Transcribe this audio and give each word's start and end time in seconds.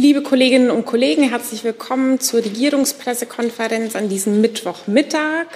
Liebe 0.00 0.22
Kolleginnen 0.22 0.70
und 0.70 0.86
Kollegen, 0.86 1.24
herzlich 1.28 1.64
willkommen 1.64 2.20
zur 2.20 2.44
Regierungspressekonferenz 2.44 3.96
an 3.96 4.08
diesem 4.08 4.40
Mittwochmittag. 4.40 5.46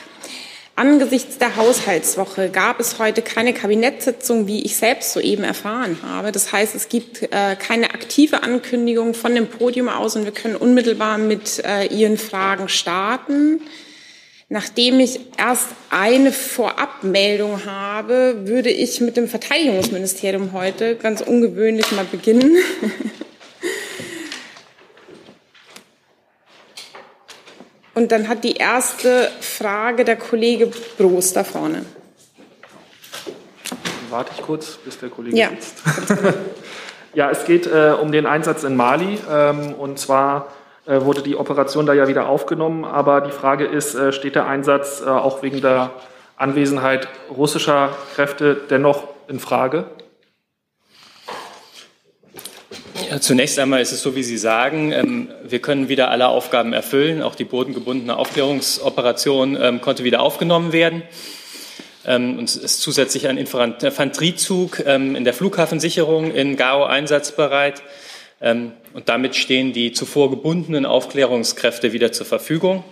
Angesichts 0.75 1.39
der 1.39 1.55
Haushaltswoche 1.55 2.51
gab 2.51 2.81
es 2.81 2.99
heute 2.99 3.23
keine 3.23 3.55
Kabinettssitzung, 3.55 4.49
wie 4.49 4.65
ich 4.65 4.77
selbst 4.77 5.13
soeben 5.13 5.45
erfahren 5.45 5.99
habe. 6.03 6.33
Das 6.33 6.51
heißt, 6.51 6.75
es 6.75 6.89
gibt 6.89 7.23
äh, 7.23 7.55
keine 7.57 7.95
aktive 7.95 8.43
Ankündigung 8.43 9.15
von 9.15 9.33
dem 9.33 9.47
Podium 9.47 9.89
aus 9.89 10.17
und 10.17 10.25
wir 10.25 10.33
können 10.33 10.57
unmittelbar 10.57 11.19
mit 11.19 11.63
äh, 11.65 11.87
Ihren 11.87 12.19
Fragen 12.19 12.69
starten. 12.69 13.61
Nachdem 14.49 14.99
ich 14.99 15.21
erst 15.39 15.69
eine 15.91 16.33
Vorabmeldung 16.33 17.65
habe, 17.65 18.49
würde 18.49 18.71
ich 18.71 19.01
mit 19.01 19.17
dem 19.17 19.29
Verteidigungsministerium 19.29 20.53
heute 20.53 20.97
ganz 20.97 21.21
ungewöhnlich 21.21 21.93
mal 21.93 22.07
beginnen. 22.11 22.57
Und 27.95 28.11
dann 28.11 28.29
hat 28.29 28.43
die 28.45 28.55
erste 28.55 29.31
Frage 29.41 30.05
der 30.05 30.17
Kollege 30.17 30.71
Broos 30.97 31.33
da 31.33 31.45
vorne. 31.45 31.85
Warte 34.11 34.33
ich 34.37 34.43
kurz, 34.43 34.79
bis 34.85 34.99
der 34.99 35.11
Kollege 35.11 35.37
ja. 35.37 35.49
sitzt. 35.51 35.83
ja, 37.15 37.31
es 37.31 37.45
geht 37.45 37.67
äh, 37.67 37.95
um 38.01 38.13
den 38.13 38.27
Einsatz 38.27 38.63
in 38.65 38.77
Mali. 38.77 39.19
Ähm, 39.31 39.75
und 39.75 39.99
zwar 39.99 40.49
äh, 40.87 41.01
wurde 41.03 41.23
die 41.23 41.37
Operation 41.37 41.87
da 41.87 41.93
ja 41.93 42.09
wieder 42.09 42.29
aufgenommen. 42.29 42.85
Aber 42.85 43.21
die 43.21 43.31
Frage 43.31 43.65
ist, 43.65 43.95
äh, 43.95 44.13
steht 44.13 44.35
der 44.35 44.47
Einsatz 44.47 45.01
äh, 45.01 45.09
auch 45.09 45.43
wegen 45.43 45.61
der 45.61 45.91
Anwesenheit 46.37 47.09
russischer 47.31 47.91
Kräfte 48.15 48.61
dennoch 48.69 49.05
in 49.29 49.39
Frage? 49.39 49.85
Ja, 52.95 53.02
zunächst 53.19 53.59
einmal 53.59 53.81
ist 53.81 53.93
es 53.93 54.03
so, 54.03 54.15
wie 54.15 54.23
Sie 54.23 54.39
sagen, 54.39 54.93
ähm, 54.93 55.29
wir 55.43 55.61
können 55.61 55.89
wieder 55.89 56.11
alle 56.11 56.29
Aufgaben 56.29 56.73
erfüllen. 56.73 57.23
Auch 57.23 57.35
die 57.35 57.45
bodengebundene 57.45 58.17
Aufklärungsoperation 58.17 59.59
ähm, 59.61 59.81
konnte 59.81 60.05
wieder 60.05 60.21
aufgenommen 60.21 60.73
werden. 60.73 61.03
Ähm, 62.07 62.39
und 62.39 62.49
es 62.49 62.57
ist 62.57 62.81
zusätzlich 62.81 63.29
ein 63.29 63.39
Infanteriezug 63.39 64.81
in 64.81 65.25
der 65.25 65.35
Flughafensicherung 65.35 66.33
in 66.33 66.57
Gao 66.57 66.85
einsatzbereit. 66.85 67.83
Und 68.41 68.73
damit 69.07 69.37
stehen 69.37 69.73
die 69.73 69.93
zuvor 69.93 70.29
gebundenen 70.31 70.85
Aufklärungskräfte 70.85 71.93
wieder 71.93 72.11
zur 72.11 72.27
Verfügung. 72.27 72.83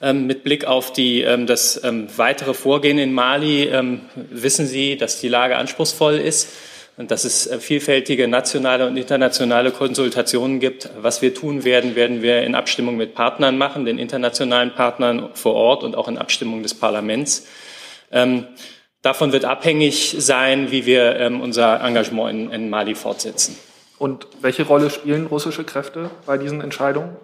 Mit 0.00 0.44
Blick 0.44 0.64
auf 0.64 0.92
die, 0.92 1.26
das 1.44 1.80
weitere 1.82 2.54
Vorgehen 2.54 2.98
in 2.98 3.12
Mali 3.12 3.68
wissen 4.14 4.68
Sie, 4.68 4.96
dass 4.96 5.20
die 5.20 5.26
Lage 5.26 5.56
anspruchsvoll 5.56 6.18
ist 6.18 6.50
und 6.96 7.10
dass 7.10 7.24
es 7.24 7.46
äh, 7.46 7.58
vielfältige 7.58 8.28
nationale 8.28 8.86
und 8.86 8.96
internationale 8.96 9.70
Konsultationen 9.70 10.60
gibt. 10.60 10.90
Was 11.00 11.22
wir 11.22 11.34
tun 11.34 11.64
werden, 11.64 11.94
werden 11.94 12.22
wir 12.22 12.42
in 12.42 12.54
Abstimmung 12.54 12.96
mit 12.96 13.14
Partnern 13.14 13.56
machen, 13.58 13.84
den 13.84 13.98
internationalen 13.98 14.74
Partnern 14.74 15.30
vor 15.34 15.54
Ort 15.54 15.82
und 15.82 15.96
auch 15.96 16.08
in 16.08 16.18
Abstimmung 16.18 16.62
des 16.62 16.74
Parlaments. 16.74 17.46
Ähm, 18.10 18.46
davon 19.00 19.32
wird 19.32 19.44
abhängig 19.44 20.16
sein, 20.18 20.70
wie 20.70 20.86
wir 20.86 21.16
ähm, 21.16 21.40
unser 21.40 21.80
Engagement 21.82 22.30
in, 22.30 22.50
in 22.50 22.70
Mali 22.70 22.94
fortsetzen. 22.94 23.56
Und 23.98 24.26
welche 24.40 24.64
Rolle 24.64 24.90
spielen 24.90 25.26
russische 25.26 25.64
Kräfte 25.64 26.10
bei 26.26 26.36
diesen 26.36 26.60
Entscheidungen? 26.60 27.16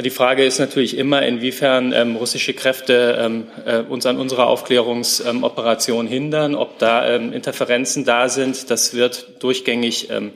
Die 0.00 0.10
Frage 0.10 0.44
ist 0.44 0.60
natürlich 0.60 0.96
immer, 0.96 1.22
inwiefern 1.22 1.92
ähm, 1.92 2.14
russische 2.14 2.54
Kräfte 2.54 3.18
ähm, 3.20 3.48
äh, 3.66 3.78
uns 3.80 4.06
an 4.06 4.16
unserer 4.16 4.46
Aufklärungsoperation 4.46 6.06
ähm, 6.06 6.12
hindern, 6.12 6.54
ob 6.54 6.78
da 6.78 7.08
ähm, 7.08 7.32
Interferenzen 7.32 8.04
da 8.04 8.28
sind. 8.28 8.70
Das 8.70 8.94
wird 8.94 9.42
durchgängig 9.42 10.08
ähm, 10.10 10.34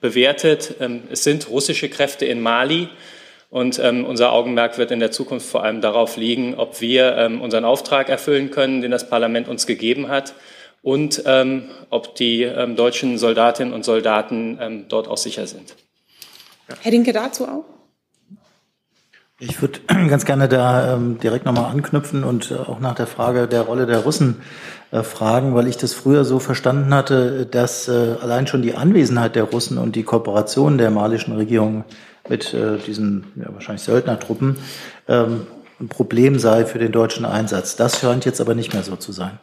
bewertet. 0.00 0.76
Ähm, 0.80 1.02
es 1.10 1.24
sind 1.24 1.50
russische 1.50 1.90
Kräfte 1.90 2.24
in 2.24 2.40
Mali. 2.40 2.88
Und 3.50 3.78
unser 3.78 4.32
Augenmerk 4.32 4.78
wird 4.78 4.92
in 4.92 4.98
der 4.98 5.10
Zukunft 5.10 5.46
vor 5.46 5.62
allem 5.62 5.82
darauf 5.82 6.16
liegen, 6.16 6.54
ob 6.54 6.80
wir 6.80 7.30
unseren 7.42 7.66
Auftrag 7.66 8.08
erfüllen 8.08 8.50
können, 8.50 8.80
den 8.80 8.90
das 8.90 9.10
Parlament 9.10 9.46
uns 9.46 9.66
gegeben 9.66 10.08
hat, 10.08 10.32
und 10.80 11.22
ob 11.90 12.14
die 12.14 12.50
deutschen 12.74 13.18
Soldatinnen 13.18 13.74
und 13.74 13.84
Soldaten 13.84 14.86
dort 14.88 15.06
auch 15.06 15.18
sicher 15.18 15.46
sind. 15.46 15.76
Herr 16.80 16.90
Dinke 16.90 17.12
dazu 17.12 17.44
auch? 17.44 17.71
Ich 19.44 19.60
würde 19.60 19.80
ganz 20.08 20.24
gerne 20.24 20.48
da 20.48 20.94
ähm, 20.94 21.18
direkt 21.18 21.46
nochmal 21.46 21.64
anknüpfen 21.64 22.22
und 22.22 22.52
äh, 22.52 22.54
auch 22.54 22.78
nach 22.78 22.94
der 22.94 23.08
Frage 23.08 23.48
der 23.48 23.62
Rolle 23.62 23.86
der 23.86 23.98
Russen 23.98 24.36
äh, 24.92 25.02
fragen, 25.02 25.56
weil 25.56 25.66
ich 25.66 25.76
das 25.76 25.94
früher 25.94 26.24
so 26.24 26.38
verstanden 26.38 26.94
hatte, 26.94 27.44
dass 27.46 27.88
äh, 27.88 28.14
allein 28.22 28.46
schon 28.46 28.62
die 28.62 28.76
Anwesenheit 28.76 29.34
der 29.34 29.44
Russen 29.44 29.78
und 29.78 29.96
die 29.96 30.04
Kooperation 30.04 30.78
der 30.78 30.92
malischen 30.92 31.34
Regierung 31.34 31.84
mit 32.28 32.54
äh, 32.54 32.78
diesen 32.78 33.32
ja, 33.34 33.52
wahrscheinlich 33.52 33.82
Söldnertruppen 33.82 34.58
ähm, 35.08 35.48
ein 35.80 35.88
Problem 35.88 36.38
sei 36.38 36.64
für 36.64 36.78
den 36.78 36.92
deutschen 36.92 37.24
Einsatz. 37.24 37.74
Das 37.74 37.98
scheint 37.98 38.24
jetzt 38.24 38.40
aber 38.40 38.54
nicht 38.54 38.72
mehr 38.72 38.84
so 38.84 38.94
zu 38.94 39.10
sein. 39.10 39.40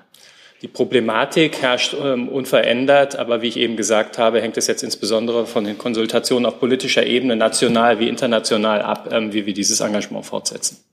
Die 0.62 0.68
Problematik 0.68 1.62
herrscht 1.62 1.96
ähm, 2.02 2.28
unverändert, 2.28 3.16
aber 3.16 3.42
wie 3.42 3.48
ich 3.48 3.56
eben 3.56 3.78
gesagt 3.78 4.18
habe, 4.18 4.42
hängt 4.42 4.58
es 4.58 4.68
jetzt 4.68 4.84
insbesondere 4.84 5.46
von 5.46 5.64
den 5.64 5.78
Konsultationen 5.78 6.46
auf 6.46 6.60
politischer 6.60 7.06
Ebene, 7.06 7.38
national 7.38 8.00
wie 8.00 8.10
international 8.10 8.82
ab, 8.82 9.08
ähm, 9.12 9.32
wie 9.32 9.46
wir 9.46 9.54
dieses 9.54 9.80
Engagement 9.80 10.26
fortsetzen. 10.26 10.84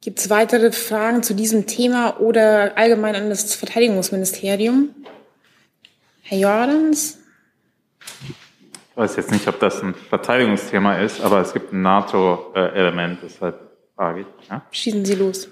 Gibt 0.00 0.18
es 0.18 0.30
weitere 0.30 0.72
Fragen 0.72 1.22
zu 1.22 1.34
diesem 1.34 1.66
Thema 1.66 2.18
oder 2.18 2.76
allgemein 2.76 3.14
an 3.14 3.28
das 3.28 3.54
Verteidigungsministerium? 3.54 4.90
Herr 6.22 6.38
Jordans? 6.38 7.18
Ich 8.20 8.96
weiß 8.96 9.14
jetzt 9.14 9.30
nicht, 9.30 9.46
ob 9.46 9.60
das 9.60 9.80
ein 9.80 9.94
Verteidigungsthema 9.94 10.98
ist, 10.98 11.20
aber 11.20 11.40
es 11.40 11.52
gibt 11.52 11.72
ein 11.72 11.82
NATO-Element, 11.82 13.20
deshalb 13.22 13.60
frage 13.94 14.22
ich. 14.22 14.48
Ja? 14.48 14.62
Schießen 14.72 15.04
Sie 15.04 15.14
los 15.14 15.48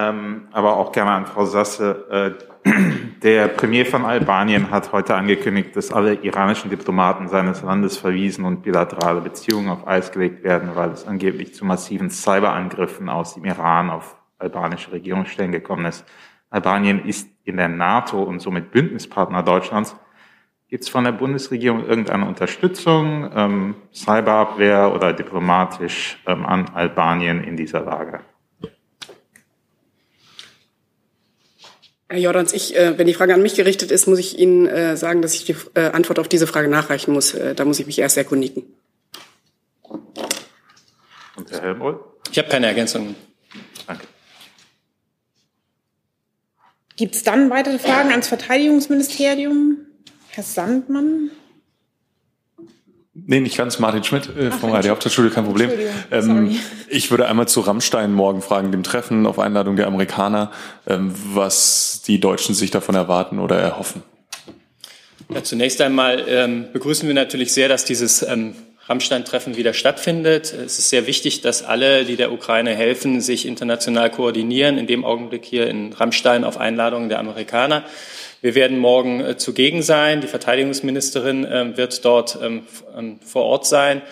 ähm, 0.00 0.48
aber 0.52 0.76
auch 0.76 0.92
gerne 0.92 1.10
an 1.10 1.26
Frau 1.26 1.44
Sasse. 1.44 2.36
Äh, 2.64 2.70
der 3.22 3.48
Premier 3.48 3.86
von 3.86 4.04
Albanien 4.04 4.70
hat 4.70 4.92
heute 4.92 5.14
angekündigt, 5.14 5.76
dass 5.76 5.92
alle 5.92 6.14
iranischen 6.14 6.70
Diplomaten 6.70 7.28
seines 7.28 7.62
Landes 7.62 7.96
verwiesen 7.96 8.44
und 8.44 8.62
bilaterale 8.62 9.20
Beziehungen 9.20 9.68
auf 9.68 9.86
Eis 9.86 10.12
gelegt 10.12 10.44
werden, 10.44 10.70
weil 10.74 10.90
es 10.90 11.06
angeblich 11.06 11.54
zu 11.54 11.64
massiven 11.64 12.10
Cyberangriffen 12.10 13.08
aus 13.08 13.34
dem 13.34 13.44
Iran 13.44 13.90
auf 13.90 14.16
albanische 14.38 14.92
Regierungsstellen 14.92 15.52
gekommen 15.52 15.86
ist. 15.86 16.04
Albanien 16.50 17.04
ist 17.04 17.28
in 17.44 17.56
der 17.56 17.68
NATO 17.68 18.22
und 18.22 18.40
somit 18.40 18.70
Bündnispartner 18.72 19.42
Deutschlands. 19.42 19.96
Gibt 20.68 20.84
es 20.84 20.88
von 20.88 21.04
der 21.04 21.12
Bundesregierung 21.12 21.84
irgendeine 21.84 22.26
Unterstützung, 22.26 23.30
ähm, 23.34 23.74
Cyberabwehr 23.92 24.94
oder 24.94 25.12
diplomatisch 25.12 26.22
ähm, 26.26 26.46
an 26.46 26.70
Albanien 26.74 27.42
in 27.42 27.56
dieser 27.56 27.80
Lage? 27.80 28.20
Herr 32.10 32.18
Jordans, 32.18 32.52
ich, 32.52 32.74
äh, 32.74 32.98
wenn 32.98 33.06
die 33.06 33.14
Frage 33.14 33.34
an 33.34 33.40
mich 33.40 33.54
gerichtet 33.54 33.92
ist, 33.92 34.08
muss 34.08 34.18
ich 34.18 34.36
Ihnen 34.36 34.66
äh, 34.66 34.96
sagen, 34.96 35.22
dass 35.22 35.32
ich 35.34 35.44
die 35.44 35.54
äh, 35.74 35.92
Antwort 35.92 36.18
auf 36.18 36.26
diese 36.26 36.48
Frage 36.48 36.66
nachreichen 36.66 37.12
muss. 37.14 37.34
Äh, 37.34 37.54
da 37.54 37.64
muss 37.64 37.78
ich 37.78 37.86
mich 37.86 38.00
erst 38.00 38.16
erkundigen. 38.16 38.64
Und 41.36 41.50
Herr 41.50 41.62
Helmholtz? 41.62 42.00
Ich 42.32 42.38
habe 42.38 42.48
keine 42.48 42.66
Ergänzungen. 42.66 43.14
Danke. 43.86 44.08
Gibt 46.96 47.14
es 47.14 47.22
dann 47.22 47.48
weitere 47.48 47.78
Fragen 47.78 48.10
ans 48.10 48.26
Verteidigungsministerium? 48.26 49.78
Herr 50.30 50.42
Sandmann? 50.42 51.30
Nee, 53.26 53.40
nicht 53.40 53.56
ganz. 53.56 53.78
Martin 53.78 54.04
Schmidt 54.04 54.28
äh, 54.36 54.50
vom 54.50 54.70
Radio 54.70 54.92
Hauptstadtstudio, 54.92 55.30
kein 55.30 55.44
Problem. 55.44 55.70
Ähm, 56.10 56.58
ich 56.88 57.10
würde 57.10 57.26
einmal 57.26 57.48
zu 57.48 57.60
Rammstein 57.60 58.12
morgen 58.12 58.42
fragen, 58.42 58.72
dem 58.72 58.82
Treffen 58.82 59.26
auf 59.26 59.38
Einladung 59.38 59.76
der 59.76 59.86
Amerikaner, 59.86 60.50
ähm, 60.86 61.14
was 61.34 62.02
die 62.06 62.20
Deutschen 62.20 62.54
sich 62.54 62.70
davon 62.70 62.94
erwarten 62.94 63.38
oder 63.38 63.58
erhoffen. 63.58 64.02
Ja, 65.32 65.44
zunächst 65.44 65.80
einmal 65.80 66.24
ähm, 66.28 66.66
begrüßen 66.72 67.06
wir 67.06 67.14
natürlich 67.14 67.52
sehr, 67.52 67.68
dass 67.68 67.84
dieses 67.84 68.22
ähm, 68.22 68.54
Rammstein-Treffen 68.88 69.56
wieder 69.56 69.72
stattfindet. 69.72 70.52
Es 70.52 70.80
ist 70.80 70.90
sehr 70.90 71.06
wichtig, 71.06 71.42
dass 71.42 71.62
alle, 71.62 72.04
die 72.04 72.16
der 72.16 72.32
Ukraine 72.32 72.74
helfen, 72.74 73.20
sich 73.20 73.46
international 73.46 74.10
koordinieren. 74.10 74.78
In 74.78 74.88
dem 74.88 75.04
Augenblick 75.04 75.44
hier 75.44 75.68
in 75.68 75.92
Rammstein 75.92 76.42
auf 76.42 76.58
Einladung 76.58 77.08
der 77.08 77.20
Amerikaner. 77.20 77.84
Wir 78.40 78.54
werden 78.54 78.78
morgen 78.78 79.20
äh, 79.20 79.36
zugegen 79.36 79.82
sein. 79.82 80.20
Die 80.20 80.26
Verteidigungsministerin 80.26 81.44
äh, 81.44 81.76
wird 81.76 82.04
dort 82.04 82.38
ähm, 82.42 82.62
ähm, 82.96 83.20
vor 83.20 83.44
Ort 83.44 83.66
sein. 83.66 84.02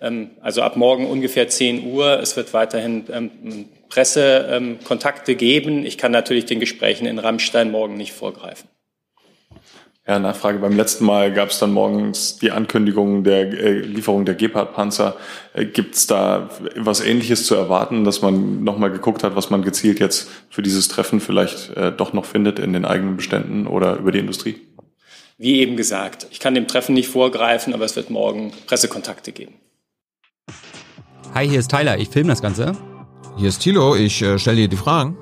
Ähm, 0.00 0.30
also 0.40 0.62
ab 0.62 0.76
morgen 0.76 1.06
ungefähr 1.06 1.48
10 1.48 1.84
Uhr. 1.86 2.20
Es 2.20 2.36
wird 2.36 2.52
weiterhin 2.52 3.06
ähm, 3.10 3.68
Pressekontakte 3.88 5.34
geben. 5.34 5.86
Ich 5.86 5.96
kann 5.96 6.12
natürlich 6.12 6.44
den 6.44 6.60
Gesprächen 6.60 7.06
in 7.06 7.18
Rammstein 7.18 7.70
morgen 7.70 7.96
nicht 7.96 8.12
vorgreifen. 8.12 8.68
Ja, 10.08 10.18
Nachfrage. 10.18 10.58
Beim 10.58 10.74
letzten 10.74 11.04
Mal 11.04 11.32
gab 11.34 11.50
es 11.50 11.58
dann 11.58 11.72
morgens 11.72 12.38
die 12.38 12.50
Ankündigung 12.50 13.24
der 13.24 13.52
äh, 13.52 13.72
Lieferung 13.80 14.24
der 14.24 14.34
Gepard-Panzer. 14.34 15.16
Äh, 15.52 15.66
Gibt 15.66 15.96
es 15.96 16.06
da 16.06 16.48
was 16.76 17.02
Ähnliches 17.02 17.44
zu 17.44 17.54
erwarten, 17.54 18.04
dass 18.04 18.22
man 18.22 18.64
nochmal 18.64 18.90
geguckt 18.90 19.22
hat, 19.22 19.36
was 19.36 19.50
man 19.50 19.62
gezielt 19.62 20.00
jetzt 20.00 20.30
für 20.48 20.62
dieses 20.62 20.88
Treffen 20.88 21.20
vielleicht 21.20 21.76
äh, 21.76 21.92
doch 21.92 22.14
noch 22.14 22.24
findet 22.24 22.58
in 22.58 22.72
den 22.72 22.86
eigenen 22.86 23.16
Beständen 23.16 23.66
oder 23.66 23.96
über 23.96 24.10
die 24.10 24.18
Industrie? 24.18 24.56
wie 25.38 25.60
eben 25.60 25.76
gesagt, 25.76 26.26
ich 26.30 26.40
kann 26.40 26.54
dem 26.54 26.66
Treffen 26.66 26.94
nicht 26.94 27.08
vorgreifen, 27.08 27.72
aber 27.72 27.84
es 27.84 27.94
wird 27.94 28.10
morgen 28.10 28.52
Pressekontakte 28.66 29.32
geben. 29.32 29.54
Hi, 31.32 31.48
hier 31.48 31.60
ist 31.60 31.70
Tyler, 31.70 31.98
ich 31.98 32.08
filme 32.08 32.30
das 32.30 32.42
Ganze. 32.42 32.72
Hier 33.36 33.48
ist 33.48 33.60
Thilo, 33.60 33.94
ich 33.94 34.20
äh, 34.20 34.38
stelle 34.38 34.56
dir 34.56 34.68
die 34.68 34.76
Fragen. 34.76 35.16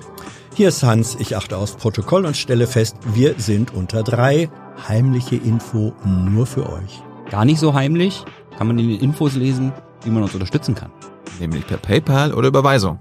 Hier 0.54 0.68
ist 0.68 0.82
Hans, 0.82 1.16
ich 1.20 1.36
achte 1.36 1.58
aufs 1.58 1.76
Protokoll 1.76 2.24
und 2.24 2.34
stelle 2.34 2.66
fest, 2.66 2.96
wir 3.12 3.34
sind 3.36 3.74
unter 3.74 4.02
drei. 4.02 4.48
Heimliche 4.76 5.36
Info 5.36 5.94
nur 6.04 6.46
für 6.46 6.68
euch. 6.68 7.02
Gar 7.30 7.44
nicht 7.44 7.58
so 7.58 7.74
heimlich, 7.74 8.24
kann 8.56 8.66
man 8.66 8.78
in 8.78 8.88
den 8.88 9.00
Infos 9.00 9.34
lesen, 9.34 9.72
wie 10.04 10.10
man 10.10 10.22
uns 10.22 10.34
unterstützen 10.34 10.74
kann. 10.74 10.92
Nämlich 11.40 11.66
per 11.66 11.78
PayPal 11.78 12.32
oder 12.32 12.48
Überweisung. 12.48 12.98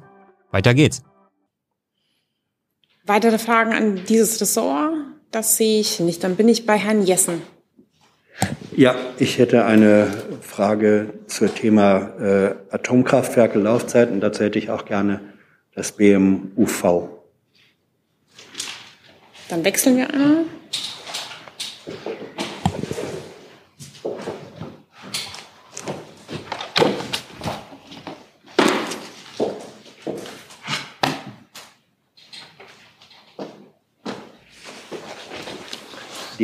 Weiter 0.51 0.73
geht's. 0.73 1.03
Weitere 3.05 3.37
Fragen 3.37 3.73
an 3.73 4.01
dieses 4.07 4.41
Ressort? 4.41 4.93
Das 5.31 5.57
sehe 5.57 5.79
ich 5.79 5.99
nicht. 5.99 6.23
Dann 6.23 6.35
bin 6.35 6.49
ich 6.49 6.65
bei 6.65 6.77
Herrn 6.77 7.03
Jessen. 7.03 7.41
Ja, 8.75 8.95
ich 9.19 9.37
hätte 9.37 9.65
eine 9.65 10.07
Frage 10.41 11.13
zum 11.27 11.53
Thema 11.53 12.09
äh, 12.19 12.55
Atomkraftwerke 12.71 13.59
Laufzeiten. 13.59 14.19
Dazu 14.21 14.43
hätte 14.43 14.59
ich 14.59 14.69
auch 14.69 14.85
gerne 14.85 15.21
das 15.73 15.91
BMUV. 15.91 17.09
Dann 19.49 19.63
wechseln 19.63 19.97
wir 19.97 20.11
einmal. 20.11 20.45
Die 21.85 21.91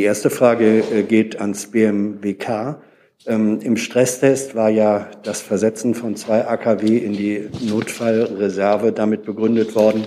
erste 0.04 0.30
Frage 0.30 0.78
äh, 0.78 1.02
geht 1.02 1.40
ans 1.40 1.72
BMWK. 1.72 2.80
Ähm, 3.26 3.60
Im 3.62 3.76
Stresstest 3.76 4.54
war 4.54 4.70
ja 4.70 5.10
das 5.24 5.40
Versetzen 5.40 5.96
von 5.96 6.14
zwei 6.14 6.46
AKW 6.46 6.98
in 6.98 7.14
die 7.14 7.48
Notfallreserve 7.68 8.92
damit 8.92 9.24
begründet 9.24 9.74
worden, 9.74 10.04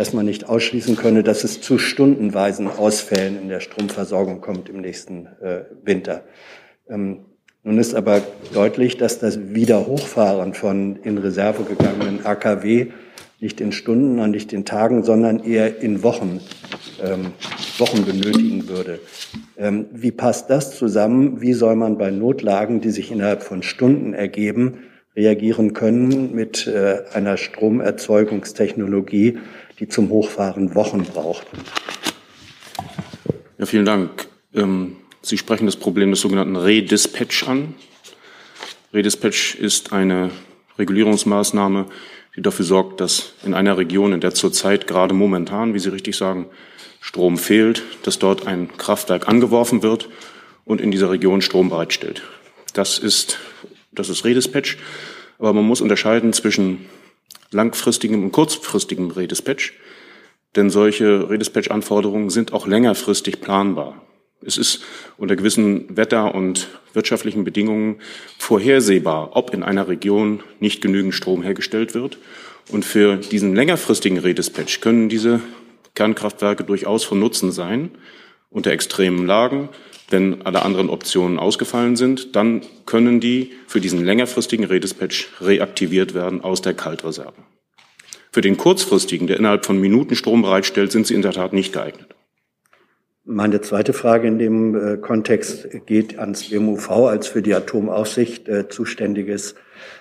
dass 0.00 0.14
man 0.14 0.24
nicht 0.24 0.48
ausschließen 0.48 0.96
könne, 0.96 1.22
dass 1.22 1.44
es 1.44 1.60
zu 1.60 1.76
stundenweisen 1.76 2.68
Ausfällen 2.68 3.38
in 3.38 3.50
der 3.50 3.60
Stromversorgung 3.60 4.40
kommt 4.40 4.70
im 4.70 4.80
nächsten 4.80 5.26
äh, 5.42 5.64
Winter. 5.84 6.24
Ähm, 6.88 7.26
nun 7.64 7.76
ist 7.76 7.94
aber 7.94 8.22
deutlich, 8.54 8.96
dass 8.96 9.18
das 9.18 9.52
Wiederhochfahren 9.52 10.54
von 10.54 10.96
in 11.02 11.18
Reserve 11.18 11.64
gegangenen 11.64 12.24
AKW 12.24 12.86
nicht 13.40 13.60
in 13.60 13.72
Stunden 13.72 14.20
und 14.20 14.30
nicht 14.30 14.54
in 14.54 14.64
Tagen, 14.64 15.04
sondern 15.04 15.44
eher 15.44 15.82
in 15.82 16.02
Wochen, 16.02 16.40
ähm, 17.04 17.32
Wochen 17.76 18.06
benötigen 18.06 18.70
würde. 18.70 19.00
Ähm, 19.58 19.84
wie 19.92 20.12
passt 20.12 20.48
das 20.48 20.78
zusammen? 20.78 21.42
Wie 21.42 21.52
soll 21.52 21.76
man 21.76 21.98
bei 21.98 22.10
Notlagen, 22.10 22.80
die 22.80 22.90
sich 22.90 23.12
innerhalb 23.12 23.42
von 23.42 23.62
Stunden 23.62 24.14
ergeben, 24.14 24.78
reagieren 25.14 25.74
können 25.74 26.34
mit 26.34 26.66
äh, 26.66 27.02
einer 27.12 27.36
Stromerzeugungstechnologie, 27.36 29.36
die 29.80 29.88
zum 29.88 30.10
Hochfahren 30.10 30.74
Wochen 30.74 31.02
braucht? 31.04 31.46
Ja, 33.58 33.66
vielen 33.66 33.86
Dank. 33.86 34.28
Ähm, 34.54 34.96
Sie 35.22 35.36
sprechen 35.36 35.66
das 35.66 35.76
Problem 35.76 36.10
des 36.10 36.20
sogenannten 36.20 36.56
Redispatch 36.56 37.46
an. 37.46 37.74
Redispatch 38.94 39.54
ist 39.56 39.92
eine 39.92 40.30
Regulierungsmaßnahme, 40.78 41.86
die 42.36 42.42
dafür 42.42 42.64
sorgt, 42.64 43.00
dass 43.00 43.34
in 43.44 43.52
einer 43.52 43.76
Region, 43.76 44.12
in 44.12 44.20
der 44.20 44.32
zurzeit 44.32 44.86
gerade 44.86 45.14
momentan, 45.14 45.74
wie 45.74 45.78
Sie 45.78 45.92
richtig 45.92 46.16
sagen, 46.16 46.46
Strom 47.00 47.38
fehlt, 47.38 47.82
dass 48.02 48.18
dort 48.18 48.46
ein 48.46 48.76
Kraftwerk 48.76 49.28
angeworfen 49.28 49.82
wird 49.82 50.08
und 50.64 50.80
in 50.80 50.90
dieser 50.90 51.10
Region 51.10 51.42
Strom 51.42 51.68
bereitstellt. 51.68 52.22
Das 52.72 52.98
ist, 52.98 53.38
das 53.92 54.08
ist 54.08 54.24
Redispatch. 54.24 54.78
Aber 55.38 55.52
man 55.52 55.64
muss 55.64 55.80
unterscheiden 55.80 56.32
zwischen 56.32 56.86
langfristigem 57.52 58.22
und 58.22 58.32
kurzfristigem 58.32 59.10
Redispatch. 59.10 59.74
Denn 60.56 60.70
solche 60.70 61.30
Redispatch-Anforderungen 61.30 62.30
sind 62.30 62.52
auch 62.52 62.66
längerfristig 62.66 63.40
planbar. 63.40 64.02
Es 64.44 64.56
ist 64.56 64.82
unter 65.18 65.36
gewissen 65.36 65.96
Wetter- 65.96 66.34
und 66.34 66.68
wirtschaftlichen 66.94 67.44
Bedingungen 67.44 68.00
vorhersehbar, 68.38 69.36
ob 69.36 69.52
in 69.52 69.62
einer 69.62 69.86
Region 69.86 70.42
nicht 70.60 70.80
genügend 70.80 71.14
Strom 71.14 71.42
hergestellt 71.42 71.94
wird. 71.94 72.18
Und 72.70 72.84
für 72.84 73.16
diesen 73.16 73.54
längerfristigen 73.54 74.18
Redispatch 74.18 74.80
können 74.80 75.08
diese 75.08 75.40
Kernkraftwerke 75.94 76.64
durchaus 76.64 77.04
von 77.04 77.20
Nutzen 77.20 77.52
sein 77.52 77.90
unter 78.50 78.72
extremen 78.72 79.26
Lagen. 79.26 79.68
Wenn 80.10 80.42
alle 80.42 80.62
anderen 80.62 80.90
Optionen 80.90 81.38
ausgefallen 81.38 81.94
sind, 81.96 82.34
dann 82.34 82.62
können 82.84 83.20
die 83.20 83.52
für 83.68 83.80
diesen 83.80 84.04
längerfristigen 84.04 84.66
Redispatch 84.66 85.28
reaktiviert 85.40 86.14
werden 86.14 86.42
aus 86.42 86.60
der 86.60 86.74
Kaltreserve. 86.74 87.34
Für 88.32 88.40
den 88.40 88.56
kurzfristigen, 88.56 89.26
der 89.28 89.38
innerhalb 89.38 89.64
von 89.64 89.80
Minuten 89.80 90.16
Strom 90.16 90.42
bereitstellt, 90.42 90.92
sind 90.92 91.06
sie 91.06 91.14
in 91.14 91.22
der 91.22 91.32
Tat 91.32 91.52
nicht 91.52 91.72
geeignet. 91.72 92.14
Meine 93.24 93.60
zweite 93.60 93.92
Frage 93.92 94.26
in 94.26 94.38
dem 94.38 94.74
äh, 94.74 94.96
Kontext 94.96 95.68
geht 95.86 96.18
ans 96.18 96.50
BMUV 96.50 96.90
als 96.90 97.28
für 97.28 97.42
die 97.42 97.54
Atomaufsicht 97.54 98.48
äh, 98.48 98.68
zuständiges 98.68 99.54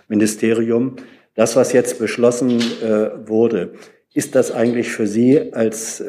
Ministerium. 0.07 0.95
Das, 1.36 1.56
was 1.56 1.74
jetzt 1.74 2.00
beschlossen 2.00 2.60
äh, 2.81 3.28
wurde, 3.28 3.74
ist 4.13 4.34
das 4.34 4.52
eigentlich 4.52 4.90
für 4.90 5.06
Sie 5.06 5.54
als 5.54 6.04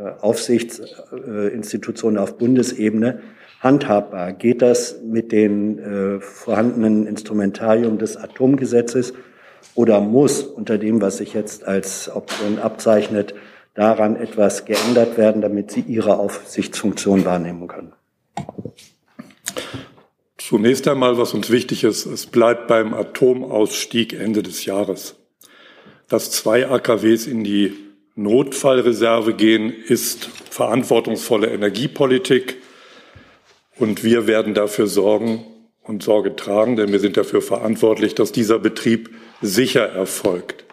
äh, 0.00 0.12
Aufsichtsinstitution 0.20 2.16
auf 2.16 2.38
Bundesebene 2.38 3.20
handhabbar? 3.60 4.32
Geht 4.32 4.62
das 4.62 5.00
mit 5.02 5.30
den 5.32 5.78
äh, 5.78 6.20
vorhandenen 6.20 7.06
Instrumentarium 7.06 7.98
des 7.98 8.16
Atomgesetzes 8.16 9.12
oder 9.74 10.00
muss 10.00 10.42
unter 10.42 10.78
dem, 10.78 11.02
was 11.02 11.18
sich 11.18 11.34
jetzt 11.34 11.66
als 11.66 12.10
Option 12.14 12.58
abzeichnet, 12.58 13.34
daran 13.74 14.16
etwas 14.16 14.64
geändert 14.64 15.18
werden, 15.18 15.42
damit 15.42 15.70
Sie 15.70 15.80
Ihre 15.80 16.18
Aufsichtsfunktion 16.18 17.24
wahrnehmen 17.24 17.68
können? 17.68 17.92
Zunächst 20.38 20.88
einmal, 20.88 21.18
was 21.18 21.34
uns 21.34 21.50
wichtig 21.50 21.84
ist, 21.84 22.06
es 22.06 22.26
bleibt 22.26 22.66
beim 22.66 22.94
Atomausstieg 22.94 24.18
Ende 24.18 24.42
des 24.42 24.64
Jahres. 24.64 25.16
Dass 26.08 26.32
zwei 26.32 26.66
AKWs 26.66 27.26
in 27.26 27.44
die 27.44 27.89
Notfallreserve 28.22 29.34
gehen, 29.34 29.72
ist 29.72 30.28
verantwortungsvolle 30.50 31.48
Energiepolitik. 31.48 32.56
Und 33.78 34.04
wir 34.04 34.26
werden 34.26 34.54
dafür 34.54 34.86
sorgen 34.86 35.44
und 35.82 36.02
Sorge 36.02 36.36
tragen, 36.36 36.76
denn 36.76 36.92
wir 36.92 37.00
sind 37.00 37.16
dafür 37.16 37.40
verantwortlich, 37.40 38.14
dass 38.14 38.30
dieser 38.30 38.58
Betrieb 38.58 39.10
sicher 39.40 39.86
erfolgt. 39.86 40.64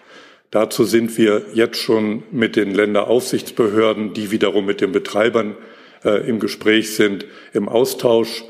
Dazu 0.51 0.83
sind 0.83 1.17
wir 1.17 1.45
jetzt 1.53 1.77
schon 1.77 2.23
mit 2.31 2.55
den 2.55 2.73
Länderaufsichtsbehörden, 2.73 4.13
die 4.13 4.31
wiederum 4.31 4.65
mit 4.65 4.81
den 4.81 4.91
Betreibern 4.91 5.55
äh, 6.03 6.27
im 6.27 6.39
Gespräch 6.39 6.95
sind, 6.95 7.25
im 7.53 7.69
Austausch. 7.69 8.43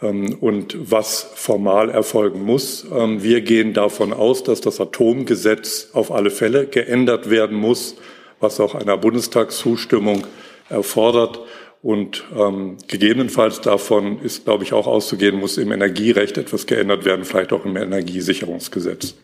Ähm, 0.00 0.36
und 0.40 0.76
was 0.78 1.30
formal 1.34 1.90
erfolgen 1.90 2.42
muss. 2.42 2.86
Ähm, 2.94 3.22
wir 3.22 3.40
gehen 3.40 3.72
davon 3.72 4.12
aus, 4.12 4.44
dass 4.44 4.60
das 4.60 4.80
Atomgesetz 4.80 5.90
auf 5.92 6.12
alle 6.12 6.30
Fälle 6.30 6.66
geändert 6.66 7.30
werden 7.30 7.56
muss, 7.56 7.96
was 8.40 8.60
auch 8.60 8.74
einer 8.74 8.96
Bundestagszustimmung 8.96 10.26
erfordert. 10.68 11.40
Und 11.82 12.24
ähm, 12.36 12.76
gegebenenfalls 12.88 13.60
davon 13.60 14.20
ist, 14.22 14.44
glaube 14.44 14.64
ich, 14.64 14.72
auch 14.72 14.86
auszugehen, 14.86 15.36
muss 15.36 15.58
im 15.58 15.70
Energierecht 15.70 16.36
etwas 16.36 16.66
geändert 16.66 17.04
werden, 17.04 17.24
vielleicht 17.24 17.52
auch 17.52 17.64
im 17.64 17.76
Energiesicherungsgesetz. 17.76 19.14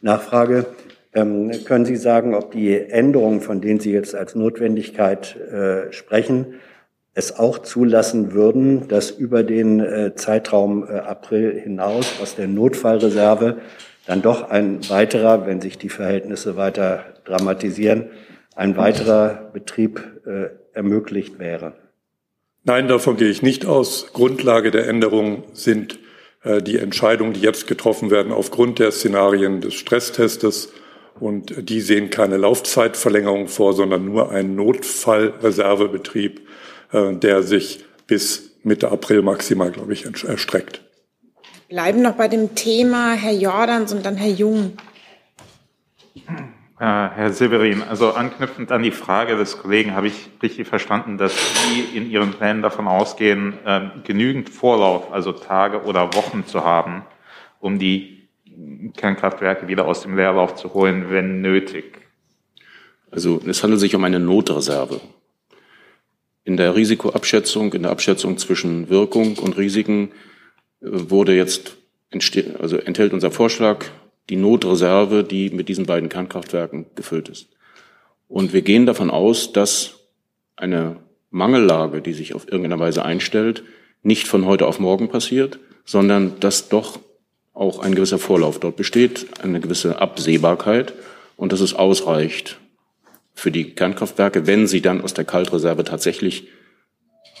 Nachfrage. 0.00 0.66
Ähm, 1.14 1.52
können 1.64 1.84
Sie 1.84 1.96
sagen, 1.96 2.34
ob 2.34 2.52
die 2.52 2.76
Änderungen, 2.76 3.40
von 3.40 3.60
denen 3.60 3.80
Sie 3.80 3.92
jetzt 3.92 4.14
als 4.14 4.34
Notwendigkeit 4.34 5.36
äh, 5.36 5.92
sprechen, 5.92 6.54
es 7.14 7.36
auch 7.36 7.58
zulassen 7.58 8.32
würden, 8.32 8.86
dass 8.86 9.10
über 9.10 9.42
den 9.42 9.80
äh, 9.80 10.14
Zeitraum 10.14 10.86
äh, 10.86 10.98
April 10.98 11.58
hinaus 11.58 12.20
aus 12.22 12.36
der 12.36 12.46
Notfallreserve 12.46 13.56
dann 14.06 14.22
doch 14.22 14.50
ein 14.50 14.88
weiterer, 14.88 15.46
wenn 15.46 15.60
sich 15.60 15.78
die 15.78 15.88
Verhältnisse 15.88 16.56
weiter 16.56 17.04
dramatisieren, 17.24 18.06
ein 18.58 18.76
weiterer 18.76 19.50
Betrieb 19.52 20.02
äh, 20.26 20.48
ermöglicht 20.72 21.38
wäre? 21.38 21.74
Nein, 22.64 22.88
davon 22.88 23.16
gehe 23.16 23.30
ich 23.30 23.40
nicht 23.40 23.64
aus. 23.66 24.12
Grundlage 24.12 24.72
der 24.72 24.88
Änderung 24.88 25.44
sind 25.52 26.00
äh, 26.42 26.60
die 26.60 26.78
Entscheidungen, 26.78 27.34
die 27.34 27.40
jetzt 27.40 27.68
getroffen 27.68 28.10
werden 28.10 28.32
aufgrund 28.32 28.80
der 28.80 28.90
Szenarien 28.90 29.60
des 29.60 29.74
Stresstestes 29.74 30.72
und 31.20 31.68
die 31.70 31.80
sehen 31.80 32.10
keine 32.10 32.36
Laufzeitverlängerung 32.36 33.46
vor, 33.46 33.74
sondern 33.74 34.04
nur 34.04 34.32
einen 34.32 34.56
Notfallreservebetrieb, 34.56 36.40
äh, 36.92 37.14
der 37.14 37.44
sich 37.44 37.84
bis 38.08 38.56
Mitte 38.64 38.90
April 38.90 39.22
maximal, 39.22 39.70
glaube 39.70 39.92
ich, 39.92 40.04
erstreckt. 40.24 40.82
Bleiben 41.68 42.02
noch 42.02 42.16
bei 42.16 42.26
dem 42.26 42.56
Thema 42.56 43.12
Herr 43.12 43.34
Jordans 43.34 43.92
und 43.92 44.04
dann 44.04 44.16
Herr 44.16 44.32
Jung. 44.32 44.72
Äh, 46.80 46.84
Herr 46.84 47.32
Severin, 47.32 47.82
also 47.82 48.12
anknüpfend 48.12 48.70
an 48.70 48.84
die 48.84 48.92
Frage 48.92 49.36
des 49.36 49.58
Kollegen, 49.58 49.96
habe 49.96 50.06
ich 50.06 50.28
richtig 50.40 50.68
verstanden, 50.68 51.18
dass 51.18 51.34
Sie 51.64 51.96
in 51.96 52.08
Ihren 52.08 52.30
Plänen 52.30 52.62
davon 52.62 52.86
ausgehen, 52.86 53.54
äh, 53.64 53.88
genügend 54.04 54.48
Vorlauf, 54.48 55.12
also 55.12 55.32
Tage 55.32 55.82
oder 55.82 56.14
Wochen 56.14 56.46
zu 56.46 56.62
haben, 56.62 57.02
um 57.58 57.80
die 57.80 58.28
Kernkraftwerke 58.96 59.66
wieder 59.66 59.86
aus 59.86 60.02
dem 60.02 60.14
Leerlauf 60.14 60.54
zu 60.54 60.72
holen, 60.72 61.10
wenn 61.10 61.40
nötig? 61.40 61.98
Also 63.10 63.40
es 63.44 63.64
handelt 63.64 63.80
sich 63.80 63.96
um 63.96 64.04
eine 64.04 64.20
Notreserve. 64.20 65.00
In 66.44 66.56
der 66.56 66.76
Risikoabschätzung, 66.76 67.72
in 67.72 67.82
der 67.82 67.90
Abschätzung 67.90 68.38
zwischen 68.38 68.88
Wirkung 68.88 69.36
und 69.38 69.56
Risiken 69.56 70.12
äh, 70.80 70.86
wurde 70.90 71.34
jetzt, 71.34 71.76
also 72.60 72.76
enthält 72.76 73.12
unser 73.12 73.32
Vorschlag 73.32 73.84
die 74.28 74.36
Notreserve, 74.36 75.24
die 75.24 75.50
mit 75.50 75.68
diesen 75.68 75.86
beiden 75.86 76.08
Kernkraftwerken 76.08 76.86
gefüllt 76.94 77.28
ist. 77.28 77.48
Und 78.28 78.52
wir 78.52 78.62
gehen 78.62 78.86
davon 78.86 79.10
aus, 79.10 79.52
dass 79.52 80.00
eine 80.56 80.96
Mangellage, 81.30 82.02
die 82.02 82.12
sich 82.12 82.34
auf 82.34 82.46
irgendeine 82.46 82.78
Weise 82.78 83.04
einstellt, 83.04 83.62
nicht 84.02 84.28
von 84.28 84.46
heute 84.46 84.66
auf 84.66 84.80
morgen 84.80 85.08
passiert, 85.08 85.58
sondern 85.84 86.38
dass 86.40 86.68
doch 86.68 86.98
auch 87.54 87.80
ein 87.80 87.94
gewisser 87.94 88.18
Vorlauf 88.18 88.60
dort 88.60 88.76
besteht, 88.76 89.26
eine 89.42 89.60
gewisse 89.60 90.00
Absehbarkeit 90.00 90.92
und 91.36 91.52
dass 91.52 91.60
es 91.60 91.74
ausreicht 91.74 92.58
für 93.34 93.50
die 93.50 93.74
Kernkraftwerke, 93.74 94.46
wenn 94.46 94.66
sie 94.66 94.80
dann 94.80 95.00
aus 95.00 95.14
der 95.14 95.24
Kaltreserve 95.24 95.84
tatsächlich 95.84 96.48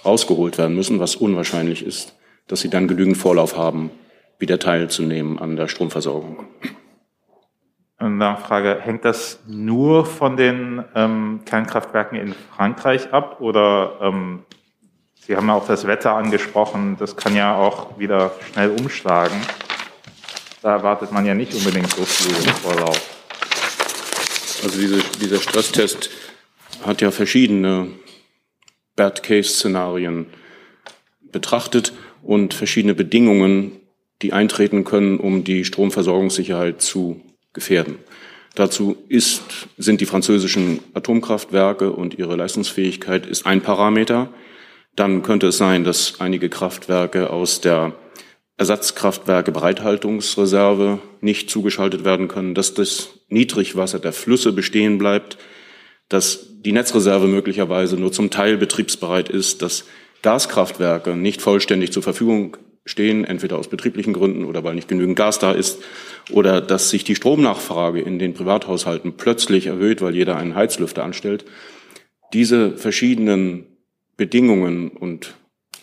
rausgeholt 0.04 0.58
werden 0.58 0.74
müssen, 0.76 1.00
was 1.00 1.16
unwahrscheinlich 1.16 1.84
ist, 1.84 2.14
dass 2.46 2.60
sie 2.60 2.70
dann 2.70 2.88
genügend 2.88 3.16
Vorlauf 3.16 3.56
haben, 3.56 3.90
wieder 4.38 4.58
teilzunehmen 4.58 5.38
an 5.38 5.56
der 5.56 5.68
Stromversorgung. 5.68 6.46
Eine 7.98 8.10
Nachfrage, 8.10 8.78
hängt 8.80 9.04
das 9.04 9.40
nur 9.46 10.06
von 10.06 10.36
den 10.36 10.84
ähm, 10.94 11.40
Kernkraftwerken 11.44 12.16
in 12.16 12.34
Frankreich 12.54 13.12
ab 13.12 13.40
oder 13.40 13.98
ähm, 14.00 14.44
Sie 15.28 15.36
haben 15.36 15.48
ja 15.48 15.54
auch 15.54 15.66
das 15.66 15.86
Wetter 15.86 16.14
angesprochen, 16.14 16.96
das 16.98 17.14
kann 17.14 17.36
ja 17.36 17.54
auch 17.54 17.98
wieder 17.98 18.32
schnell 18.50 18.70
umschlagen. 18.70 19.36
Da 20.62 20.76
erwartet 20.76 21.12
man 21.12 21.26
ja 21.26 21.34
nicht 21.34 21.52
unbedingt 21.52 21.90
so 21.90 22.02
viel 22.02 22.32
Vorlauf. 22.54 22.98
Also 24.64 24.80
diese, 24.80 25.02
dieser 25.20 25.38
Stresstest 25.38 26.08
hat 26.86 27.02
ja 27.02 27.10
verschiedene 27.10 27.88
Bad-Case-Szenarien 28.96 30.26
betrachtet 31.30 31.92
und 32.22 32.54
verschiedene 32.54 32.94
Bedingungen, 32.94 33.72
die 34.22 34.32
eintreten 34.32 34.84
können, 34.84 35.20
um 35.20 35.44
die 35.44 35.66
Stromversorgungssicherheit 35.66 36.80
zu 36.80 37.20
gefährden. 37.52 37.98
Dazu 38.54 38.96
ist, 39.08 39.42
sind 39.76 40.00
die 40.00 40.06
französischen 40.06 40.80
Atomkraftwerke 40.94 41.92
und 41.92 42.18
ihre 42.18 42.36
Leistungsfähigkeit 42.36 43.26
ist 43.26 43.46
ein 43.46 43.60
Parameter. 43.60 44.30
Dann 44.96 45.22
könnte 45.22 45.48
es 45.48 45.58
sein, 45.58 45.84
dass 45.84 46.20
einige 46.20 46.48
Kraftwerke 46.48 47.30
aus 47.30 47.60
der 47.60 47.94
Ersatzkraftwerke 48.56 49.52
Bereithaltungsreserve 49.52 50.98
nicht 51.20 51.48
zugeschaltet 51.48 52.04
werden 52.04 52.26
können, 52.26 52.54
dass 52.56 52.74
das 52.74 53.10
Niedrigwasser 53.28 54.00
der 54.00 54.12
Flüsse 54.12 54.52
bestehen 54.52 54.98
bleibt, 54.98 55.38
dass 56.08 56.46
die 56.62 56.72
Netzreserve 56.72 57.28
möglicherweise 57.28 57.96
nur 57.96 58.10
zum 58.10 58.30
Teil 58.30 58.56
betriebsbereit 58.56 59.28
ist, 59.28 59.62
dass 59.62 59.84
Gaskraftwerke 60.22 61.14
nicht 61.14 61.40
vollständig 61.40 61.92
zur 61.92 62.02
Verfügung 62.02 62.56
stehen, 62.88 63.24
entweder 63.24 63.58
aus 63.58 63.68
betrieblichen 63.68 64.12
Gründen 64.12 64.44
oder 64.44 64.64
weil 64.64 64.74
nicht 64.74 64.88
genügend 64.88 65.16
Gas 65.16 65.38
da 65.38 65.52
ist, 65.52 65.82
oder 66.30 66.60
dass 66.60 66.90
sich 66.90 67.04
die 67.04 67.14
Stromnachfrage 67.14 68.00
in 68.00 68.18
den 68.18 68.34
Privathaushalten 68.34 69.14
plötzlich 69.16 69.66
erhöht, 69.66 70.02
weil 70.02 70.14
jeder 70.14 70.36
einen 70.36 70.54
Heizlüfter 70.54 71.04
anstellt. 71.04 71.44
Diese 72.32 72.76
verschiedenen 72.76 73.66
Bedingungen 74.16 74.88
und 74.88 75.34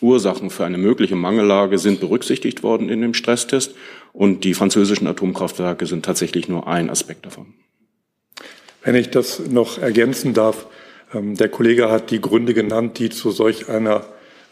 Ursachen 0.02 0.50
für 0.50 0.66
eine 0.66 0.78
mögliche 0.78 1.16
Mangellage 1.16 1.78
sind 1.80 2.00
berücksichtigt 2.00 2.64
worden 2.64 2.90
in 2.90 3.02
dem 3.02 3.14
Stresstest 3.14 3.76
und 4.14 4.44
die 4.44 4.54
französischen 4.54 5.08
Atomkraftwerke 5.08 5.86
sind 5.86 6.06
tatsächlich 6.06 6.48
nur 6.48 6.68
ein 6.68 6.90
Aspekt 6.90 7.26
davon. 7.26 7.54
Wenn 8.84 8.96
ich 8.96 9.10
das 9.10 9.40
noch 9.40 9.80
ergänzen 9.80 10.34
darf, 10.34 10.68
ähm, 11.14 11.36
der 11.36 11.50
Kollege 11.50 11.90
hat 11.90 12.12
die 12.12 12.22
Gründe 12.22 12.54
genannt, 12.54 13.00
die 13.00 13.10
zu 13.10 13.32
solch 13.32 13.70
einer 13.70 14.06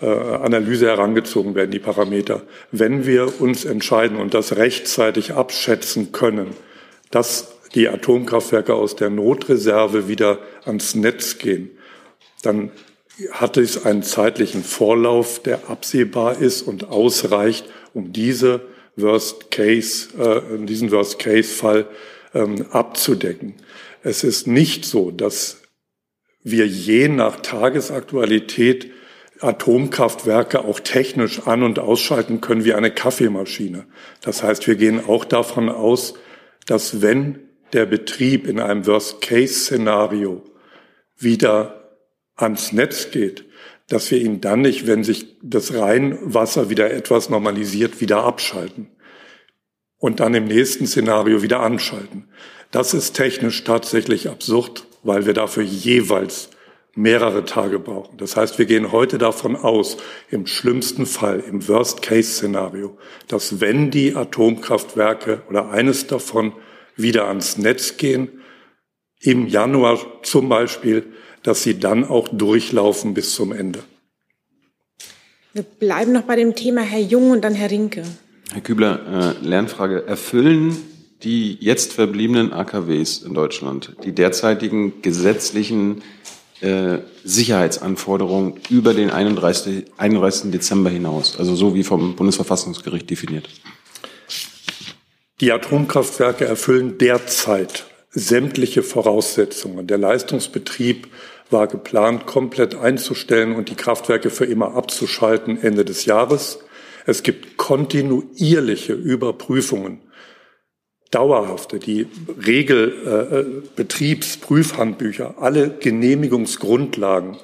äh, 0.04 0.06
Analyse 0.06 0.88
herangezogen 0.88 1.56
werden, 1.56 1.72
die 1.72 1.80
Parameter. 1.80 2.42
Wenn 2.72 3.06
wir 3.06 3.40
uns 3.40 3.64
entscheiden 3.64 4.18
und 4.18 4.34
das 4.34 4.58
rechtzeitig 4.58 5.34
abschätzen 5.34 6.12
können, 6.12 6.48
dass 7.10 7.54
die 7.74 7.88
Atomkraftwerke 7.88 8.74
aus 8.74 8.98
der 8.98 9.10
Notreserve 9.10 10.10
wieder 10.10 10.40
ans 10.66 10.94
Netz 10.94 11.38
gehen, 11.38 11.72
dann 12.42 12.72
hat 13.32 13.56
es 13.56 13.86
einen 13.86 14.04
zeitlichen 14.04 14.64
Vorlauf, 14.64 15.42
der 15.42 15.70
absehbar 15.70 16.38
ist 16.38 16.64
und 16.64 16.90
ausreicht, 16.90 17.66
um 17.94 18.12
diese 18.12 18.60
Worst 18.98 19.52
Case, 19.52 20.10
äh, 20.20 20.66
diesen 20.66 20.92
Worst 20.92 21.18
Case 21.18 21.50
Fall 21.50 21.88
ähm, 22.34 22.66
abzudecken. 22.72 23.54
Es 24.04 24.26
ist 24.26 24.48
nicht 24.48 24.84
so, 24.84 25.12
dass 25.12 25.62
wir 26.44 26.68
je 26.68 27.08
nach 27.08 27.38
Tagesaktualität 27.38 28.92
Atomkraftwerke 29.40 30.64
auch 30.64 30.80
technisch 30.80 31.48
an- 31.48 31.64
und 31.64 31.80
ausschalten 31.80 32.42
können 32.42 32.66
wie 32.66 32.74
eine 32.74 32.92
Kaffeemaschine. 32.92 33.86
Das 34.22 34.44
heißt, 34.44 34.68
wir 34.68 34.76
gehen 34.76 35.04
auch 35.06 35.26
davon 35.26 35.70
aus, 35.70 36.14
dass 36.66 37.02
wenn 37.02 37.40
der 37.74 37.86
Betrieb 37.86 38.48
in 38.48 38.60
einem 38.60 38.86
Worst-Case-Szenario 38.86 40.44
wieder 41.18 41.98
ans 42.36 42.72
Netz 42.72 43.12
geht, 43.12 43.46
dass 43.88 44.10
wir 44.12 44.20
ihn 44.20 44.42
dann 44.42 44.62
nicht, 44.62 44.88
wenn 44.88 45.04
sich 45.04 45.38
das 45.42 45.74
Rheinwasser 45.74 46.70
wieder 46.70 46.92
etwas 46.92 47.30
normalisiert, 47.30 48.02
wieder 48.02 48.24
abschalten 48.24 48.90
und 49.98 50.20
dann 50.20 50.34
im 50.34 50.46
nächsten 50.46 50.88
Szenario 50.88 51.42
wieder 51.42 51.60
anschalten. 51.60 52.30
Das 52.72 52.94
ist 52.94 53.14
technisch 53.14 53.64
tatsächlich 53.64 54.30
absurd, 54.30 54.86
weil 55.04 55.26
wir 55.26 55.34
dafür 55.34 55.64
jeweils 55.64 56.50
mehrere 56.96 57.46
Tage 57.46 57.80
brauchen. 57.80 58.18
Das 58.18 58.38
heißt, 58.38 58.60
wir 58.60 58.66
gehen 58.66 58.92
heute 58.92 59.18
davon 59.18 59.56
aus, 59.56 59.98
im 60.30 60.46
schlimmsten 60.46 61.06
Fall, 61.06 61.40
im 61.40 61.68
Worst-Case-Szenario, 61.68 62.98
dass 63.28 63.60
wenn 63.62 63.90
die 63.90 64.16
Atomkraftwerke 64.16 65.42
oder 65.50 65.72
eines 65.72 66.08
davon 66.08 66.54
wieder 66.96 67.28
ans 67.28 67.58
Netz 67.58 67.98
gehen, 67.98 68.30
im 69.20 69.48
Januar 69.48 70.00
zum 70.22 70.50
Beispiel, 70.50 71.04
dass 71.42 71.64
sie 71.64 71.80
dann 71.80 72.04
auch 72.04 72.28
durchlaufen 72.28 73.14
bis 73.14 73.34
zum 73.34 73.52
Ende. 73.52 73.84
Wir 75.54 75.64
bleiben 75.64 76.12
noch 76.12 76.24
bei 76.24 76.36
dem 76.36 76.56
Thema 76.56 76.82
Herr 76.82 77.00
Jung 77.00 77.32
und 77.32 77.42
dann 77.42 77.54
Herr 77.54 77.72
Rinke. 77.72 78.04
Herr 78.52 78.62
Kübler, 78.62 79.36
äh, 79.42 79.46
Lernfrage. 79.46 80.06
Erfüllen 80.06 80.78
die 81.24 81.58
jetzt 81.62 81.94
verbliebenen 81.94 82.52
AKWs 82.52 83.20
in 83.20 83.34
Deutschland 83.34 83.96
die 84.04 84.12
derzeitigen 84.12 85.02
gesetzlichen 85.02 86.04
äh, 86.64 87.00
Sicherheitsanforderungen 87.24 88.56
über 88.70 88.94
den 88.94 89.12
31, 89.12 89.86
31. 89.98 90.52
Dezember 90.52 90.90
hinaus, 90.90 91.38
also 91.38 91.56
so 91.56 91.76
wie 91.76 91.84
vom 91.84 92.16
Bundesverfassungsgericht 92.16 93.10
definiert? 93.10 93.50
Die 95.42 95.52
Atomkraftwerke 95.52 96.46
erfüllen 96.46 96.98
derzeit 96.98 97.86
sämtliche 98.12 98.82
Voraussetzungen. 98.82 99.88
Der 99.88 99.98
Leistungsbetrieb 99.98 101.08
war 101.50 101.68
geplant, 101.68 102.28
komplett 102.28 102.76
einzustellen 102.76 103.56
und 103.56 103.70
die 103.70 103.76
Kraftwerke 103.76 104.30
für 104.30 104.46
immer 104.46 104.76
abzuschalten 104.76 105.62
Ende 105.62 105.84
des 105.84 106.06
Jahres. 106.06 106.60
Es 107.06 107.24
gibt 107.24 107.58
kontinuierliche 107.58 108.94
Überprüfungen, 108.94 110.00
dauerhafte, 111.14 111.80
die 111.80 112.08
Regelbetriebsprüfhandbücher, 112.46 115.36
äh, 115.38 115.42
alle 115.42 115.70
Genehmigungsgrundlagen 115.70 117.38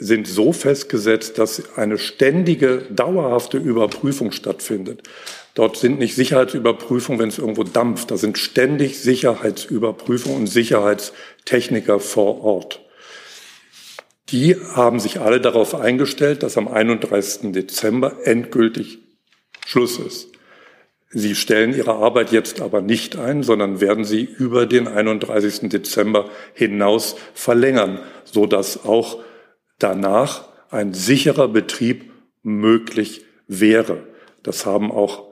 sind 0.00 0.26
so 0.26 0.52
festgesetzt, 0.52 1.38
dass 1.38 1.76
eine 1.76 1.98
ständige, 1.98 2.78
dauerhafte 2.90 3.58
Überprüfung 3.58 4.32
stattfindet. 4.32 5.02
Dort 5.54 5.76
sind 5.76 5.98
nicht 5.98 6.14
Sicherheitsüberprüfungen, 6.14 7.20
wenn 7.20 7.28
es 7.28 7.38
irgendwo 7.38 7.64
dampft. 7.64 8.10
Da 8.10 8.16
sind 8.16 8.38
ständig 8.38 8.98
Sicherheitsüberprüfungen 9.00 10.38
und 10.38 10.46
Sicherheitstechniker 10.46 12.00
vor 12.00 12.42
Ort. 12.42 12.80
Die 14.30 14.56
haben 14.56 15.00
sich 15.00 15.20
alle 15.20 15.40
darauf 15.40 15.74
eingestellt, 15.74 16.42
dass 16.42 16.56
am 16.56 16.68
31. 16.68 17.52
Dezember 17.52 18.16
endgültig 18.24 18.98
Schluss 19.66 19.98
ist. 19.98 20.29
Sie 21.12 21.34
stellen 21.34 21.74
Ihre 21.74 21.94
Arbeit 21.94 22.30
jetzt 22.30 22.60
aber 22.60 22.82
nicht 22.82 23.16
ein, 23.16 23.42
sondern 23.42 23.80
werden 23.80 24.04
sie 24.04 24.22
über 24.22 24.66
den 24.66 24.86
31. 24.86 25.68
Dezember 25.68 26.30
hinaus 26.54 27.16
verlängern, 27.34 27.98
so 28.24 28.46
dass 28.46 28.84
auch 28.84 29.18
danach 29.80 30.44
ein 30.70 30.94
sicherer 30.94 31.48
Betrieb 31.48 32.12
möglich 32.44 33.24
wäre. 33.48 34.04
Das 34.44 34.66
haben 34.66 34.92
auch 34.92 35.24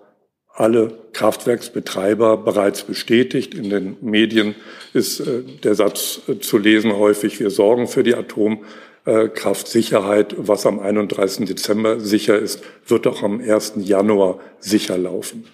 alle 0.53 0.99
Kraftwerksbetreiber 1.13 2.39
bereits 2.39 2.83
bestätigt. 2.83 3.55
In 3.55 3.71
den 3.71 3.97
Medien 4.01 4.57
ist 4.93 5.21
äh, 5.21 5.45
der 5.63 5.77
Satz 5.77 6.23
äh, 6.27 6.41
zu 6.41 6.59
lesen 6.59 6.97
häufig, 6.97 7.39
wir 7.39 7.51
sorgen 7.51 7.87
für 7.87 8.03
die 8.03 8.17
Atomkraftsicherheit. 8.17 10.35
Was 10.37 10.67
am 10.67 10.81
31. 10.81 11.47
Dezember 11.47 12.01
sicher 12.01 12.37
ist, 12.37 12.65
wird 12.87 13.07
auch 13.07 13.23
am 13.23 13.41
1. 13.41 13.75
Januar 13.77 14.41
sicher 14.59 14.99
laufen. 14.99 15.47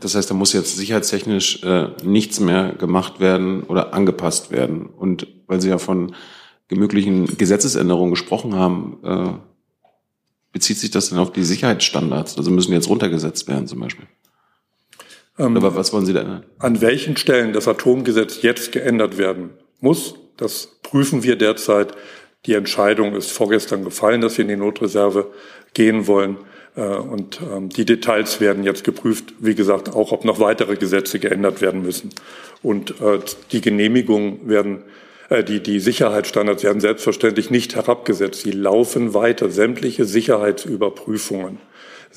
Das 0.00 0.14
heißt, 0.14 0.30
da 0.30 0.34
muss 0.34 0.52
jetzt 0.52 0.76
sicherheitstechnisch 0.76 1.62
äh, 1.64 1.88
nichts 2.02 2.40
mehr 2.40 2.72
gemacht 2.72 3.20
werden 3.20 3.62
oder 3.62 3.94
angepasst 3.94 4.50
werden. 4.50 4.86
Und 4.86 5.26
weil 5.46 5.60
Sie 5.60 5.68
ja 5.68 5.78
von 5.78 6.14
möglichen 6.70 7.38
Gesetzesänderungen 7.38 8.10
gesprochen 8.10 8.54
haben, 8.54 8.98
äh, 9.02 9.32
bezieht 10.52 10.78
sich 10.78 10.90
das 10.90 11.10
denn 11.10 11.18
auf 11.18 11.32
die 11.32 11.44
Sicherheitsstandards? 11.44 12.36
Also 12.36 12.50
müssen 12.50 12.72
jetzt 12.72 12.88
runtergesetzt 12.88 13.48
werden 13.48 13.66
zum 13.66 13.80
Beispiel? 13.80 14.06
Ähm, 15.38 15.56
Aber 15.56 15.74
was 15.74 15.92
wollen 15.92 16.06
Sie 16.06 16.12
da 16.12 16.20
ändern? 16.20 16.44
An 16.58 16.80
welchen 16.80 17.16
Stellen 17.16 17.52
das 17.52 17.68
Atomgesetz 17.68 18.42
jetzt 18.42 18.72
geändert 18.72 19.18
werden 19.18 19.50
muss, 19.80 20.14
das 20.36 20.78
prüfen 20.82 21.22
wir 21.22 21.36
derzeit. 21.36 21.94
Die 22.48 22.54
Entscheidung 22.54 23.14
ist 23.14 23.30
vorgestern 23.30 23.84
gefallen, 23.84 24.22
dass 24.22 24.38
wir 24.38 24.42
in 24.42 24.48
die 24.48 24.56
Notreserve 24.56 25.26
gehen 25.74 26.06
wollen. 26.06 26.38
Äh, 26.76 26.80
und 26.80 27.40
ähm, 27.42 27.68
die 27.68 27.84
Details 27.84 28.40
werden 28.40 28.64
jetzt 28.64 28.84
geprüft, 28.84 29.34
wie 29.38 29.54
gesagt, 29.54 29.94
auch 29.94 30.12
ob 30.12 30.24
noch 30.24 30.40
weitere 30.40 30.76
Gesetze 30.76 31.18
geändert 31.18 31.60
werden 31.60 31.82
müssen. 31.82 32.08
Und 32.62 33.02
äh, 33.02 33.18
die 33.52 33.60
Genehmigungen 33.60 34.48
werden, 34.48 34.82
äh, 35.28 35.44
die, 35.44 35.62
die 35.62 35.78
Sicherheitsstandards 35.78 36.64
werden 36.64 36.80
selbstverständlich 36.80 37.50
nicht 37.50 37.76
herabgesetzt. 37.76 38.40
Sie 38.40 38.52
laufen 38.52 39.12
weiter. 39.12 39.50
Sämtliche 39.50 40.06
Sicherheitsüberprüfungen, 40.06 41.58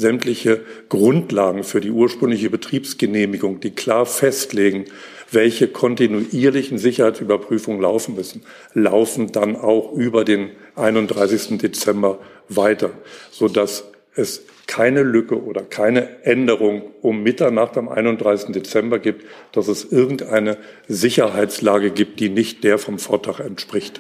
sämtliche 0.02 0.62
Grundlagen 0.90 1.64
für 1.64 1.80
die 1.80 1.92
ursprüngliche 1.92 2.50
Betriebsgenehmigung, 2.50 3.62
die 3.62 3.72
klar 3.72 4.06
festlegen, 4.06 4.86
welche 5.32 5.70
kontinuierlichen 5.70 6.78
Sicherheitsüberprüfungen 6.78 7.82
laufen 7.82 8.16
müssen, 8.16 8.44
laufen 8.74 9.32
dann 9.32 9.56
auch 9.56 9.94
über 9.94 10.26
den 10.26 10.50
31. 10.76 11.58
Dezember 11.58 12.20
weiter, 12.50 12.92
sodass 13.32 13.86
es 14.14 14.44
keine 14.68 15.04
Lücke 15.04 15.42
oder 15.42 15.64
keine 15.64 16.24
Änderung 16.24 16.82
um 17.02 17.24
Mitternacht 17.24 17.78
am 17.78 17.90
31. 17.90 18.52
Dezember 18.52 19.00
gibt, 19.00 19.26
dass 19.52 19.68
es 19.68 19.92
irgendeine 19.92 20.58
Sicherheitslage 20.88 21.92
gibt, 21.92 22.20
die 22.20 22.30
nicht 22.30 22.64
der 22.64 22.78
vom 22.78 23.00
Vortag 23.00 23.40
entspricht. 23.40 24.00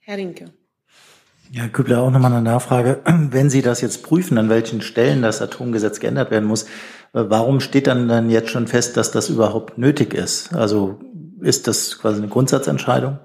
Herr 0.00 0.18
Rinke. 0.18 0.52
Ja, 1.52 1.68
Kübler, 1.68 2.02
auch 2.02 2.10
nochmal 2.10 2.32
eine 2.32 2.42
Nachfrage. 2.42 3.00
Wenn 3.04 3.50
Sie 3.50 3.62
das 3.62 3.80
jetzt 3.80 4.02
prüfen, 4.02 4.38
an 4.38 4.48
welchen 4.48 4.80
Stellen 4.80 5.22
das 5.22 5.42
Atomgesetz 5.42 6.00
geändert 6.00 6.30
werden 6.30 6.48
muss, 6.48 6.64
äh, 6.64 6.66
warum 7.12 7.60
steht 7.60 7.86
dann, 7.86 8.08
dann 8.08 8.30
jetzt 8.30 8.50
schon 8.50 8.66
fest, 8.66 8.96
dass 8.96 9.10
das 9.10 9.28
überhaupt 9.28 9.78
nötig 9.78 10.14
ist? 10.14 10.52
Also 10.54 10.98
ist 11.40 11.66
das 11.68 11.98
quasi 11.98 12.18
eine 12.18 12.28
Grundsatzentscheidung? 12.28 13.18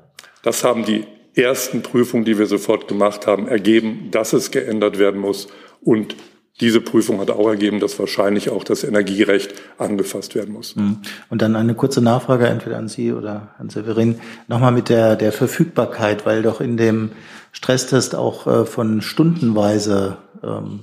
Das 0.44 0.64
haben 0.64 0.86
die 0.86 1.06
ersten 1.36 1.82
Prüfungen, 1.82 2.26
die 2.26 2.38
wir 2.38 2.46
sofort 2.46 2.88
gemacht 2.88 3.26
haben, 3.26 3.48
ergeben, 3.48 4.10
dass 4.12 4.34
es 4.34 4.52
geändert 4.52 5.00
werden 5.00 5.20
muss. 5.20 5.48
Und 5.82 6.16
diese 6.60 6.82
Prüfung 6.82 7.20
hat 7.20 7.32
auch 7.32 7.48
ergeben, 7.48 7.80
dass 7.80 7.98
wahrscheinlich 7.98 8.50
auch 8.50 8.64
das 8.64 8.84
Energierecht 8.84 9.54
angefasst 9.78 10.36
werden 10.36 10.54
muss. 10.54 10.76
Mhm. 10.76 11.00
Und 11.30 11.42
dann 11.42 11.56
eine 11.56 11.74
kurze 11.74 12.02
Nachfrage 12.02 12.48
entweder 12.48 12.78
an 12.78 12.88
Sie 12.88 13.14
oder 13.14 13.56
an 13.58 13.70
Severin. 13.70 14.20
Nochmal 14.48 14.72
mit 14.72 14.90
der, 14.90 15.16
der 15.16 15.32
Verfügbarkeit, 15.32 16.26
weil 16.26 16.44
doch 16.44 16.62
in 16.62 16.78
dem 16.78 17.12
Stresstest 17.52 18.16
auch 18.16 18.48
äh, 18.48 18.66
von 18.66 19.02
stundenweise 19.02 20.18
ähm, 20.44 20.82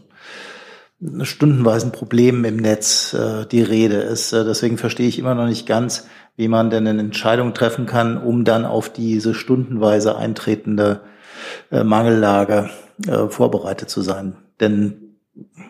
stundenweisen 1.22 1.92
Problemen 1.92 2.44
im 2.44 2.56
Netz 2.56 3.14
äh, 3.14 3.46
die 3.46 3.62
Rede 3.62 3.96
ist. 3.96 4.32
Äh, 4.32 4.44
deswegen 4.44 4.78
verstehe 4.78 5.08
ich 5.08 5.18
immer 5.18 5.34
noch 5.34 5.46
nicht 5.46 5.66
ganz, 5.66 6.06
wie 6.36 6.48
man 6.48 6.70
denn 6.70 6.86
eine 6.86 7.00
Entscheidung 7.00 7.54
treffen 7.54 7.86
kann, 7.86 8.16
um 8.18 8.44
dann 8.44 8.64
auf 8.64 8.92
diese 8.92 9.34
stundenweise 9.34 10.16
eintretende 10.16 11.00
äh, 11.70 11.84
Mangellage 11.84 12.70
äh, 13.06 13.28
vorbereitet 13.28 13.90
zu 13.90 14.02
sein. 14.02 14.36
Denn 14.60 15.04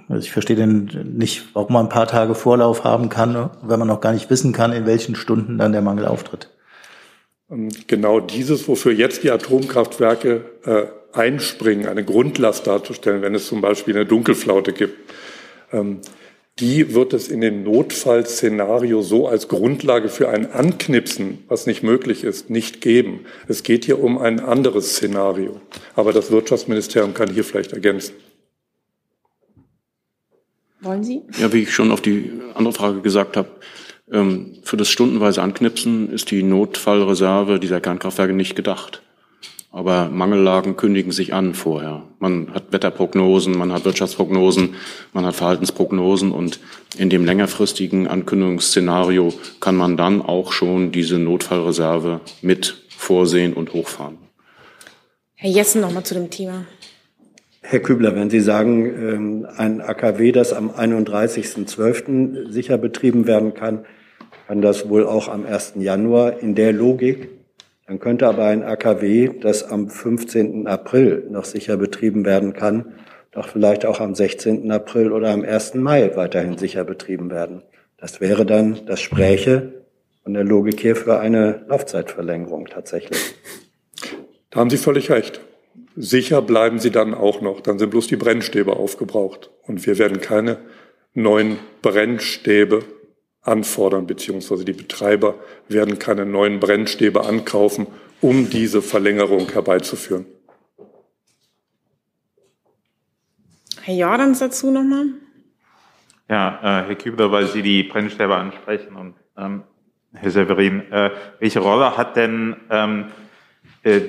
also 0.09 0.25
ich 0.25 0.33
verstehe 0.33 0.57
denn 0.57 0.87
nicht, 1.17 1.55
warum 1.55 1.75
man 1.75 1.87
ein 1.87 1.91
paar 1.91 2.07
Tage 2.07 2.35
Vorlauf 2.35 2.85
haben 2.85 3.11
kann, 3.11 3.51
wenn 3.63 3.79
man 3.79 3.89
noch 3.89 4.01
gar 4.01 4.13
nicht 4.13 4.31
wissen 4.31 4.55
kann, 4.55 4.73
in 4.73 4.87
welchen 4.87 5.15
Stunden 5.15 5.59
dann 5.59 5.73
der 5.73 5.83
Mangel 5.83 6.07
auftritt. 6.07 6.49
Genau 7.87 8.21
dieses, 8.21 8.69
wofür 8.69 8.93
jetzt 8.93 9.23
die 9.23 9.31
Atomkraftwerke 9.31 10.45
äh, 10.65 11.17
einspringen, 11.17 11.87
eine 11.87 12.05
Grundlast 12.05 12.67
darzustellen, 12.67 13.23
wenn 13.23 13.35
es 13.35 13.47
zum 13.47 13.63
Beispiel 13.63 13.95
eine 13.97 14.05
Dunkelflaute 14.05 14.73
gibt. 14.73 14.99
Ähm, 15.73 16.01
die 16.59 16.95
wird 16.95 17.13
es 17.13 17.29
in 17.29 17.41
dem 17.41 17.63
Notfallszenario 17.63 19.01
so 19.01 19.29
als 19.29 19.49
Grundlage 19.49 20.09
für 20.09 20.29
ein 20.29 20.51
Anknipsen, 20.51 21.45
was 21.49 21.67
nicht 21.67 21.83
möglich 21.83 22.25
ist, 22.25 22.51
nicht 22.51 22.81
geben. 22.81 23.25
Es 23.47 23.63
geht 23.63 23.85
hier 23.85 24.03
um 24.03 24.19
ein 24.19 24.41
anderes 24.41 24.97
Szenario. 24.97 25.61
Aber 25.95 26.13
das 26.13 26.31
Wirtschaftsministerium 26.31 27.15
kann 27.15 27.33
hier 27.33 27.45
vielleicht 27.45 27.73
ergänzen. 27.73 28.15
Wollen 30.81 31.05
Sie? 31.05 31.23
Ja, 31.41 31.53
wie 31.53 31.63
ich 31.63 31.73
schon 31.73 31.93
auf 31.93 32.01
die 32.01 32.31
andere 32.55 32.75
Frage 32.75 33.01
gesagt 33.01 33.37
habe, 33.37 33.49
ähm, 33.49 33.57
für 34.11 34.77
das 34.77 34.89
stundenweise 34.89 35.43
Anknipsen 35.43 36.11
ist 36.11 36.31
die 36.31 36.43
Notfallreserve 36.43 37.61
dieser 37.61 37.81
Kernkraftwerke 37.81 38.33
nicht 38.33 38.57
gedacht. 38.57 39.03
Aber 39.71 40.09
Mangellagen 40.09 40.77
kündigen 40.77 41.13
sich 41.13 41.35
an 41.35 41.53
vorher. 41.53 42.03
Man 42.19 42.55
hat 42.55 42.73
Wetterprognosen, 42.73 43.57
man 43.57 43.71
hat 43.71 43.85
Wirtschaftsprognosen, 43.85 44.75
man 45.13 45.27
hat 45.27 45.35
Verhaltensprognosen 45.35 46.33
und 46.33 46.59
in 46.97 47.11
dem 47.11 47.27
längerfristigen 47.27 48.09
Ankündigungsszenario 48.09 49.35
kann 49.61 49.77
man 49.77 49.99
dann 49.99 50.23
auch 50.23 50.53
schon 50.53 50.91
diese 50.91 51.19
Notfallreserve 51.19 52.21
mit 52.41 52.83
vorsehen 52.89 53.53
und 53.53 53.75
hochfahren. 53.75 54.17
Herr 55.35 55.51
Jessen 55.51 55.83
noch 55.83 55.93
mal 55.93 56.03
zu 56.03 56.15
dem 56.15 56.31
Thema. 56.31 56.65
Herr 57.61 57.81
Kübler, 57.81 58.17
wenn 58.17 58.31
Sie 58.31 58.41
sagen, 58.41 58.87
ähm, 58.87 59.47
ein 59.57 59.83
AKW, 59.83 60.33
das 60.33 60.55
am 60.55 60.71
31.12. 60.71 62.51
sicher 62.51 62.79
betrieben 62.79 63.27
werden 63.27 63.53
kann, 63.53 63.85
kann 64.49 64.61
das 64.61 64.89
wohl 64.89 65.07
auch 65.07 65.29
am 65.29 65.47
1. 65.47 65.75
Januar 65.77 66.41
in 66.41 66.57
der 66.57 66.73
Logik 66.73 67.29
dann 67.89 68.01
könnte 68.01 68.27
aber 68.27 68.45
ein 68.45 68.63
AKW, 68.63 69.31
das 69.41 69.65
am 69.65 69.89
15. 69.89 70.67
April 70.67 71.27
noch 71.31 71.47
sicher 71.47 71.79
betrieben 71.79 72.27
werden 72.27 72.53
kann, 72.53 72.93
doch 73.31 73.49
vielleicht 73.49 73.87
auch 73.87 74.01
am 74.01 74.15
16. 74.15 74.71
April 74.71 75.11
oder 75.11 75.31
am 75.31 75.43
1. 75.43 75.75
Mai 75.75 76.15
weiterhin 76.15 76.59
sicher 76.59 76.85
betrieben 76.85 77.31
werden. 77.31 77.63
Das 77.97 78.21
wäre 78.21 78.45
dann 78.45 78.81
das 78.85 79.01
Spräche 79.01 79.73
von 80.23 80.35
der 80.35 80.45
Logik 80.45 80.79
hier 80.79 80.97
für 80.97 81.19
eine 81.19 81.65
Laufzeitverlängerung 81.67 82.67
tatsächlich. 82.67 83.19
Da 84.51 84.61
haben 84.61 84.69
Sie 84.69 84.77
völlig 84.77 85.11
recht. 85.11 85.41
Sicher 85.97 86.43
bleiben 86.43 86.79
sie 86.79 86.91
dann 86.91 87.15
auch 87.15 87.41
noch. 87.41 87.61
Dann 87.61 87.79
sind 87.79 87.91
bloß 87.91 88.07
die 88.07 88.17
Brennstäbe 88.17 88.77
aufgebraucht. 88.77 89.51
Und 89.63 89.85
wir 89.87 89.99
werden 89.99 90.21
keine 90.21 90.59
neuen 91.15 91.59
Brennstäbe 91.81 92.85
anfordern, 93.49 94.07
beziehungsweise 94.07 94.65
die 94.65 94.73
Betreiber 94.73 95.35
werden 95.69 95.99
keine 95.99 96.25
neuen 96.27 96.61
Brennstäbe 96.61 97.25
ankaufen, 97.25 97.87
um 98.21 98.51
diese 98.51 98.83
Verlängerung 98.83 99.51
herbeizuführen. 99.51 100.27
Herr 103.83 103.95
Jordans 103.95 104.41
dazu 104.41 104.71
nochmal? 104.71 105.07
Ja, 106.29 106.59
äh, 106.61 106.89
Herr 106.89 106.95
Kübler, 106.95 107.33
weil 107.33 107.47
Sie 107.47 107.63
die 107.63 107.85
Brennstäbe 107.85 108.37
ansprechen 108.37 108.97
und 108.97 109.15
ähm, 109.37 109.65
Herr 110.13 110.31
Severin, 110.31 110.93
äh, 110.93 111.11
welche 111.39 111.61
Rolle 111.61 111.97
hat 111.97 112.17
denn 112.17 112.57
ähm, 112.71 113.07
äh, 113.83 114.01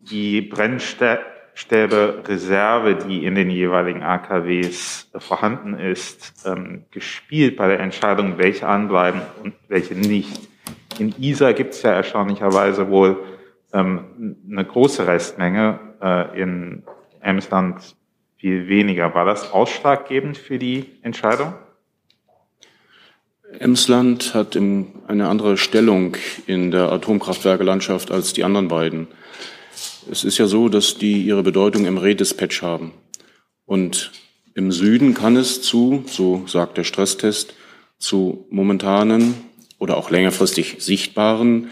die 0.00 0.42
Brennstäbe 0.42 1.31
Stäbe-Reserve, 1.54 2.96
die 2.96 3.24
in 3.24 3.34
den 3.34 3.50
jeweiligen 3.50 4.02
AKWs 4.02 5.10
vorhanden 5.18 5.74
ist, 5.74 6.46
ähm, 6.46 6.84
gespielt 6.90 7.56
bei 7.56 7.68
der 7.68 7.80
Entscheidung, 7.80 8.38
welche 8.38 8.66
anbleiben 8.66 9.20
und 9.42 9.54
welche 9.68 9.94
nicht. 9.94 10.48
In 10.98 11.14
ISA 11.18 11.52
gibt 11.52 11.74
es 11.74 11.82
ja 11.82 11.92
erstaunlicherweise 11.92 12.88
wohl 12.88 13.22
ähm, 13.72 14.36
eine 14.50 14.64
große 14.64 15.06
Restmenge, 15.06 15.78
äh, 16.00 16.40
in 16.40 16.82
Emsland 17.20 17.96
viel 18.36 18.68
weniger. 18.68 19.14
War 19.14 19.24
das 19.24 19.52
ausschlaggebend 19.52 20.36
für 20.36 20.58
die 20.58 20.86
Entscheidung? 21.02 21.54
Emsland 23.58 24.34
hat 24.34 24.56
eine 24.56 25.28
andere 25.28 25.56
Stellung 25.58 26.16
in 26.46 26.70
der 26.70 26.90
Atomkraftwerkelandschaft 26.90 28.10
als 28.10 28.32
die 28.32 28.44
anderen 28.44 28.68
beiden. 28.68 29.08
Es 30.10 30.24
ist 30.24 30.38
ja 30.38 30.46
so, 30.46 30.68
dass 30.68 30.98
die 30.98 31.22
ihre 31.22 31.42
Bedeutung 31.42 31.86
im 31.86 31.98
Redispatch 31.98 32.62
haben. 32.62 32.92
Und 33.64 34.12
im 34.54 34.72
Süden 34.72 35.14
kann 35.14 35.36
es 35.36 35.62
zu, 35.62 36.04
so 36.06 36.44
sagt 36.46 36.76
der 36.76 36.84
Stresstest, 36.84 37.54
zu 37.98 38.46
momentanen 38.50 39.34
oder 39.78 39.96
auch 39.96 40.10
längerfristig 40.10 40.76
sichtbaren 40.80 41.70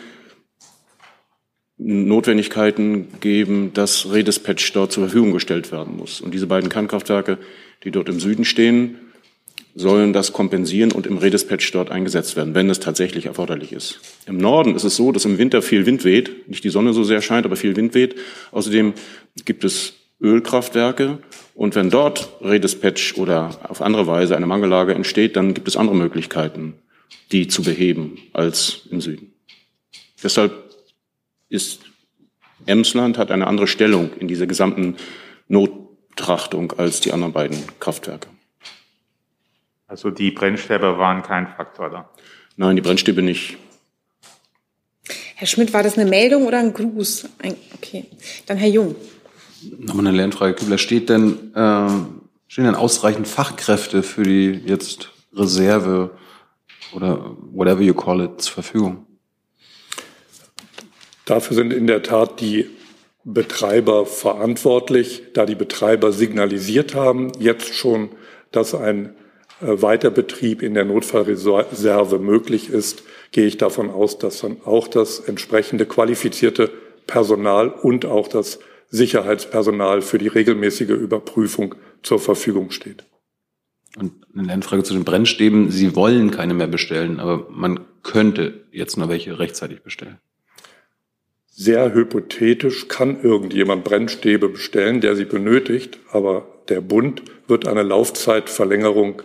Notwendigkeiten 1.76 3.08
geben, 3.20 3.72
dass 3.72 4.12
Redispatch 4.12 4.72
dort 4.72 4.92
zur 4.92 5.04
Verfügung 5.04 5.32
gestellt 5.32 5.72
werden 5.72 5.96
muss. 5.96 6.20
Und 6.20 6.32
diese 6.32 6.46
beiden 6.46 6.68
Kernkraftwerke, 6.68 7.38
die 7.84 7.90
dort 7.90 8.08
im 8.08 8.20
Süden 8.20 8.44
stehen, 8.44 8.98
sollen 9.74 10.12
das 10.12 10.33
kompensieren 10.33 10.92
und 10.92 11.06
im 11.06 11.18
Redispatch 11.18 11.70
dort 11.72 11.90
eingesetzt 11.90 12.37
werden, 12.37 12.54
wenn 12.54 12.70
es 12.70 12.80
tatsächlich 12.80 13.26
erforderlich 13.26 13.72
ist. 13.72 14.00
Im 14.26 14.37
Norden 14.37 14.74
ist 14.74 14.85
es 14.85 14.96
so, 14.96 15.12
dass 15.12 15.24
im 15.24 15.38
Winter 15.38 15.62
viel 15.62 15.87
Wind 15.87 16.04
weht, 16.04 16.48
nicht 16.48 16.64
die 16.64 16.70
Sonne 16.70 16.92
so 16.92 17.04
sehr 17.04 17.22
scheint, 17.22 17.46
aber 17.46 17.56
viel 17.56 17.76
Wind 17.76 17.94
weht. 17.94 18.16
Außerdem 18.50 18.94
gibt 19.44 19.64
es 19.64 19.94
Ölkraftwerke 20.20 21.18
und 21.54 21.74
wenn 21.74 21.90
dort 21.90 22.30
Redispatch 22.42 23.16
oder 23.16 23.59
auf 23.68 23.80
andere 23.80 24.06
Weise 24.06 24.37
eine 24.37 24.46
Mangellage 24.46 24.94
entsteht, 24.94 25.37
dann 25.37 25.54
gibt 25.54 25.68
es 25.68 25.76
andere 25.76 25.96
Möglichkeiten, 25.96 26.74
die 27.33 27.48
zu 27.48 27.62
beheben 27.62 28.18
als 28.33 28.83
im 28.90 29.00
Süden. 29.00 29.33
Deshalb 30.22 30.52
ist 31.48 31.80
Emsland 32.66 33.18
hat 33.18 33.30
eine 33.30 33.46
andere 33.46 33.66
Stellung 33.66 34.11
in 34.18 34.28
dieser 34.28 34.46
gesamten 34.46 34.96
Nottrachtung 35.48 36.72
als 36.72 37.00
die 37.00 37.12
anderen 37.12 37.33
beiden 37.33 37.59
Kraftwerke. 37.80 38.28
Also 39.90 40.11
die 40.11 40.31
Brennstäbe 40.31 40.98
waren 40.98 41.24
kein 41.24 41.48
Faktor 41.48 41.90
da? 41.90 42.09
Nein, 42.57 42.76
die 42.76 42.83
Brennstäbe 42.83 43.22
nicht. 43.22 43.59
Herr 45.35 45.48
Schmidt, 45.48 45.72
war 45.72 45.83
das 45.83 45.98
eine 45.98 46.09
Meldung 46.09 46.46
oder 46.46 46.61
ein 46.61 46.72
Gruß? 46.72 47.29
Okay, 47.74 48.05
dann 48.46 48.57
Herr 48.57 48.68
Jung. 48.68 48.94
Nochmal 49.81 50.07
eine 50.07 50.16
Lernfrage, 50.16 50.55
Kübler. 50.55 50.79
Steht 50.79 51.09
denn, 51.09 51.53
äh, 51.57 51.88
stehen 52.46 52.66
denn 52.66 52.76
ausreichend 52.76 53.26
Fachkräfte 53.26 54.05
für 54.05 54.22
die 54.22 54.62
jetzt 54.64 55.11
Reserve 55.35 56.12
oder 56.92 57.37
whatever 57.50 57.81
you 57.81 57.94
call 57.94 58.20
it 58.20 58.40
zur 58.40 58.55
Verfügung? 58.55 59.07
Dafür 61.24 61.57
sind 61.57 61.72
in 61.72 61.88
der 61.88 62.05
Tat 62.05 62.40
die 62.40 62.70
Betreiber 63.24 64.07
verantwortlich, 64.07 65.24
da 65.35 65.46
die 65.46 65.57
Betreiber 65.57 66.12
signalisiert 66.12 66.94
haben, 66.94 67.33
jetzt 67.40 67.74
schon, 67.74 68.11
dass 68.53 68.72
ein 68.72 69.16
Weiterbetrieb 69.60 70.62
in 70.62 70.74
der 70.74 70.84
Notfallreserve 70.84 72.18
möglich 72.18 72.70
ist, 72.70 73.02
gehe 73.32 73.46
ich 73.46 73.58
davon 73.58 73.90
aus, 73.90 74.18
dass 74.18 74.40
dann 74.40 74.58
auch 74.64 74.88
das 74.88 75.20
entsprechende 75.20 75.86
qualifizierte 75.86 76.70
Personal 77.06 77.68
und 77.68 78.06
auch 78.06 78.28
das 78.28 78.58
Sicherheitspersonal 78.88 80.02
für 80.02 80.18
die 80.18 80.28
regelmäßige 80.28 80.90
Überprüfung 80.90 81.74
zur 82.02 82.18
Verfügung 82.18 82.70
steht. 82.70 83.04
Und 83.96 84.12
eine 84.34 84.46
Lernfrage 84.46 84.82
zu 84.82 84.94
den 84.94 85.04
Brennstäben. 85.04 85.70
Sie 85.70 85.96
wollen 85.96 86.30
keine 86.30 86.54
mehr 86.54 86.68
bestellen, 86.68 87.20
aber 87.20 87.46
man 87.50 87.80
könnte 88.02 88.64
jetzt 88.70 88.96
nur 88.96 89.08
welche 89.08 89.38
rechtzeitig 89.38 89.82
bestellen. 89.82 90.18
Sehr 91.46 91.92
hypothetisch 91.92 92.88
kann 92.88 93.20
irgendjemand 93.22 93.84
Brennstäbe 93.84 94.48
bestellen, 94.48 95.00
der 95.00 95.16
sie 95.16 95.24
benötigt, 95.24 95.98
aber 96.10 96.46
der 96.68 96.80
Bund 96.80 97.22
wird 97.48 97.66
eine 97.66 97.82
Laufzeitverlängerung, 97.82 99.22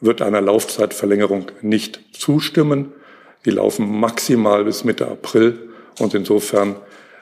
wird 0.00 0.22
einer 0.22 0.40
Laufzeitverlängerung 0.40 1.50
nicht 1.62 2.00
zustimmen. 2.12 2.92
Die 3.44 3.50
laufen 3.50 4.00
maximal 4.00 4.64
bis 4.64 4.84
Mitte 4.84 5.06
April 5.06 5.70
und 5.98 6.14
insofern 6.14 6.76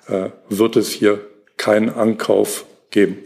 äh, 0.09 0.31
wird 0.49 0.77
es 0.77 0.89
hier 0.91 1.21
keinen 1.57 1.91
Ankauf 1.91 2.67
geben. 2.91 3.19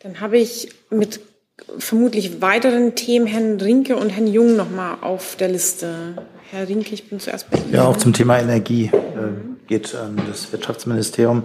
Dann 0.00 0.20
habe 0.20 0.38
ich 0.38 0.68
mit 0.90 1.20
vermutlich 1.78 2.40
weiteren 2.40 2.94
Themen 2.94 3.26
Herrn 3.26 3.60
Rinke 3.60 3.96
und 3.96 4.10
Herrn 4.10 4.26
Jung 4.26 4.56
noch 4.56 4.70
mal 4.70 4.98
auf 5.00 5.36
der 5.36 5.48
Liste. 5.48 6.26
Herr 6.50 6.68
Rinke, 6.68 6.94
ich 6.94 7.10
bin 7.10 7.20
zuerst 7.20 7.50
bei 7.50 7.58
Ihnen. 7.58 7.74
Ja, 7.74 7.86
auch 7.86 7.96
zum 7.96 8.12
Thema 8.12 8.38
Energie 8.38 8.84
äh, 8.84 9.66
geht 9.66 9.94
an 9.94 10.20
das 10.28 10.50
Wirtschaftsministerium. 10.52 11.42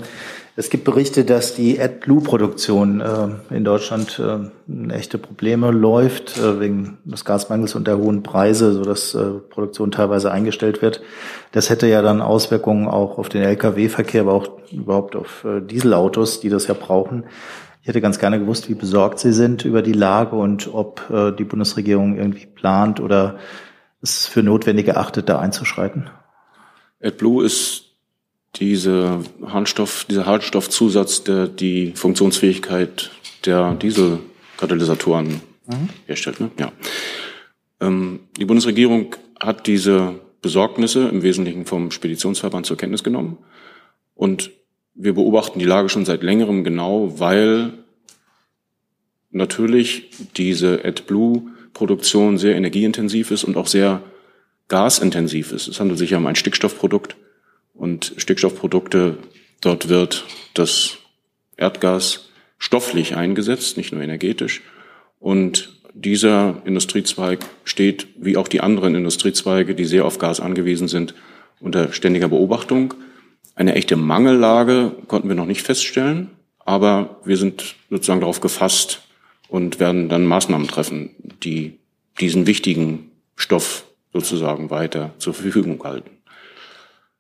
Es 0.56 0.70
gibt 0.70 0.84
Berichte, 0.84 1.26
dass 1.26 1.56
die 1.56 1.82
AdBlue-Produktion 1.82 3.02
äh, 3.02 3.56
in 3.56 3.64
Deutschland 3.64 4.20
äh, 4.20 4.94
echte 4.94 5.18
Probleme 5.18 5.72
läuft 5.72 6.38
äh, 6.38 6.60
wegen 6.60 7.00
des 7.06 7.26
Gasmangels 7.26 7.74
und 7.74 7.88
der 7.88 7.98
hohen 7.98 8.22
Preise, 8.22 8.74
so 8.74 8.84
dass 8.84 9.16
äh, 9.16 9.32
Produktion 9.50 9.90
teilweise 9.90 10.32
eingestellt 10.32 10.84
wird. 10.84 11.02
Das 11.54 11.72
hätte 11.72 11.88
ja 11.88 12.04
dann 12.04 12.22
Auswirkungen 12.22 12.88
auch 12.88 13.18
auf 13.18 13.30
den 13.30 13.42
Lkw-Verkehr, 13.42 14.22
aber 14.22 14.34
auch 14.34 14.48
überhaupt 14.72 15.16
auf 15.16 15.44
äh, 15.44 15.60
Dieselautos, 15.60 16.40
die 16.40 16.50
das 16.50 16.68
ja 16.68 16.76
brauchen. 16.76 17.24
Ich 17.82 17.88
hätte 17.88 18.00
ganz 18.00 18.20
gerne 18.20 18.40
gewusst, 18.40 18.70
wie 18.70 18.76
besorgt 18.76 19.18
Sie 19.18 19.34
sind 19.34 19.66
über 19.66 19.82
die 19.82 19.92
Lage 19.92 20.36
und 20.36 20.72
ob 20.72 21.10
äh, 21.10 21.32
die 21.32 21.46
Bundesregierung 21.46 22.16
irgendwie 22.16 22.46
plant 22.46 23.00
oder 23.00 23.40
es 24.04 24.28
für 24.28 24.44
notwendig 24.44 24.88
erachtet, 24.88 25.30
da 25.30 25.40
einzuschreiten. 25.40 26.12
AdBlue 27.02 27.44
ist 27.44 27.83
diese 28.56 29.20
Harnstoff, 29.46 30.06
dieser 30.10 30.26
Harnstoffzusatz, 30.26 31.24
der 31.24 31.48
die 31.48 31.94
Funktionsfähigkeit 31.96 33.12
der 33.46 33.74
Dieselkatalysatoren 33.76 35.42
mhm. 35.68 35.90
herstellt. 36.06 36.40
Ne? 36.40 36.52
Ja. 36.60 36.72
Ähm, 37.82 38.22
die 38.38 38.46
Bundesregierung 38.46 39.16
hat 39.40 39.68
diese 39.68 40.16
Besorgnisse 40.42 41.08
im 41.10 41.24
Wesentlichen 41.24 41.66
vom 41.66 41.90
Speditionsverband 41.92 42.66
zur 42.66 42.78
Kenntnis 42.78 43.04
genommen. 43.04 43.38
Und 44.14 44.52
wir 44.94 45.14
beobachten 45.14 45.60
die 45.60 45.66
Lage 45.66 45.90
schon 45.90 46.06
seit 46.06 46.22
längerem 46.22 46.64
genau, 46.64 47.20
weil 47.20 47.74
natürlich 49.32 50.12
diese 50.38 50.86
AdBlue-Produktion 50.86 52.38
sehr 52.38 52.56
energieintensiv 52.56 53.32
ist 53.32 53.44
und 53.44 53.58
auch 53.58 53.68
sehr 53.68 54.04
gasintensiv 54.68 55.52
ist. 55.52 55.68
Es 55.68 55.80
handelt 55.80 55.98
sich 55.98 56.12
ja 56.12 56.20
um 56.20 56.28
ein 56.28 56.36
Stickstoffprodukt 56.36 57.16
und 57.84 58.14
Stickstoffprodukte, 58.16 59.18
dort 59.60 59.90
wird 59.90 60.24
das 60.54 61.00
Erdgas 61.58 62.30
stofflich 62.58 63.18
eingesetzt, 63.18 63.76
nicht 63.76 63.92
nur 63.92 64.02
energetisch. 64.02 64.62
Und 65.20 65.82
dieser 65.94 66.62
Industriezweig 66.64 67.40
steht, 67.66 68.08
wie 68.16 68.38
auch 68.38 68.48
die 68.48 68.62
anderen 68.62 68.96
Industriezweige, 68.96 69.76
die 69.76 69.84
sehr 69.84 70.06
auf 70.06 70.18
Gas 70.18 70.40
angewiesen 70.40 70.88
sind, 70.88 71.14
unter 71.60 71.92
ständiger 71.92 72.30
Beobachtung. 72.30 72.94
Eine 73.54 73.76
echte 73.76 73.98
Mangellage 73.98 74.94
konnten 75.10 75.28
wir 75.28 75.36
noch 75.36 75.46
nicht 75.46 75.62
feststellen, 75.62 76.30
aber 76.60 77.20
wir 77.26 77.36
sind 77.36 77.76
sozusagen 77.90 78.22
darauf 78.22 78.40
gefasst 78.40 79.02
und 79.50 79.82
werden 79.82 80.08
dann 80.08 80.26
Maßnahmen 80.26 80.70
treffen, 80.70 81.10
die 81.44 81.80
diesen 82.22 82.48
wichtigen 82.48 83.12
Stoff 83.36 83.84
sozusagen 84.14 84.70
weiter 84.70 85.14
zur 85.18 85.34
Verfügung 85.34 85.84
halten. 85.84 86.23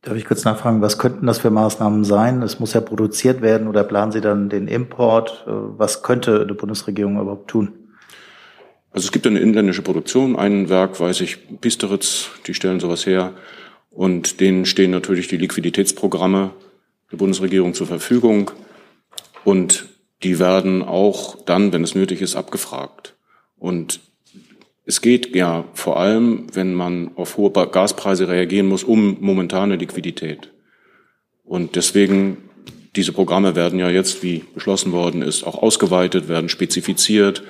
Darf 0.04 0.18
ich 0.18 0.26
kurz 0.26 0.44
nachfragen, 0.44 0.82
was 0.82 0.98
könnten 0.98 1.26
das 1.26 1.38
für 1.38 1.50
Maßnahmen 1.50 2.04
sein? 2.04 2.42
Es 2.42 2.60
muss 2.60 2.74
ja 2.74 2.82
produziert 2.82 3.42
werden 3.42 3.70
oder 3.70 3.86
planen 3.86 4.12
Sie 4.12 4.20
dann 4.20 4.50
den 4.50 4.68
Import? 4.68 5.46
Äh, 5.48 5.52
was 5.52 6.04
könnte 6.04 6.42
eine 6.42 6.54
Bundesregierung 6.54 7.20
überhaupt 7.20 7.50
tun? 7.50 7.72
Also 8.92 9.06
es 9.06 9.12
gibt 9.13 9.26
eine 9.26 9.39
inländische 9.39 9.82
Produktion. 9.82 10.36
Ein 10.36 10.68
Werk, 10.68 11.00
weiß 11.00 11.22
ich, 11.22 11.60
Pisteritz, 11.62 12.28
die 12.46 12.54
stellen 12.54 12.82
sowas 12.82 13.06
her. 13.06 13.34
Und 13.89 14.42
denen 14.42 14.66
stehen 14.66 14.92
natürlich 14.92 15.30
die 15.30 15.38
Liquiditätsprogramme 15.38 16.52
der 17.10 17.18
Bundesregierung 17.18 17.74
zur 17.74 17.88
Verfügung. 17.88 18.52
Und 19.46 19.88
die 20.22 20.38
werden 20.38 20.84
auch 20.84 21.44
dann, 21.46 21.72
wenn 21.72 21.84
es 21.84 21.96
nötig 21.96 22.22
ist, 22.22 22.36
abgefragt. 22.36 23.16
Und 23.58 24.02
es 24.86 25.02
geht 25.02 25.36
ja 25.36 25.65
vor 25.74 26.00
allem, 26.00 26.48
wenn 26.54 26.74
man 26.74 27.12
auf 27.15 27.38
hohe 27.38 27.52
Gaspreise 27.52 28.28
reagieren 28.28 28.67
muss, 28.67 28.84
um 28.84 29.17
momentane 29.22 29.78
Liquidität. 29.78 30.52
Und 31.43 31.76
deswegen, 31.76 32.38
diese 32.96 33.13
Programme 33.13 33.56
werden 33.56 33.80
ja 33.80 33.89
jetzt, 33.89 34.24
wie 34.24 34.43
beschlossen 34.54 34.91
worden 34.91 35.22
ist, 35.22 35.43
auch 35.43 35.62
ausgeweitet, 35.62 36.28
werden 36.28 36.50
spezifiziert, 36.50 37.43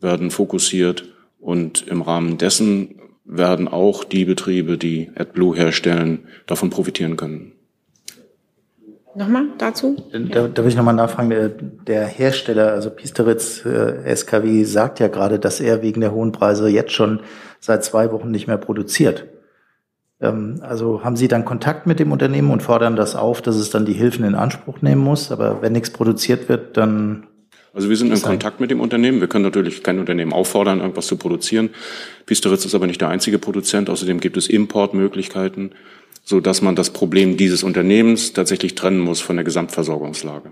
werden 0.00 0.30
fokussiert 0.30 1.12
und 1.40 1.86
im 1.88 2.02
Rahmen 2.02 2.38
dessen 2.38 3.00
werden 3.24 3.66
auch 3.66 4.04
die 4.04 4.24
Betriebe, 4.24 4.78
die 4.78 5.10
AdBlue 5.16 5.56
herstellen, 5.56 6.28
davon 6.46 6.70
profitieren 6.70 7.16
können. 7.16 7.55
Nochmal 9.16 9.46
dazu? 9.56 9.96
Da, 10.12 10.46
darf 10.46 10.66
ich 10.66 10.76
nochmal 10.76 10.94
nachfragen? 10.94 11.30
Der, 11.30 11.48
der, 11.48 12.06
Hersteller, 12.06 12.72
also 12.72 12.90
Pisteritz 12.90 13.64
äh, 13.64 14.14
SKW, 14.14 14.64
sagt 14.64 15.00
ja 15.00 15.08
gerade, 15.08 15.38
dass 15.38 15.58
er 15.60 15.80
wegen 15.80 16.02
der 16.02 16.12
hohen 16.12 16.32
Preise 16.32 16.68
jetzt 16.68 16.92
schon 16.92 17.20
seit 17.58 17.82
zwei 17.82 18.12
Wochen 18.12 18.30
nicht 18.30 18.46
mehr 18.46 18.58
produziert. 18.58 19.26
Ähm, 20.20 20.60
also 20.60 21.02
haben 21.02 21.16
Sie 21.16 21.28
dann 21.28 21.46
Kontakt 21.46 21.86
mit 21.86 21.98
dem 21.98 22.12
Unternehmen 22.12 22.50
und 22.50 22.62
fordern 22.62 22.94
das 22.94 23.16
auf, 23.16 23.40
dass 23.40 23.56
es 23.56 23.70
dann 23.70 23.86
die 23.86 23.94
Hilfen 23.94 24.22
in 24.24 24.34
Anspruch 24.34 24.82
nehmen 24.82 25.02
muss? 25.02 25.32
Aber 25.32 25.62
wenn 25.62 25.72
nichts 25.72 25.88
produziert 25.88 26.50
wird, 26.50 26.76
dann 26.76 27.26
also 27.72 27.90
wir 27.90 27.96
sind 27.96 28.10
in 28.10 28.22
Kontakt 28.22 28.58
mit 28.58 28.70
dem 28.70 28.80
Unternehmen. 28.80 29.20
Wir 29.20 29.28
können 29.28 29.44
natürlich 29.44 29.82
kein 29.82 29.98
Unternehmen 29.98 30.32
auffordern, 30.32 30.80
irgendwas 30.80 31.08
zu 31.08 31.18
produzieren. 31.18 31.68
Pisteritz 32.24 32.64
ist 32.64 32.74
aber 32.74 32.86
nicht 32.86 33.02
der 33.02 33.08
einzige 33.08 33.38
Produzent. 33.38 33.90
Außerdem 33.90 34.18
gibt 34.18 34.38
es 34.38 34.48
Importmöglichkeiten 34.48 35.72
so 36.26 36.40
dass 36.40 36.60
man 36.60 36.74
das 36.74 36.90
Problem 36.90 37.36
dieses 37.36 37.62
Unternehmens 37.62 38.32
tatsächlich 38.32 38.74
trennen 38.74 38.98
muss 38.98 39.20
von 39.20 39.36
der 39.36 39.44
Gesamtversorgungslage. 39.44 40.50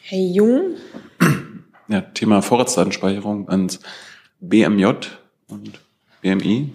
Herr 0.00 0.18
Jung? 0.18 0.76
Ja, 1.88 2.00
Thema 2.00 2.40
Vorratsdatenspeicherung 2.40 3.48
ans 3.50 3.80
BMJ 4.40 4.86
und 5.48 5.80
BMI. 6.22 6.70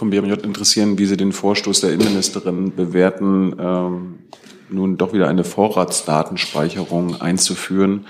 Vom 0.00 0.10
BMJ 0.10 0.32
interessieren, 0.42 0.98
wie 0.98 1.04
Sie 1.04 1.18
den 1.18 1.32
Vorstoß 1.32 1.82
der 1.82 1.92
Innenministerin 1.92 2.74
bewerten, 2.74 3.54
ähm, 3.60 4.18
nun 4.70 4.96
doch 4.96 5.12
wieder 5.12 5.28
eine 5.28 5.44
Vorratsdatenspeicherung 5.44 7.20
einzuführen. 7.20 8.06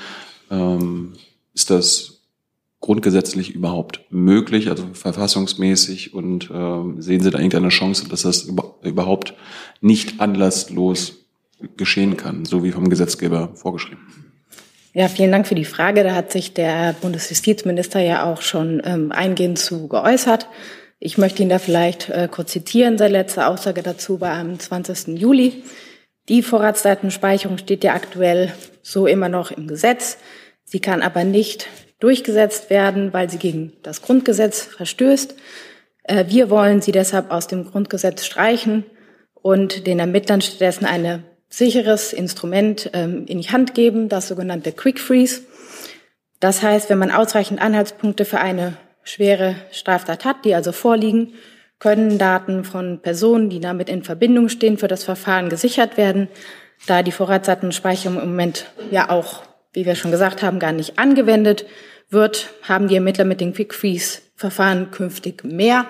Ähm, 0.52 1.14
ist 1.52 1.68
das 1.68 2.20
grundgesetzlich 2.80 3.50
überhaupt 3.50 4.04
möglich, 4.10 4.70
also 4.70 4.84
verfassungsmäßig? 4.92 6.14
Und 6.14 6.48
ähm, 6.54 7.02
sehen 7.02 7.22
Sie 7.22 7.30
da 7.30 7.38
irgendeine 7.38 7.70
Chance, 7.70 8.08
dass 8.08 8.22
das 8.22 8.48
überhaupt 8.82 9.34
nicht 9.80 10.20
anlasslos 10.20 11.26
geschehen 11.76 12.16
kann, 12.16 12.44
so 12.44 12.62
wie 12.62 12.70
vom 12.70 12.88
Gesetzgeber 12.88 13.50
vorgeschrieben? 13.54 14.06
Ja, 14.92 15.08
vielen 15.08 15.32
Dank 15.32 15.48
für 15.48 15.56
die 15.56 15.64
Frage. 15.64 16.04
Da 16.04 16.14
hat 16.14 16.30
sich 16.30 16.54
der 16.54 16.94
Bundesjustizminister 17.00 18.00
ja 18.00 18.24
auch 18.24 18.42
schon 18.42 18.80
ähm, 18.84 19.10
eingehend 19.10 19.58
zu 19.58 19.88
geäußert. 19.88 20.46
Ich 21.02 21.16
möchte 21.16 21.42
ihn 21.42 21.48
da 21.48 21.58
vielleicht 21.58 22.10
äh, 22.10 22.28
kurz 22.30 22.52
zitieren. 22.52 22.98
Seine 22.98 23.12
letzte 23.12 23.46
Aussage 23.46 23.82
dazu 23.82 24.20
war 24.20 24.34
am 24.34 24.58
20. 24.58 25.18
Juli. 25.18 25.64
Die 26.28 26.42
Vorratsdatenspeicherung 26.42 27.56
steht 27.56 27.82
ja 27.84 27.94
aktuell 27.94 28.52
so 28.82 29.06
immer 29.06 29.30
noch 29.30 29.50
im 29.50 29.66
Gesetz. 29.66 30.18
Sie 30.64 30.78
kann 30.78 31.00
aber 31.00 31.24
nicht 31.24 31.68
durchgesetzt 32.00 32.68
werden, 32.68 33.14
weil 33.14 33.30
sie 33.30 33.38
gegen 33.38 33.72
das 33.82 34.02
Grundgesetz 34.02 34.60
verstößt. 34.60 35.34
Äh, 36.04 36.26
wir 36.28 36.50
wollen 36.50 36.82
sie 36.82 36.92
deshalb 36.92 37.30
aus 37.30 37.46
dem 37.46 37.64
Grundgesetz 37.64 38.26
streichen 38.26 38.84
und 39.32 39.86
den 39.86 40.00
Ermittlern 40.00 40.42
stattdessen 40.42 40.84
eine 40.84 41.22
sicheres 41.48 42.12
Instrument 42.12 42.90
ähm, 42.92 43.24
in 43.26 43.40
die 43.40 43.48
Hand 43.48 43.74
geben, 43.74 44.10
das 44.10 44.28
sogenannte 44.28 44.72
Quick 44.72 45.00
Freeze. 45.00 45.40
Das 46.40 46.62
heißt, 46.62 46.90
wenn 46.90 46.98
man 46.98 47.10
ausreichend 47.10 47.60
Anhaltspunkte 47.60 48.26
für 48.26 48.38
eine 48.38 48.76
schwere 49.10 49.56
Straftat 49.72 50.24
hat, 50.24 50.44
die 50.44 50.54
also 50.54 50.72
vorliegen, 50.72 51.34
können 51.78 52.18
Daten 52.18 52.64
von 52.64 53.00
Personen, 53.00 53.48
die 53.48 53.60
damit 53.60 53.88
in 53.88 54.04
Verbindung 54.04 54.48
stehen, 54.48 54.78
für 54.78 54.88
das 54.88 55.04
Verfahren 55.04 55.48
gesichert 55.48 55.96
werden. 55.96 56.28
Da 56.86 57.02
die 57.02 57.12
Vorratsdatenspeicherung 57.12 58.20
im 58.20 58.30
Moment 58.30 58.66
ja 58.90 59.10
auch, 59.10 59.42
wie 59.72 59.86
wir 59.86 59.94
schon 59.94 60.10
gesagt 60.10 60.42
haben, 60.42 60.58
gar 60.58 60.72
nicht 60.72 60.98
angewendet 60.98 61.64
wird, 62.10 62.50
haben 62.62 62.88
die 62.88 62.96
Ermittler 62.96 63.24
mit 63.24 63.40
den 63.40 63.54
Quick 63.54 63.74
Freeze 63.74 64.20
Verfahren 64.36 64.90
künftig 64.90 65.44
mehr 65.44 65.86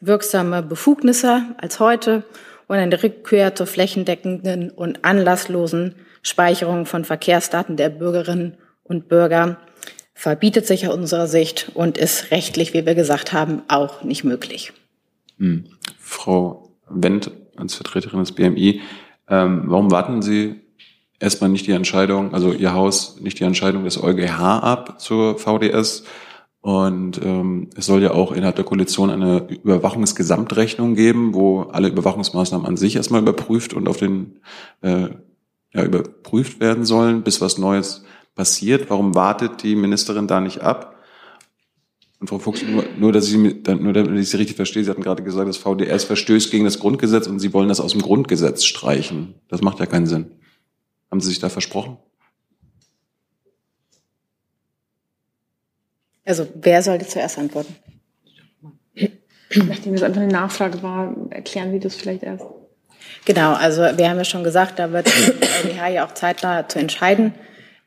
wirksame 0.00 0.62
Befugnisse 0.62 1.42
als 1.58 1.80
heute 1.80 2.24
und 2.66 2.76
eine 2.76 3.02
Rückkehr 3.02 3.54
zur 3.54 3.66
flächendeckenden 3.66 4.70
und 4.70 5.04
anlasslosen 5.04 5.94
Speicherung 6.22 6.86
von 6.86 7.04
Verkehrsdaten 7.04 7.76
der 7.76 7.88
Bürgerinnen 7.88 8.58
und 8.82 9.08
Bürger 9.08 9.58
verbietet 10.16 10.66
sich 10.66 10.88
aus 10.88 10.94
unserer 10.94 11.28
Sicht 11.28 11.70
und 11.74 11.98
ist 11.98 12.30
rechtlich, 12.30 12.72
wie 12.72 12.86
wir 12.86 12.94
gesagt 12.94 13.34
haben, 13.34 13.60
auch 13.68 14.02
nicht 14.02 14.24
möglich. 14.24 14.72
Hm. 15.38 15.66
Frau 15.98 16.70
Wendt 16.88 17.30
als 17.54 17.74
Vertreterin 17.74 18.20
des 18.20 18.32
BMI, 18.32 18.80
ähm, 19.28 19.64
warum 19.66 19.90
warten 19.90 20.22
Sie 20.22 20.62
erstmal 21.20 21.50
nicht 21.50 21.66
die 21.66 21.72
Entscheidung, 21.72 22.32
also 22.32 22.52
Ihr 22.52 22.72
Haus 22.72 23.20
nicht 23.20 23.38
die 23.38 23.44
Entscheidung 23.44 23.84
des 23.84 24.02
EuGH 24.02 24.40
ab 24.40 25.00
zur 25.00 25.38
VDS? 25.38 26.04
Und 26.62 27.20
ähm, 27.22 27.68
es 27.76 27.84
soll 27.84 28.02
ja 28.02 28.12
auch 28.12 28.32
innerhalb 28.32 28.56
der 28.56 28.64
Koalition 28.64 29.10
eine 29.10 29.46
Überwachungsgesamtrechnung 29.48 30.94
geben, 30.94 31.34
wo 31.34 31.60
alle 31.60 31.88
Überwachungsmaßnahmen 31.88 32.66
an 32.66 32.78
sich 32.78 32.96
erstmal 32.96 33.20
überprüft 33.20 33.74
und 33.74 33.86
auf 33.86 33.98
den 33.98 34.40
äh, 34.80 35.08
ja, 35.74 35.84
überprüft 35.84 36.58
werden 36.58 36.86
sollen, 36.86 37.22
bis 37.22 37.42
was 37.42 37.58
Neues 37.58 38.04
passiert. 38.36 38.88
Warum 38.88 39.16
wartet 39.16 39.64
die 39.64 39.74
Ministerin 39.74 40.28
da 40.28 40.40
nicht 40.40 40.60
ab? 40.60 40.92
Und 42.20 42.28
Frau 42.28 42.38
Fuchs, 42.38 42.62
nur, 42.62 42.84
nur, 42.96 43.12
dass 43.12 43.28
ich, 43.28 43.36
nur 43.36 43.92
damit 43.92 44.18
ich 44.18 44.30
Sie 44.30 44.36
richtig 44.36 44.56
verstehe, 44.56 44.84
Sie 44.84 44.90
hatten 44.90 45.02
gerade 45.02 45.22
gesagt, 45.22 45.48
das 45.48 45.56
VDS 45.56 46.04
verstößt 46.04 46.50
gegen 46.50 46.64
das 46.64 46.78
Grundgesetz 46.78 47.26
und 47.26 47.40
Sie 47.40 47.52
wollen 47.52 47.68
das 47.68 47.80
aus 47.80 47.92
dem 47.92 48.00
Grundgesetz 48.00 48.64
streichen. 48.64 49.34
Das 49.48 49.60
macht 49.60 49.80
ja 49.80 49.86
keinen 49.86 50.06
Sinn. 50.06 50.30
Haben 51.10 51.20
Sie 51.20 51.28
sich 51.28 51.40
da 51.40 51.48
versprochen? 51.48 51.98
Also 56.24 56.46
wer 56.54 56.82
sollte 56.82 57.06
zuerst 57.06 57.38
antworten? 57.38 57.76
Nachdem 59.54 59.92
das 59.92 60.02
einfach 60.02 60.20
eine 60.20 60.32
Nachfrage 60.32 60.82
war, 60.82 61.14
erklären 61.30 61.70
Sie 61.70 61.78
das 61.78 61.94
vielleicht 61.94 62.22
erst. 62.22 62.44
Genau, 63.24 63.52
also 63.54 63.82
wir 63.82 64.08
haben 64.08 64.16
ja 64.16 64.24
schon 64.24 64.42
gesagt, 64.42 64.78
da 64.78 64.92
wird 64.92 65.06
der 65.06 65.70
LBH 65.70 65.88
ja 65.88 66.06
auch 66.06 66.12
zeitnah 66.14 66.68
zu 66.68 66.78
entscheiden. 66.78 67.34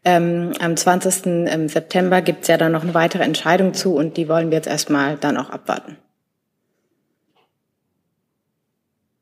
Ähm, 0.05 0.53
am 0.59 0.77
20. 0.77 1.25
Ähm, 1.25 1.67
September 1.67 2.21
gibt 2.21 2.43
es 2.43 2.47
ja 2.47 2.57
dann 2.57 2.71
noch 2.71 2.83
eine 2.83 2.93
weitere 2.93 3.23
Entscheidung 3.23 3.73
zu 3.73 3.95
und 3.95 4.17
die 4.17 4.29
wollen 4.29 4.49
wir 4.49 4.57
jetzt 4.57 4.67
erstmal 4.67 5.17
dann 5.17 5.37
auch 5.37 5.49
abwarten. 5.49 5.97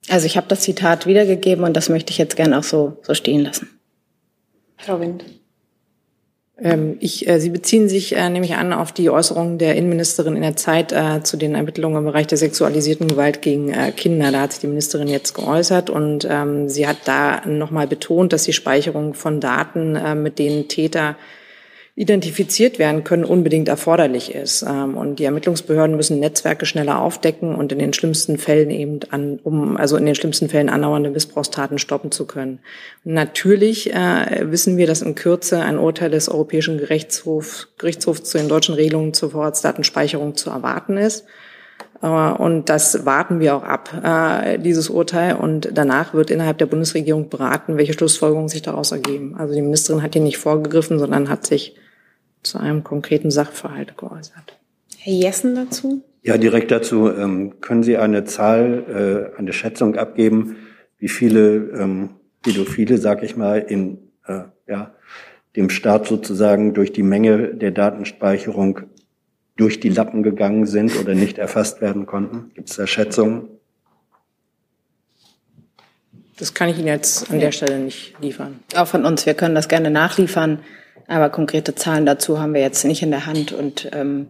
Also 0.09 0.25
ich 0.25 0.37
habe 0.37 0.47
das 0.47 0.61
Zitat 0.61 1.05
wiedergegeben 1.05 1.65
und 1.65 1.75
das 1.75 1.89
möchte 1.89 2.11
ich 2.11 2.17
jetzt 2.17 2.35
gerne 2.35 2.57
auch 2.57 2.63
so, 2.63 2.97
so 3.01 3.13
stehen 3.13 3.41
lassen. 3.41 3.79
Frau 4.77 4.99
Wind. 4.99 5.25
Ähm, 6.59 6.97
ich, 6.99 7.27
äh, 7.27 7.39
Sie 7.39 7.51
beziehen 7.51 7.87
sich, 7.87 8.15
äh, 8.15 8.29
nehme 8.29 8.45
an, 8.57 8.73
auf 8.73 8.91
die 8.91 9.09
Äußerungen 9.09 9.59
der 9.59 9.75
Innenministerin 9.75 10.35
in 10.35 10.41
der 10.41 10.55
Zeit 10.55 10.91
äh, 10.91 11.21
zu 11.21 11.37
den 11.37 11.53
Ermittlungen 11.53 11.97
im 11.97 12.05
Bereich 12.05 12.27
der 12.27 12.39
sexualisierten 12.39 13.07
Gewalt 13.07 13.43
gegen 13.43 13.71
äh, 13.71 13.91
Kinder. 13.91 14.31
Da 14.31 14.41
hat 14.41 14.53
sich 14.53 14.61
die 14.61 14.67
Ministerin 14.67 15.07
jetzt 15.07 15.35
geäußert 15.35 15.91
und 15.91 16.27
ähm, 16.29 16.67
sie 16.67 16.87
hat 16.87 16.97
da 17.05 17.45
nochmal 17.45 17.85
betont, 17.85 18.33
dass 18.33 18.43
die 18.43 18.53
Speicherung 18.53 19.13
von 19.13 19.39
Daten, 19.39 19.95
äh, 19.95 20.15
mit 20.15 20.39
denen 20.39 20.67
Täter 20.67 21.15
identifiziert 21.97 22.77
werden 22.77 23.03
können, 23.03 23.25
unbedingt 23.25 23.67
erforderlich 23.67 24.33
ist. 24.35 24.61
Ähm, 24.61 24.95
und 24.95 25.17
die 25.17 25.23
Ermittlungsbehörden 25.23 25.95
müssen 25.95 26.19
Netzwerke 26.19 26.67
schneller 26.67 27.01
aufdecken 27.01 27.55
und 27.55 27.71
in 27.71 27.79
den 27.79 27.91
schlimmsten 27.91 28.37
Fällen 28.37 28.69
eben 28.69 28.99
an, 29.09 29.39
um 29.43 29.77
also 29.77 29.97
in 29.97 30.05
den 30.05 30.13
schlimmsten 30.13 30.47
Fällen 30.47 30.69
andauernde 30.69 31.09
Missbrauchstaten 31.09 31.79
stoppen 31.79 32.11
zu 32.11 32.27
können. 32.27 32.59
Natürlich 33.03 33.95
äh, 33.95 34.51
wissen 34.51 34.77
wir, 34.77 34.85
dass 34.85 35.01
in 35.01 35.15
Kürze 35.15 35.59
ein 35.59 35.79
Urteil 35.79 36.11
des 36.11 36.29
Europäischen 36.29 36.77
Gerichtshofs, 36.77 37.69
Gerichtshofs 37.79 38.25
zu 38.25 38.37
den 38.37 38.47
deutschen 38.47 38.75
Regelungen 38.75 39.15
zur 39.15 39.31
Vorratsdatenspeicherung 39.31 40.35
zu 40.35 40.51
erwarten 40.51 40.97
ist. 40.97 41.25
Äh, 42.03 42.07
und 42.07 42.69
das 42.69 43.07
warten 43.07 43.39
wir 43.39 43.55
auch 43.55 43.63
ab, 43.63 43.89
äh, 44.03 44.59
dieses 44.59 44.91
Urteil. 44.91 45.35
Und 45.35 45.69
danach 45.73 46.13
wird 46.13 46.29
innerhalb 46.29 46.59
der 46.59 46.67
Bundesregierung 46.67 47.29
beraten, 47.29 47.75
welche 47.75 47.93
Schlussfolgerungen 47.93 48.49
sich 48.49 48.61
daraus 48.61 48.91
ergeben. 48.91 49.33
Also 49.35 49.55
die 49.55 49.63
Ministerin 49.63 50.03
hat 50.03 50.13
hier 50.13 50.21
nicht 50.21 50.37
vorgegriffen, 50.37 50.99
sondern 50.99 51.27
hat 51.27 51.47
sich 51.47 51.75
zu 52.49 52.59
einem 52.59 52.83
konkreten 52.83 53.31
Sachverhalt 53.31 53.97
geäußert. 53.97 54.57
Herr 54.97 55.13
Jessen 55.13 55.55
dazu? 55.55 56.03
Ja, 56.23 56.37
direkt 56.37 56.71
dazu. 56.71 57.09
Ähm, 57.11 57.61
können 57.61 57.83
Sie 57.83 57.97
eine 57.97 58.25
Zahl, 58.25 59.31
äh, 59.35 59.39
eine 59.39 59.53
Schätzung 59.53 59.95
abgeben, 59.95 60.57
wie 60.99 61.09
viele 61.09 61.55
ähm, 61.79 62.09
Pädophile, 62.41 62.97
sag 62.97 63.23
ich 63.23 63.37
mal, 63.37 63.59
in 63.59 63.99
äh, 64.25 64.41
ja, 64.67 64.93
dem 65.55 65.69
Staat 65.69 66.07
sozusagen 66.07 66.73
durch 66.73 66.91
die 66.91 67.03
Menge 67.03 67.53
der 67.55 67.71
Datenspeicherung 67.71 68.81
durch 69.55 69.79
die 69.79 69.89
Lappen 69.89 70.23
gegangen 70.23 70.65
sind 70.65 70.97
oder 70.99 71.15
nicht 71.15 71.37
erfasst 71.37 71.81
werden 71.81 72.05
konnten? 72.05 72.51
Gibt 72.53 72.69
es 72.69 72.75
da 72.75 72.87
Schätzungen? 72.87 73.49
Das 76.37 76.53
kann 76.53 76.69
ich 76.69 76.77
Ihnen 76.77 76.87
jetzt 76.87 77.31
an 77.31 77.39
der 77.39 77.51
Stelle 77.51 77.79
nicht 77.79 78.13
liefern. 78.21 78.59
Auch 78.75 78.87
von 78.87 79.05
uns. 79.05 79.25
Wir 79.25 79.33
können 79.33 79.55
das 79.55 79.67
gerne 79.67 79.89
nachliefern. 79.89 80.59
Aber 81.07 81.29
konkrete 81.29 81.73
Zahlen 81.75 82.05
dazu 82.05 82.39
haben 82.39 82.53
wir 82.53 82.61
jetzt 82.61 82.83
nicht 82.85 83.01
in 83.01 83.11
der 83.11 83.25
Hand 83.25 83.53
und 83.53 83.89
ähm, 83.93 84.27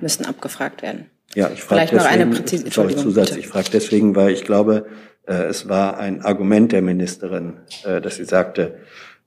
müssen 0.00 0.26
abgefragt 0.26 0.82
werden. 0.82 1.06
Ja, 1.34 1.50
ich 1.52 1.62
frage 1.62 1.82
deswegen, 1.82 1.96
noch 1.96 2.10
eine 2.10 2.26
präzise 2.26 2.70
sorry, 2.70 2.94
Zusatz. 2.94 3.30
Bitte. 3.30 3.40
Ich 3.40 3.48
frage 3.48 3.68
deswegen, 3.72 4.14
weil 4.14 4.30
ich 4.30 4.44
glaube, 4.44 4.86
äh, 5.26 5.34
es 5.44 5.68
war 5.68 5.98
ein 5.98 6.22
Argument 6.22 6.70
der 6.70 6.82
Ministerin, 6.82 7.54
äh, 7.84 8.00
dass 8.00 8.16
sie 8.16 8.24
sagte, 8.24 8.78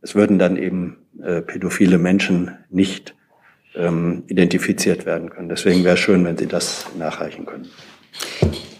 es 0.01 0.15
würden 0.15 0.39
dann 0.39 0.55
eben 0.55 0.97
äh, 1.21 1.41
pädophile 1.41 1.97
Menschen 1.97 2.57
nicht 2.69 3.15
ähm, 3.75 4.23
identifiziert 4.27 5.05
werden 5.05 5.29
können. 5.29 5.49
Deswegen 5.49 5.83
wäre 5.83 5.95
es 5.95 5.99
schön, 5.99 6.23
wenn 6.25 6.37
Sie 6.37 6.47
das 6.47 6.85
nachreichen 6.97 7.45
können. 7.45 7.67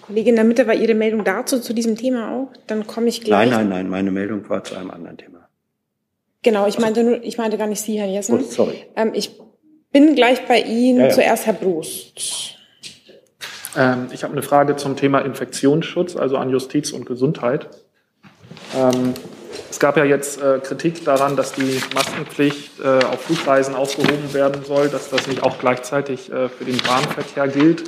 Kollegin, 0.02 0.30
in 0.30 0.36
der 0.36 0.46
Mitte 0.46 0.68
war 0.68 0.74
Ihre 0.74 0.96
Meldung 0.96 1.24
dazu, 1.24 1.60
zu 1.60 1.74
diesem 1.74 1.98
Thema 1.98 2.32
auch? 2.32 2.54
Dann 2.68 2.88
komme 2.88 3.08
ich 3.08 3.22
gleich. 3.22 3.50
Nein, 3.50 3.60
nein, 3.60 3.70
nein, 3.70 3.90
meine 3.90 4.12
Meldung 4.12 4.48
war 4.50 4.64
zu 4.64 4.76
einem 4.76 4.92
anderen 4.92 5.18
Thema. 5.18 5.37
Genau, 6.48 6.66
ich 6.66 6.80
meinte 6.80 7.04
nur, 7.04 7.22
ich 7.26 7.38
meinte 7.38 7.58
gar 7.58 7.68
nicht 7.68 7.82
Sie, 7.82 8.00
Herr 8.00 8.08
Jessen. 8.08 8.40
Oh, 8.40 8.42
sorry. 8.42 8.86
Ähm, 8.96 9.12
ich 9.14 9.32
bin 9.92 10.16
gleich 10.16 10.48
bei 10.48 10.62
Ihnen. 10.62 11.00
Ja, 11.02 11.08
ja. 11.08 11.14
Zuerst 11.14 11.46
Herr 11.46 11.52
Brust. 11.52 12.56
Ähm, 13.76 14.08
ich 14.14 14.24
habe 14.24 14.32
eine 14.32 14.42
Frage 14.42 14.78
zum 14.78 14.96
Thema 14.96 15.20
Infektionsschutz, 15.20 16.16
also 16.16 16.38
an 16.38 16.50
Justiz 16.50 16.94
und 16.94 17.06
Gesundheit. 17.06 17.68
Ähm, 18.74 19.14
es 19.70 19.78
gab 19.78 19.98
ja 19.98 20.06
jetzt 20.06 20.42
äh, 20.42 20.60
Kritik 20.64 21.04
daran, 21.04 21.36
dass 21.36 21.52
die 21.52 21.82
Maskenpflicht 21.94 22.80
äh, 22.80 23.04
auf 23.04 23.24
Flugreisen 23.24 23.76
aufgehoben 23.76 24.34
werden 24.34 24.64
soll, 24.64 24.88
dass 24.88 25.10
das 25.10 25.28
nicht 25.28 25.44
auch 25.44 25.60
gleichzeitig 25.60 26.32
äh, 26.32 26.48
für 26.48 26.64
den 26.64 26.78
Bahnverkehr 26.78 27.50
gilt. 27.50 27.84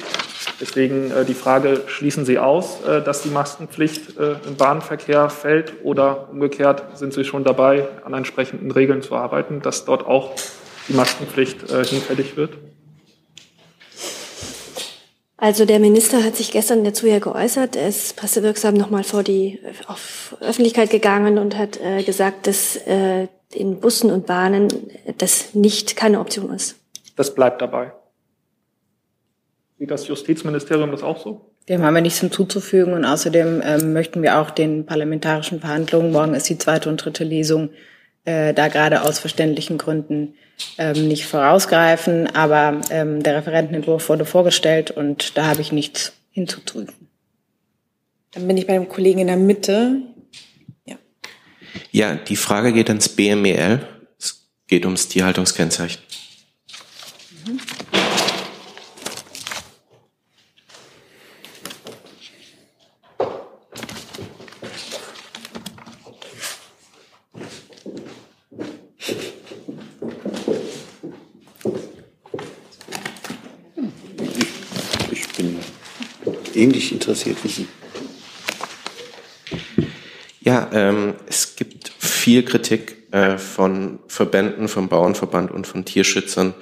Deswegen 0.60 1.12
äh, 1.12 1.26
die 1.26 1.34
Frage, 1.34 1.84
schließen 1.88 2.26
Sie 2.26 2.38
aus, 2.38 2.84
äh, 2.84 3.02
dass 3.02 3.22
die 3.22 3.30
Maskenpflicht 3.30 4.17
äh, 4.17 4.36
im 4.45 4.56
Bahnverkehr 4.58 5.30
fällt 5.30 5.74
oder 5.84 6.30
umgekehrt 6.30 6.98
sind 6.98 7.13
Sie 7.13 7.24
schon 7.24 7.43
dabei, 7.43 7.88
an 8.04 8.13
entsprechenden 8.13 8.72
Regeln 8.72 9.02
zu 9.02 9.15
arbeiten, 9.15 9.62
dass 9.62 9.86
dort 9.86 10.06
auch 10.06 10.32
die 10.88 10.93
Maskenpflicht 10.93 11.69
hinfällig 11.69 12.36
wird? 12.36 12.58
Also 15.41 15.63
der 15.63 15.80
Minister 15.80 16.22
hat 16.24 16.36
sich 16.36 16.52
gestern 16.52 16.84
dazu 16.84 17.08
ja 17.08 17.19
geäußert. 17.19 17.78
Er 17.78 17.88
ist 17.88 18.17
pressewirksam 18.17 18.74
nochmal 18.74 19.06
vor 19.06 19.24
die 19.24 19.60
auf 19.88 20.36
Öffentlichkeit 20.41 20.89
gegangen 20.89 21.38
und 21.38 21.58
hat 21.58 21.80
äh, 21.80 22.04
gesagt, 22.04 22.45
dass 22.45 22.76
äh, 22.76 23.28
in 23.54 23.80
Bussen 23.80 24.12
und 24.12 24.26
Bahnen 24.26 24.67
das 25.17 25.54
nicht 25.56 25.95
keine 25.95 26.19
Option 26.19 26.54
ist. 26.54 26.76
Das 27.15 27.34
bleibt 27.34 27.62
dabei. 27.62 27.93
Sieht 29.80 29.92
das 29.92 30.08
Justizministerium 30.08 30.92
das 30.92 31.04
auch 31.04 31.24
so? 31.24 31.54
Dem 31.70 31.84
haben 31.84 31.94
wir 31.94 32.02
nichts 32.02 32.20
hinzuzufügen 32.20 32.94
und 32.94 33.06
außerdem 33.06 33.62
ähm, 33.63 33.94
möchten 33.94 34.22
wir 34.22 34.39
auch 34.39 34.52
den 34.52 34.86
parlamentarischen 34.86 35.62
Verhandlungen, 35.62 36.12
morgen 36.12 36.34
ist 36.34 36.50
die 36.50 36.58
zweite 36.58 36.89
und 36.89 36.98
dritte 36.98 37.24
Lesung, 37.24 37.70
äh, 38.26 38.54
da 38.54 38.68
gerade 38.68 39.04
aus 39.04 39.20
verständlichen 39.20 39.78
Gründen 39.78 40.34
ähm, 40.78 41.08
nicht 41.08 41.26
vorausgreifen. 41.26 42.28
Aber 42.36 42.82
ähm, 42.89 43.24
der 43.24 43.38
Referentenentwurf 43.38 44.10
wurde 44.10 44.26
vorgestellt 44.26 44.92
und 44.92 45.38
da 45.38 45.48
habe 45.48 45.62
ich 45.62 45.72
nichts 45.72 46.12
hinzuzufügen. 46.32 46.94
Dann 48.32 48.48
bin 48.48 48.58
ich 48.58 48.68
bei 48.68 48.74
dem 48.74 48.89
Kollegen 48.89 49.20
in 49.20 49.28
der 49.28 49.38
Mitte. 49.38 50.02
Ja, 50.86 50.98
ja 51.92 52.15
die 52.15 52.36
Frage 52.36 52.74
geht 52.74 52.89
ans 52.89 53.08
BMEL. 53.08 53.80
Es 54.20 54.50
geht 54.68 54.86
ums 54.86 55.08
Tierhaltungskennzeichen. 55.08 56.02
Ähnlich 76.56 76.92
interessiert 76.92 77.38
wie 77.44 77.48
Sie. 77.48 77.68
Ja, 80.42 80.70
ähm, 80.72 81.16
es 81.28 81.56
gibt 81.56 81.92
viel 82.00 82.44
Kritik 82.44 83.12
äh, 83.12 83.38
von 83.38 84.00
Verbänden, 84.08 84.68
vom 84.68 84.88
Bauernverband 84.88 85.52
und 85.52 85.68
von 85.68 85.86
Tierschützern, 85.86 86.54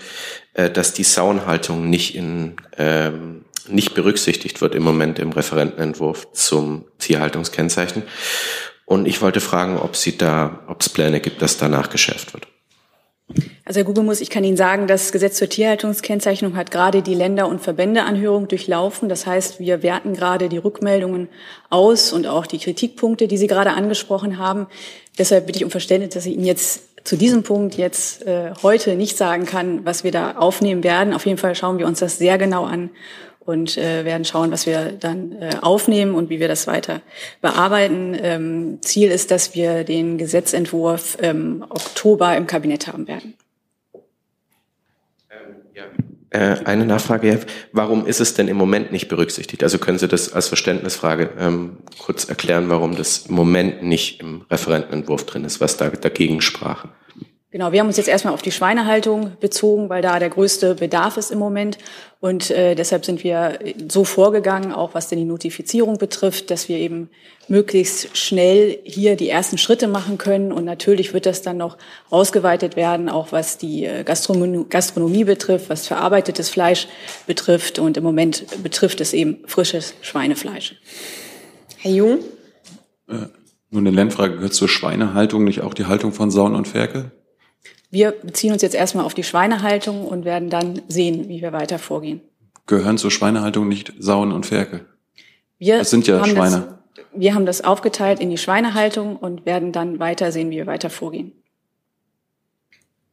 äh, 0.53 0.69
dass 0.69 0.93
die 0.93 1.03
Sauenhaltung 1.03 1.89
nicht 1.89 2.15
in 2.15 2.55
ähm, 2.77 3.45
nicht 3.69 3.93
berücksichtigt 3.93 4.61
wird 4.61 4.75
im 4.75 4.83
Moment 4.83 5.19
im 5.19 5.31
Referentenentwurf 5.31 6.31
zum 6.31 6.85
Tierhaltungskennzeichen. 6.99 8.03
Und 8.85 9.05
ich 9.05 9.21
wollte 9.21 9.41
fragen, 9.41 9.77
ob 9.77 9.95
ob 10.67 10.81
es 10.81 10.89
Pläne 10.89 11.19
gibt, 11.19 11.41
dass 11.41 11.57
danach 11.57 11.89
geschärft 11.89 12.33
wird. 12.33 12.47
Also 13.65 13.79
Herr 13.79 13.83
Gubemus, 13.83 14.21
ich 14.21 14.29
kann 14.29 14.45
Ihnen 14.45 14.55
sagen, 14.55 14.87
das 14.87 15.11
Gesetz 15.11 15.35
zur 15.35 15.49
Tierhaltungskennzeichnung 15.49 16.55
hat 16.55 16.71
gerade 16.71 17.01
die 17.01 17.13
Länder- 17.13 17.49
und 17.49 17.59
Verbändeanhörung 17.59 18.47
durchlaufen. 18.47 19.09
Das 19.09 19.27
heißt, 19.27 19.59
wir 19.59 19.83
werten 19.83 20.13
gerade 20.13 20.47
die 20.47 20.57
Rückmeldungen 20.57 21.27
aus 21.69 22.13
und 22.13 22.25
auch 22.25 22.45
die 22.45 22.59
Kritikpunkte, 22.59 23.27
die 23.27 23.37
Sie 23.37 23.47
gerade 23.47 23.71
angesprochen 23.71 24.37
haben. 24.37 24.67
Deshalb 25.17 25.45
bitte 25.45 25.59
ich 25.59 25.65
um 25.65 25.71
Verständnis, 25.71 26.13
dass 26.13 26.25
ich 26.25 26.35
Ihnen 26.35 26.45
jetzt 26.45 27.05
zu 27.05 27.17
diesem 27.17 27.43
Punkt 27.43 27.75
jetzt 27.75 28.25
äh, 28.25 28.51
heute 28.63 28.95
nicht 28.95 29.17
sagen 29.17 29.45
kann, 29.45 29.85
was 29.85 30.05
wir 30.05 30.11
da 30.11 30.37
aufnehmen 30.37 30.83
werden. 30.83 31.13
Auf 31.13 31.25
jeden 31.25 31.37
Fall 31.37 31.55
schauen 31.55 31.79
wir 31.79 31.87
uns 31.87 31.99
das 31.99 32.17
sehr 32.17 32.37
genau 32.37 32.63
an 32.63 32.89
und 33.47 33.77
äh, 33.77 34.03
werden 34.03 34.25
schauen, 34.25 34.51
was 34.51 34.65
wir 34.65 34.91
dann 34.91 35.31
äh, 35.41 35.55
aufnehmen 35.61 36.15
und 36.15 36.29
wie 36.29 36.39
wir 36.39 36.49
das 36.49 36.67
weiter 36.67 37.01
bearbeiten. 37.41 38.15
Ähm, 38.21 38.79
Ziel 38.81 39.09
ist, 39.09 39.31
dass 39.31 39.55
wir 39.55 39.85
den 39.85 40.17
Gesetzentwurf 40.17 41.17
ähm, 41.21 41.65
Oktober 41.69 42.35
im 42.35 42.45
Kabinett 42.45 42.87
haben 42.87 43.07
werden. 43.07 43.35
Äh, 46.29 46.57
eine 46.65 46.85
Nachfrage, 46.85 47.39
warum 47.71 48.05
ist 48.05 48.19
es 48.19 48.33
denn 48.33 48.49
im 48.49 48.57
Moment 48.57 48.91
nicht 48.91 49.07
berücksichtigt? 49.07 49.63
Also 49.63 49.77
können 49.77 49.97
Sie 49.97 50.09
das 50.09 50.33
als 50.33 50.49
Verständnisfrage 50.49 51.29
ähm, 51.39 51.77
kurz 51.99 52.25
erklären, 52.25 52.69
warum 52.69 52.97
das 52.97 53.27
im 53.27 53.35
Moment 53.35 53.81
nicht 53.81 54.19
im 54.19 54.41
Referentenentwurf 54.51 55.25
drin 55.25 55.45
ist, 55.45 55.61
was 55.61 55.77
da 55.77 55.89
dagegen 55.89 56.41
sprach? 56.41 56.85
Genau, 57.57 57.71
wir 57.71 57.79
haben 57.79 57.87
uns 57.87 57.97
jetzt 57.97 58.07
erstmal 58.07 58.35
auf 58.35 58.43
die 58.43 58.51
Schweinehaltung 58.51 59.31
bezogen, 59.39 59.89
weil 59.89 60.03
da 60.03 60.19
der 60.19 60.29
größte 60.29 60.75
Bedarf 60.75 61.17
ist 61.17 61.31
im 61.31 61.39
Moment. 61.39 61.79
Und 62.19 62.51
äh, 62.51 62.75
deshalb 62.75 63.03
sind 63.03 63.23
wir 63.23 63.57
so 63.89 64.03
vorgegangen, 64.03 64.71
auch 64.71 64.93
was 64.93 65.07
denn 65.07 65.17
die 65.17 65.25
Notifizierung 65.25 65.97
betrifft, 65.97 66.51
dass 66.51 66.69
wir 66.69 66.77
eben 66.77 67.09
möglichst 67.47 68.15
schnell 68.15 68.77
hier 68.83 69.15
die 69.15 69.27
ersten 69.27 69.57
Schritte 69.57 69.87
machen 69.87 70.19
können. 70.19 70.51
Und 70.51 70.65
natürlich 70.65 71.15
wird 71.15 71.25
das 71.25 71.41
dann 71.41 71.57
noch 71.57 71.79
ausgeweitet 72.11 72.75
werden, 72.75 73.09
auch 73.09 73.31
was 73.31 73.57
die 73.57 73.85
äh, 73.85 74.03
Gastronomie, 74.03 74.67
Gastronomie 74.69 75.23
betrifft, 75.23 75.67
was 75.71 75.87
verarbeitetes 75.87 76.51
Fleisch 76.51 76.87
betrifft. 77.25 77.79
Und 77.79 77.97
im 77.97 78.03
Moment 78.03 78.45
betrifft 78.61 79.01
es 79.01 79.13
eben 79.13 79.39
frisches 79.47 79.95
Schweinefleisch. 80.01 80.75
Herr 81.77 81.91
Jung? 81.91 82.19
Äh, 83.09 83.29
nur 83.71 83.81
eine 83.81 83.89
Lernfrage, 83.89 84.35
gehört 84.35 84.53
zur 84.53 84.69
Schweinehaltung 84.69 85.43
nicht 85.43 85.61
auch 85.61 85.73
die 85.73 85.85
Haltung 85.85 86.13
von 86.13 86.29
Sauen 86.29 86.53
und 86.53 86.67
Ferkel? 86.67 87.13
Wir 87.89 88.11
beziehen 88.11 88.51
uns 88.51 88.61
jetzt 88.61 88.75
erstmal 88.75 89.05
auf 89.05 89.13
die 89.13 89.23
Schweinehaltung 89.23 90.05
und 90.05 90.25
werden 90.25 90.49
dann 90.49 90.81
sehen, 90.87 91.29
wie 91.29 91.41
wir 91.41 91.53
weiter 91.53 91.79
vorgehen. 91.79 92.21
Gehören 92.65 92.97
zur 92.97 93.11
Schweinehaltung 93.11 93.67
nicht 93.67 93.93
Sauen 93.97 94.31
und 94.31 94.45
Ferkel? 94.45 94.85
Wir 95.57 95.79
das 95.79 95.89
sind 95.89 96.05
ja 96.05 96.23
Schweine. 96.25 96.77
Das, 96.95 97.05
wir 97.13 97.33
haben 97.33 97.45
das 97.45 97.63
aufgeteilt 97.63 98.19
in 98.19 98.29
die 98.29 98.37
Schweinehaltung 98.37 99.15
und 99.15 99.45
werden 99.45 99.71
dann 99.71 99.99
weiter 99.99 100.31
sehen, 100.31 100.49
wie 100.51 100.57
wir 100.57 100.67
weiter 100.67 100.89
vorgehen. 100.89 101.31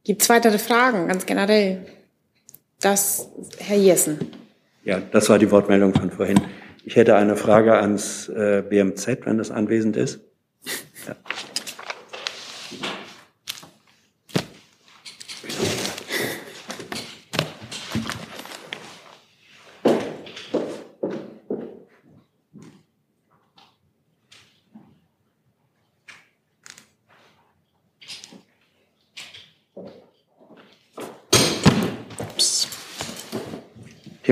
Gibt 0.03 0.23
es 0.23 0.29
weitere 0.29 0.59
Fragen, 0.59 1.09
ganz 1.09 1.25
generell? 1.25 1.87
Das, 2.81 3.31
Herr 3.59 3.79
Jessen. 3.79 4.19
Ja, 4.85 5.01
das 5.01 5.31
war 5.31 5.39
die 5.39 5.51
Wortmeldung 5.51 5.95
von 5.95 6.11
vorhin. 6.11 6.41
Ich 6.85 6.97
hätte 6.97 7.17
eine 7.17 7.37
Frage 7.37 7.79
ans 7.79 8.29
äh, 8.29 8.63
BMZ, 8.69 9.25
wenn 9.25 9.39
das 9.39 9.51
anwesend 9.51 9.97
ist. 9.97 10.21
Ja. 11.07 11.17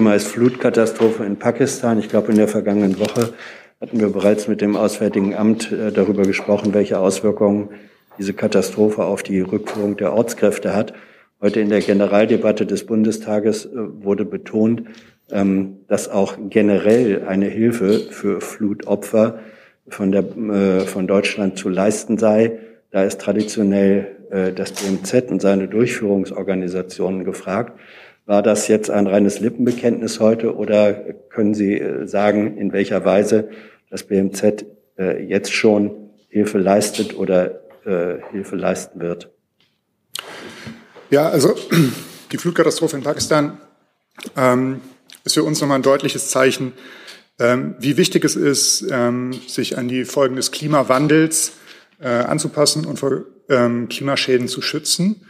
Thema 0.03 0.17
ist 0.17 0.27
Flutkatastrophe 0.27 1.25
in 1.25 1.37
Pakistan. 1.37 2.01
Ich 2.01 2.09
glaube, 2.09 2.33
in 2.33 2.37
der 2.37 2.49
vergangenen 2.49 2.99
Woche 2.99 3.35
hatten 3.81 4.01
wir 4.01 4.09
bereits 4.09 4.49
mit 4.49 4.61
dem 4.61 4.75
Auswärtigen 4.75 5.37
Amt 5.37 5.71
äh, 5.71 5.93
darüber 5.93 6.25
gesprochen, 6.25 6.75
welche 6.75 6.99
Auswirkungen 6.99 7.69
diese 8.19 8.35
Katastrophe 8.35 9.05
auf 9.05 9.23
die 9.23 9.39
Rückführung 9.39 9.97
der 9.97 10.13
Ortskräfte 10.13 10.75
hat. 10.75 10.93
Heute 11.41 11.61
in 11.61 11.69
der 11.69 11.83
Generaldebatte 11.83 12.67
des 12.67 12.85
Bundestages 12.85 13.67
äh, 13.67 13.71
wurde 13.77 14.25
betont, 14.25 14.83
ähm, 15.31 15.77
dass 15.87 16.09
auch 16.09 16.37
generell 16.51 17.23
eine 17.29 17.47
Hilfe 17.47 18.01
für 18.01 18.41
Flutopfer 18.41 19.39
von, 19.87 20.11
der, 20.11 20.25
äh, 20.25 20.81
von 20.81 21.07
Deutschland 21.07 21.57
zu 21.61 21.69
leisten 21.69 22.19
sei. 22.19 22.59
Da 22.91 23.05
ist 23.05 23.21
traditionell 23.21 24.17
das 24.57 24.73
BMZ 24.73 25.31
und 25.31 25.43
seine 25.43 25.69
Durchführungsorganisationen 25.69 27.25
gefragt. 27.25 27.79
War 28.25 28.43
das 28.43 28.69
jetzt 28.69 28.91
ein 28.91 29.07
reines 29.07 29.41
Lippenbekenntnis 29.41 30.21
heute 30.21 30.55
oder 30.57 30.95
können 31.29 31.55
Sie 31.55 31.79
äh, 31.79 32.07
sagen, 32.07 32.57
in 32.57 32.73
welcher 32.73 33.05
Weise 33.05 33.51
das 33.91 34.05
BMZ 34.05 34.65
äh, 34.97 35.25
jetzt 35.25 35.53
schon 35.53 36.11
Hilfe 36.29 36.59
leistet 36.59 37.17
oder 37.17 37.63
äh, 37.85 38.19
Hilfe 38.31 38.57
leisten 38.57 39.01
wird? 39.01 39.31
Ja, 41.11 41.29
also 41.29 41.55
die 42.33 42.39
Flutkatastrophe 42.39 42.97
in 42.97 43.03
Pakistan 43.03 43.59
ähm, 44.37 44.81
ist 45.25 45.35
für 45.35 45.43
uns 45.43 45.61
nochmal 45.61 45.79
ein 45.79 45.83
deutliches 45.83 46.31
Zeichen, 46.31 46.73
ähm, 47.39 47.75
wie 47.79 47.97
wichtig 47.97 48.25
es 48.25 48.37
ist, 48.37 48.87
ähm, 48.91 49.33
sich 49.47 49.77
an 49.77 49.89
die 49.89 50.05
Folgen 50.05 50.37
des 50.37 50.53
Klimawandels 50.53 51.53
äh, 52.01 52.09
anzupassen 52.09 52.87
und 52.87 52.99
vor 52.99 53.25
ähm, 53.49 53.89
Klimaschäden 53.89 54.49
zu 54.49 54.63
schützen. 54.63 55.27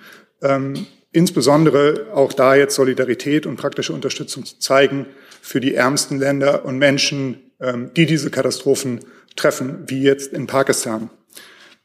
Insbesondere 1.12 2.06
auch 2.14 2.32
da 2.32 2.54
jetzt 2.54 2.74
Solidarität 2.74 3.44
und 3.46 3.56
praktische 3.56 3.92
Unterstützung 3.92 4.46
zu 4.46 4.58
zeigen 4.58 5.06
für 5.42 5.60
die 5.60 5.74
ärmsten 5.74 6.18
Länder 6.18 6.64
und 6.64 6.78
Menschen, 6.78 7.52
ähm, 7.60 7.90
die 7.94 8.06
diese 8.06 8.30
Katastrophen 8.30 9.00
treffen, 9.36 9.84
wie 9.86 10.02
jetzt 10.02 10.32
in 10.32 10.46
Pakistan. 10.46 11.10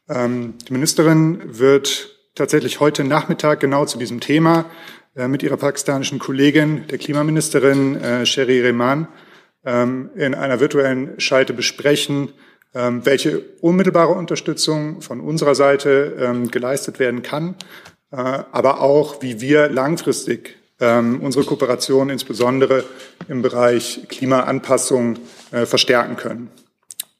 Ähm, 0.08 0.54
die 0.66 0.72
Ministerin 0.72 1.58
wird 1.58 2.16
tatsächlich 2.34 2.80
heute 2.80 3.04
Nachmittag 3.04 3.60
genau 3.60 3.84
zu 3.84 3.98
diesem 3.98 4.20
Thema 4.20 4.64
äh, 5.14 5.28
mit 5.28 5.42
ihrer 5.42 5.58
pakistanischen 5.58 6.18
Kollegin, 6.18 6.86
der 6.88 6.96
Klimaministerin 6.96 7.96
äh, 7.96 8.24
Sherry 8.24 8.62
Rehman, 8.62 9.08
ähm, 9.64 10.08
in 10.14 10.34
einer 10.34 10.60
virtuellen 10.60 11.20
Schalte 11.20 11.52
besprechen, 11.52 12.32
welche 12.74 13.40
unmittelbare 13.62 14.12
Unterstützung 14.12 15.00
von 15.00 15.20
unserer 15.20 15.54
Seite 15.54 16.46
geleistet 16.50 16.98
werden 16.98 17.22
kann, 17.22 17.56
aber 18.16 18.80
auch, 18.80 19.22
wie 19.22 19.40
wir 19.40 19.68
langfristig 19.68 20.58
ähm, 20.80 21.20
unsere 21.22 21.44
Kooperation 21.44 22.10
insbesondere 22.10 22.84
im 23.28 23.42
Bereich 23.42 24.02
Klimaanpassung 24.08 25.18
äh, 25.50 25.66
verstärken 25.66 26.16
können. 26.16 26.50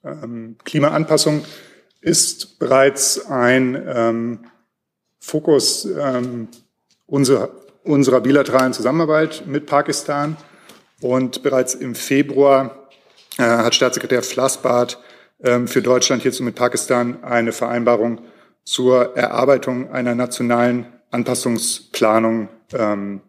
Ähm, 0.04 0.56
Klimaanpassung 0.64 1.44
ist 2.00 2.58
bereits 2.58 3.26
ein 3.26 3.82
ähm, 3.86 4.38
Fokus 5.18 5.86
unserer, 7.06 7.50
bilateralen 8.20 8.72
Zusammenarbeit 8.72 9.42
mit 9.46 9.66
Pakistan. 9.66 10.36
Und 11.00 11.42
bereits 11.42 11.74
im 11.74 11.94
Februar 11.94 12.88
äh, 13.36 13.42
hat 13.42 13.74
Staatssekretär 13.74 14.22
Flassbart 14.22 14.98
für 15.66 15.82
Deutschland 15.82 16.22
hierzu 16.22 16.42
mit 16.42 16.56
Pakistan 16.56 17.22
eine 17.22 17.52
Vereinbarung 17.52 18.22
zur 18.68 19.16
Erarbeitung 19.16 19.90
einer 19.92 20.14
nationalen 20.14 20.84
Anpassungsplanung 21.10 22.50
ähm, 22.78 23.22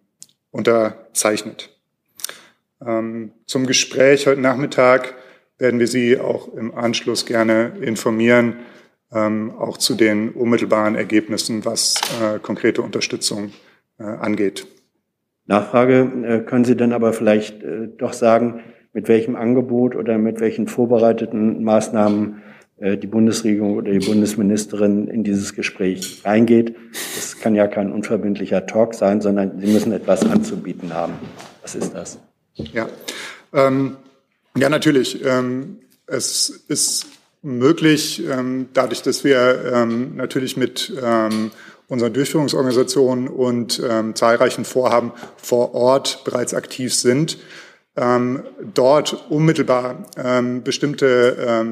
unterzeichnet. 0.52 1.70
Ähm, 2.86 3.32
zum 3.46 3.66
Gespräch 3.66 4.28
heute 4.28 4.42
Nachmittag 4.42 5.16
werden 5.58 5.80
wir 5.80 5.88
Sie 5.88 6.20
auch 6.20 6.54
im 6.54 6.76
Anschluss 6.76 7.26
gerne 7.26 7.72
informieren, 7.80 8.58
ähm, 9.14 9.54
auch 9.58 9.78
zu 9.78 9.96
den 9.96 10.32
unmittelbaren 10.32 10.96
Ergebnissen, 10.96 11.64
was 11.64 11.96
äh, 12.22 12.40
konkrete 12.40 12.82
Unterstützung 12.82 13.54
äh, 13.98 14.04
angeht. 14.04 14.68
Nachfrage, 15.46 16.12
äh, 16.22 16.40
können 16.42 16.66
Sie 16.66 16.76
denn 16.76 16.92
aber 16.92 17.14
vielleicht 17.14 17.64
äh, 17.64 17.88
doch 17.98 18.12
sagen, 18.12 18.60
mit 18.92 19.08
welchem 19.08 19.38
Angebot 19.38 19.96
oder 19.96 20.18
mit 20.18 20.42
welchen 20.42 20.68
vorbereiteten 20.68 21.64
Maßnahmen 21.64 22.42
die 22.82 23.07
Bundesregierung 23.07 23.75
oder 23.75 23.91
die 23.91 24.05
Bundesministerin 24.05 25.07
in 25.07 25.23
dieses 25.23 25.53
Gespräch 25.53 26.21
reingeht. 26.23 26.75
Das 27.15 27.38
kann 27.39 27.55
ja 27.55 27.67
kein 27.67 27.91
unverbindlicher 27.91 28.65
Talk 28.65 28.93
sein, 28.93 29.21
sondern 29.21 29.59
Sie 29.59 29.67
müssen 29.67 29.91
etwas 29.91 30.25
anzubieten 30.25 30.93
haben. 30.93 31.13
Was 31.61 31.75
ist 31.75 31.93
das? 31.93 32.19
Ja, 32.53 32.89
ähm, 33.53 33.97
ja 34.57 34.69
natürlich. 34.69 35.23
Ähm, 35.25 35.80
es 36.07 36.49
ist 36.67 37.07
möglich, 37.41 38.23
ähm, 38.27 38.69
dadurch, 38.73 39.01
dass 39.01 39.23
wir 39.23 39.71
ähm, 39.73 40.15
natürlich 40.15 40.57
mit 40.57 40.91
ähm, 41.01 41.51
unseren 41.88 42.13
Durchführungsorganisationen 42.13 43.27
und 43.27 43.82
ähm, 43.88 44.15
zahlreichen 44.15 44.65
Vorhaben 44.65 45.11
vor 45.38 45.73
Ort 45.73 46.23
bereits 46.23 46.53
aktiv 46.53 46.93
sind, 46.93 47.38
dort 48.75 49.25
unmittelbar 49.30 50.05
bestimmte 50.63 51.65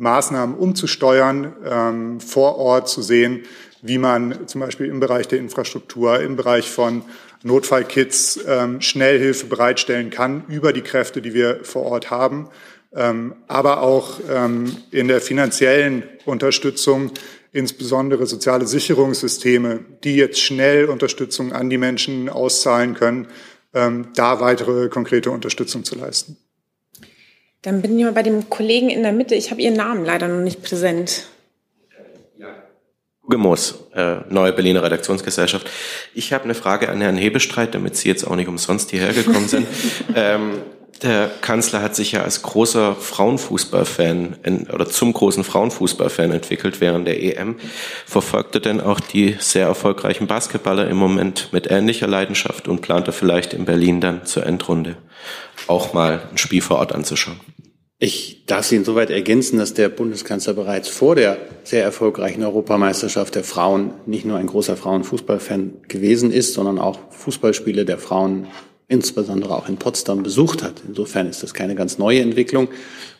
Maßnahmen 0.00 0.56
umzusteuern, 0.56 1.52
ähm, 1.64 2.20
vor 2.20 2.56
Ort 2.56 2.88
zu 2.88 3.02
sehen, 3.02 3.42
wie 3.82 3.98
man 3.98 4.48
zum 4.48 4.62
Beispiel 4.62 4.86
im 4.86 4.98
Bereich 4.98 5.28
der 5.28 5.38
Infrastruktur, 5.38 6.20
im 6.20 6.36
Bereich 6.36 6.70
von 6.70 7.02
Notfallkits 7.42 8.40
ähm, 8.46 8.80
Schnellhilfe 8.80 9.46
bereitstellen 9.46 10.10
kann 10.10 10.44
über 10.48 10.72
die 10.72 10.80
Kräfte, 10.80 11.20
die 11.20 11.34
wir 11.34 11.60
vor 11.64 11.84
Ort 11.84 12.10
haben, 12.10 12.48
ähm, 12.94 13.34
aber 13.46 13.82
auch 13.82 14.20
ähm, 14.28 14.74
in 14.90 15.08
der 15.08 15.20
finanziellen 15.20 16.04
Unterstützung, 16.24 17.12
insbesondere 17.52 18.26
soziale 18.26 18.66
Sicherungssysteme, 18.66 19.80
die 20.02 20.16
jetzt 20.16 20.40
schnell 20.40 20.86
Unterstützung 20.86 21.52
an 21.52 21.68
die 21.68 21.78
Menschen 21.78 22.28
auszahlen 22.30 22.94
können, 22.94 23.28
ähm, 23.74 24.08
da 24.14 24.40
weitere 24.40 24.88
konkrete 24.88 25.30
Unterstützung 25.30 25.84
zu 25.84 25.94
leisten. 25.94 26.38
Dann 27.62 27.82
bin 27.82 27.98
ich 27.98 28.04
mal 28.04 28.12
bei 28.12 28.22
dem 28.22 28.48
Kollegen 28.48 28.88
in 28.88 29.02
der 29.02 29.12
Mitte. 29.12 29.34
Ich 29.34 29.50
habe 29.50 29.60
Ihren 29.60 29.74
Namen 29.74 30.04
leider 30.04 30.28
noch 30.28 30.40
nicht 30.40 30.62
präsent. 30.62 31.26
Moos, 33.38 33.84
äh, 33.94 34.16
Neue 34.28 34.52
Berliner 34.52 34.82
Redaktionsgesellschaft. 34.82 35.68
Ich 36.14 36.32
habe 36.32 36.44
eine 36.44 36.54
Frage 36.54 36.88
an 36.88 37.00
Herrn 37.00 37.16
Hebestreit, 37.16 37.74
damit 37.74 37.96
Sie 37.96 38.08
jetzt 38.08 38.24
auch 38.24 38.34
nicht 38.34 38.48
umsonst 38.48 38.90
hierher 38.90 39.12
gekommen 39.12 39.46
sind. 39.46 39.66
ähm, 40.16 40.62
der 41.02 41.30
Kanzler 41.40 41.82
hat 41.82 41.96
sich 41.96 42.12
ja 42.12 42.22
als 42.22 42.42
großer 42.42 42.94
Frauenfußballfan 42.94 44.36
oder 44.72 44.86
zum 44.86 45.12
großen 45.12 45.44
Frauenfußballfan 45.44 46.32
entwickelt 46.32 46.80
während 46.80 47.06
der 47.06 47.22
EM. 47.22 47.56
Verfolgt 48.06 48.54
er 48.54 48.60
denn 48.60 48.80
auch 48.80 49.00
die 49.00 49.36
sehr 49.38 49.66
erfolgreichen 49.66 50.26
Basketballer 50.26 50.88
im 50.88 50.96
Moment 50.96 51.48
mit 51.52 51.70
ähnlicher 51.70 52.06
Leidenschaft 52.06 52.68
und 52.68 52.82
plant 52.82 53.06
er 53.06 53.12
vielleicht 53.12 53.54
in 53.54 53.64
Berlin 53.64 54.00
dann 54.00 54.26
zur 54.26 54.46
Endrunde 54.46 54.96
auch 55.66 55.92
mal 55.92 56.22
ein 56.30 56.38
Spiel 56.38 56.62
vor 56.62 56.78
Ort 56.78 56.94
anzuschauen? 56.94 57.40
Ich 58.02 58.46
darf 58.46 58.64
Sie 58.64 58.76
insoweit 58.76 59.10
ergänzen, 59.10 59.58
dass 59.58 59.74
der 59.74 59.90
Bundeskanzler 59.90 60.54
bereits 60.54 60.88
vor 60.88 61.16
der 61.16 61.36
sehr 61.64 61.84
erfolgreichen 61.84 62.42
Europameisterschaft 62.42 63.34
der 63.34 63.44
Frauen 63.44 63.92
nicht 64.06 64.24
nur 64.24 64.38
ein 64.38 64.46
großer 64.46 64.78
Frauenfußballfan 64.78 65.82
gewesen 65.86 66.32
ist, 66.32 66.54
sondern 66.54 66.78
auch 66.78 66.98
Fußballspiele 67.10 67.84
der 67.84 67.98
Frauen 67.98 68.46
insbesondere 68.90 69.54
auch 69.54 69.68
in 69.68 69.76
Potsdam 69.76 70.24
besucht 70.24 70.64
hat. 70.64 70.82
Insofern 70.86 71.28
ist 71.28 71.44
das 71.44 71.54
keine 71.54 71.76
ganz 71.76 71.96
neue 71.96 72.20
Entwicklung. 72.20 72.68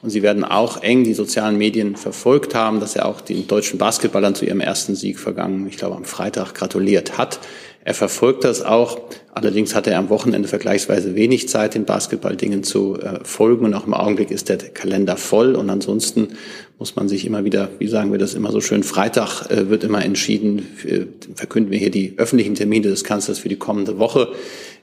Und 0.02 0.10
Sie 0.10 0.20
werden 0.20 0.44
auch 0.44 0.82
eng 0.82 1.04
die 1.04 1.14
sozialen 1.14 1.56
Medien 1.56 1.94
verfolgt 1.94 2.56
haben, 2.56 2.80
dass 2.80 2.96
er 2.96 3.06
auch 3.06 3.20
den 3.20 3.46
deutschen 3.46 3.78
Basketballern 3.78 4.34
zu 4.34 4.44
ihrem 4.44 4.60
ersten 4.60 4.96
Sieg 4.96 5.20
vergangen, 5.20 5.68
ich 5.68 5.76
glaube 5.76 5.94
am 5.94 6.04
Freitag, 6.04 6.54
gratuliert 6.54 7.18
hat. 7.18 7.38
Er 7.84 7.94
verfolgt 7.94 8.42
das 8.44 8.62
auch. 8.62 9.00
Allerdings 9.32 9.74
hatte 9.74 9.90
er 9.90 9.98
am 9.98 10.10
Wochenende 10.10 10.48
vergleichsweise 10.48 11.14
wenig 11.14 11.48
Zeit, 11.48 11.74
den 11.74 11.84
Basketballdingen 11.84 12.64
zu 12.64 12.98
äh, 13.00 13.20
folgen. 13.22 13.64
Und 13.64 13.74
auch 13.74 13.86
im 13.86 13.94
Augenblick 13.94 14.32
ist 14.32 14.48
der 14.48 14.58
Kalender 14.58 15.16
voll. 15.16 15.54
Und 15.54 15.70
ansonsten 15.70 16.30
muss 16.78 16.96
man 16.96 17.08
sich 17.08 17.24
immer 17.24 17.44
wieder, 17.44 17.68
wie 17.78 17.86
sagen 17.86 18.10
wir 18.10 18.18
das 18.18 18.34
immer 18.34 18.50
so 18.50 18.60
schön, 18.60 18.82
Freitag 18.82 19.48
äh, 19.50 19.70
wird 19.70 19.84
immer 19.84 20.04
entschieden, 20.04 20.66
äh, 20.84 21.06
verkünden 21.34 21.70
wir 21.70 21.78
hier 21.78 21.90
die 21.90 22.14
öffentlichen 22.16 22.56
Termine 22.56 22.88
des 22.88 23.04
Kanzlers 23.04 23.38
für 23.38 23.48
die 23.48 23.56
kommende 23.56 23.98
Woche. 23.98 24.32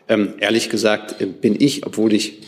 Ähm, 0.10 0.34
ehrlich 0.40 0.70
gesagt 0.70 1.22
äh, 1.22 1.26
bin 1.26 1.56
ich, 1.60 1.86
obwohl 1.86 2.14
ich 2.14 2.42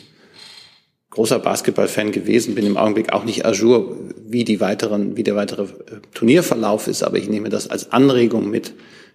großer 1.10 1.40
Basketballfan 1.40 2.12
gewesen 2.12 2.56
bin, 2.56 2.66
im 2.66 2.78
Augenblick 2.78 3.12
auch 3.12 3.26
nicht 3.26 3.46
ajour, 3.46 3.98
wie 4.26 4.44
die 4.44 4.60
weiteren, 4.60 5.18
wie 5.18 5.24
der 5.24 5.36
weitere 5.36 5.64
äh, 5.64 6.00
Turnierverlauf 6.14 6.88
ist, 6.88 7.04
aber 7.04 7.18
ich 7.18 7.30
nehme 7.30 7.50
das 7.50 7.70
als 7.70 7.92
Anregung 7.92 8.50
mit, 8.50 8.74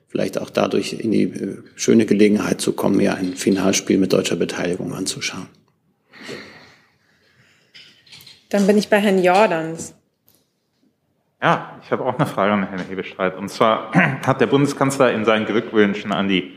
vielleicht 0.08 0.38
auch 0.38 0.50
dadurch 0.50 0.92
in 0.94 1.12
die 1.12 1.22
äh, 1.22 1.58
schöne 1.76 2.06
Gelegenheit 2.06 2.60
zu 2.60 2.72
kommen, 2.72 2.96
mir 2.96 3.14
ein 3.14 3.34
Finalspiel 3.34 3.98
mit 3.98 4.12
deutscher 4.12 4.36
Beteiligung 4.36 4.92
anzuschauen. 4.92 5.46
Dann 8.50 8.66
bin 8.66 8.78
ich 8.78 8.88
bei 8.88 8.98
Herrn 9.00 9.22
Jordans. 9.22 9.94
Ja, 11.42 11.78
ich 11.84 11.90
habe 11.90 12.04
auch 12.04 12.18
eine 12.18 12.26
Frage 12.26 12.52
an 12.52 12.68
Herrn 12.68 12.86
Hebestreit. 12.88 13.36
Und 13.36 13.48
zwar 13.48 13.92
hat 14.26 14.40
der 14.40 14.46
Bundeskanzler 14.46 15.12
in 15.12 15.24
seinen 15.24 15.46
Glückwünschen 15.46 16.12
an 16.12 16.28
die 16.28 16.52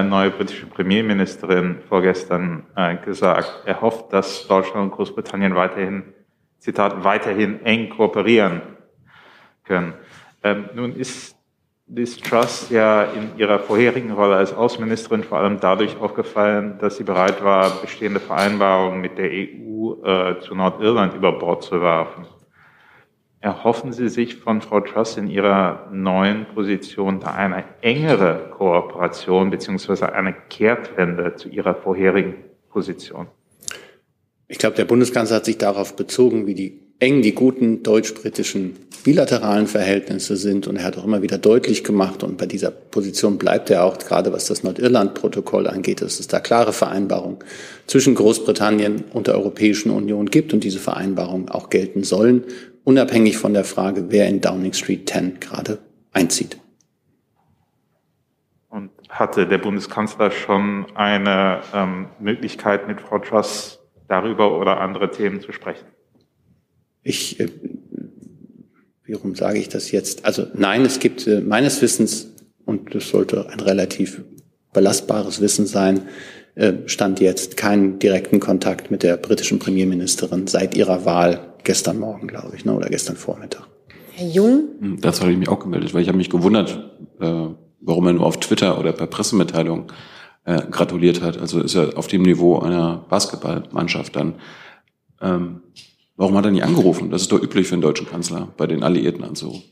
neue 0.00 0.30
britische 0.30 0.66
Premierministerin 0.66 1.80
vorgestern 1.88 2.66
äh, 2.76 2.96
gesagt, 2.96 3.62
er 3.66 3.80
hofft, 3.80 4.12
dass 4.12 4.46
Deutschland 4.46 4.84
und 4.84 4.96
Großbritannien 4.96 5.54
weiterhin, 5.54 6.14
Zitat, 6.58 7.04
weiterhin 7.04 7.64
eng 7.64 7.90
kooperieren 7.90 8.62
können. 9.64 9.94
Ähm, 10.42 10.70
nun 10.74 10.94
ist 10.96 11.36
Liz 11.94 12.16
Truss 12.16 12.70
ja 12.70 13.02
in 13.02 13.36
ihrer 13.36 13.58
vorherigen 13.58 14.12
Rolle 14.12 14.36
als 14.36 14.54
Außenministerin 14.54 15.24
vor 15.24 15.38
allem 15.38 15.60
dadurch 15.60 16.00
aufgefallen, 16.00 16.78
dass 16.78 16.96
sie 16.96 17.04
bereit 17.04 17.44
war, 17.44 17.68
bestehende 17.82 18.20
Vereinbarungen 18.20 19.00
mit 19.00 19.18
der 19.18 19.30
EU 19.30 20.02
äh, 20.02 20.40
zu 20.40 20.54
Nordirland 20.54 21.14
über 21.14 21.38
Bord 21.38 21.64
zu 21.64 21.82
werfen. 21.82 22.26
Erhoffen 23.42 23.92
Sie 23.92 24.08
sich 24.08 24.36
von 24.36 24.60
Frau 24.60 24.78
Truss 24.78 25.16
in 25.16 25.26
ihrer 25.26 25.88
neuen 25.90 26.46
Position 26.54 27.18
da 27.18 27.34
eine 27.34 27.64
engere 27.80 28.52
Kooperation 28.56 29.50
beziehungsweise 29.50 30.12
eine 30.12 30.32
Kehrtwende 30.48 31.34
zu 31.34 31.48
ihrer 31.48 31.74
vorherigen 31.74 32.36
Position? 32.70 33.26
Ich 34.46 34.58
glaube, 34.58 34.76
der 34.76 34.84
Bundeskanzler 34.84 35.36
hat 35.36 35.44
sich 35.44 35.58
darauf 35.58 35.96
bezogen, 35.96 36.46
wie 36.46 36.54
die 36.54 36.82
eng 37.00 37.22
die 37.22 37.34
guten 37.34 37.82
deutsch-britischen 37.82 38.76
bilateralen 39.02 39.66
Verhältnisse 39.66 40.36
sind. 40.36 40.68
Und 40.68 40.76
er 40.76 40.84
hat 40.84 40.96
auch 40.96 41.04
immer 41.04 41.22
wieder 41.22 41.38
deutlich 41.38 41.82
gemacht, 41.82 42.22
und 42.22 42.38
bei 42.38 42.46
dieser 42.46 42.70
Position 42.70 43.38
bleibt 43.38 43.70
er 43.70 43.82
auch, 43.82 43.98
gerade 43.98 44.32
was 44.32 44.46
das 44.46 44.62
Nordirland-Protokoll 44.62 45.66
angeht, 45.66 46.00
dass 46.00 46.20
es 46.20 46.28
da 46.28 46.38
klare 46.38 46.72
Vereinbarungen 46.72 47.38
zwischen 47.88 48.14
Großbritannien 48.14 49.02
und 49.12 49.26
der 49.26 49.34
Europäischen 49.34 49.90
Union 49.90 50.26
gibt 50.26 50.54
und 50.54 50.62
diese 50.62 50.78
Vereinbarungen 50.78 51.48
auch 51.48 51.70
gelten 51.70 52.04
sollen 52.04 52.44
unabhängig 52.84 53.38
von 53.38 53.54
der 53.54 53.64
Frage, 53.64 54.10
wer 54.10 54.28
in 54.28 54.40
Downing 54.40 54.72
Street 54.72 55.08
10 55.08 55.40
gerade 55.40 55.78
einzieht. 56.12 56.58
Und 58.68 58.90
hatte 59.08 59.46
der 59.46 59.58
Bundeskanzler 59.58 60.30
schon 60.30 60.86
eine 60.94 61.60
ähm, 61.74 62.06
Möglichkeit, 62.18 62.88
mit 62.88 63.00
Frau 63.00 63.18
Truss 63.18 63.80
darüber 64.08 64.58
oder 64.58 64.80
andere 64.80 65.10
Themen 65.10 65.40
zu 65.40 65.52
sprechen? 65.52 65.86
Ich, 67.02 67.38
äh, 67.38 67.48
warum 69.06 69.34
sage 69.34 69.58
ich 69.58 69.68
das 69.68 69.90
jetzt? 69.90 70.24
Also 70.24 70.46
nein, 70.54 70.84
es 70.84 70.98
gibt 71.00 71.26
äh, 71.26 71.40
meines 71.40 71.82
Wissens, 71.82 72.34
und 72.64 72.94
das 72.94 73.08
sollte 73.08 73.50
ein 73.50 73.60
relativ 73.60 74.22
belastbares 74.72 75.40
Wissen 75.40 75.66
sein, 75.66 76.08
äh, 76.54 76.74
stand 76.86 77.20
jetzt 77.20 77.56
keinen 77.56 77.98
direkten 77.98 78.40
Kontakt 78.40 78.90
mit 78.90 79.02
der 79.02 79.16
britischen 79.16 79.58
Premierministerin 79.58 80.46
seit 80.46 80.76
ihrer 80.76 81.04
Wahl 81.04 81.51
gestern 81.64 81.98
Morgen, 81.98 82.28
glaube 82.28 82.56
ich, 82.56 82.64
ne, 82.64 82.74
oder 82.74 82.88
gestern 82.88 83.16
Vormittag. 83.16 83.66
Herr 84.14 84.28
Jung? 84.28 84.68
Hm, 84.80 85.00
das 85.00 85.20
habe 85.20 85.32
ich 85.32 85.38
mich 85.38 85.48
auch 85.48 85.60
gemeldet, 85.60 85.94
weil 85.94 86.02
ich 86.02 86.08
habe 86.08 86.18
mich 86.18 86.30
gewundert, 86.30 86.90
äh, 87.20 87.46
warum 87.80 88.06
er 88.06 88.12
nur 88.12 88.26
auf 88.26 88.38
Twitter 88.38 88.78
oder 88.78 88.92
per 88.92 89.06
Pressemitteilung 89.06 89.90
äh, 90.44 90.62
gratuliert 90.70 91.22
hat. 91.22 91.38
Also 91.38 91.60
ist 91.60 91.74
er 91.74 91.96
auf 91.96 92.06
dem 92.08 92.22
Niveau 92.22 92.58
einer 92.58 93.04
Basketballmannschaft 93.08 94.16
dann. 94.16 94.34
Ähm, 95.20 95.62
warum 96.16 96.36
hat 96.36 96.44
er 96.44 96.50
nicht 96.50 96.64
angerufen? 96.64 97.10
Das 97.10 97.22
ist 97.22 97.32
doch 97.32 97.42
üblich 97.42 97.68
für 97.68 97.74
einen 97.74 97.82
deutschen 97.82 98.08
Kanzler, 98.08 98.48
bei 98.56 98.66
den 98.66 98.82
Alliierten 98.82 99.24
anzurufen. 99.24 99.62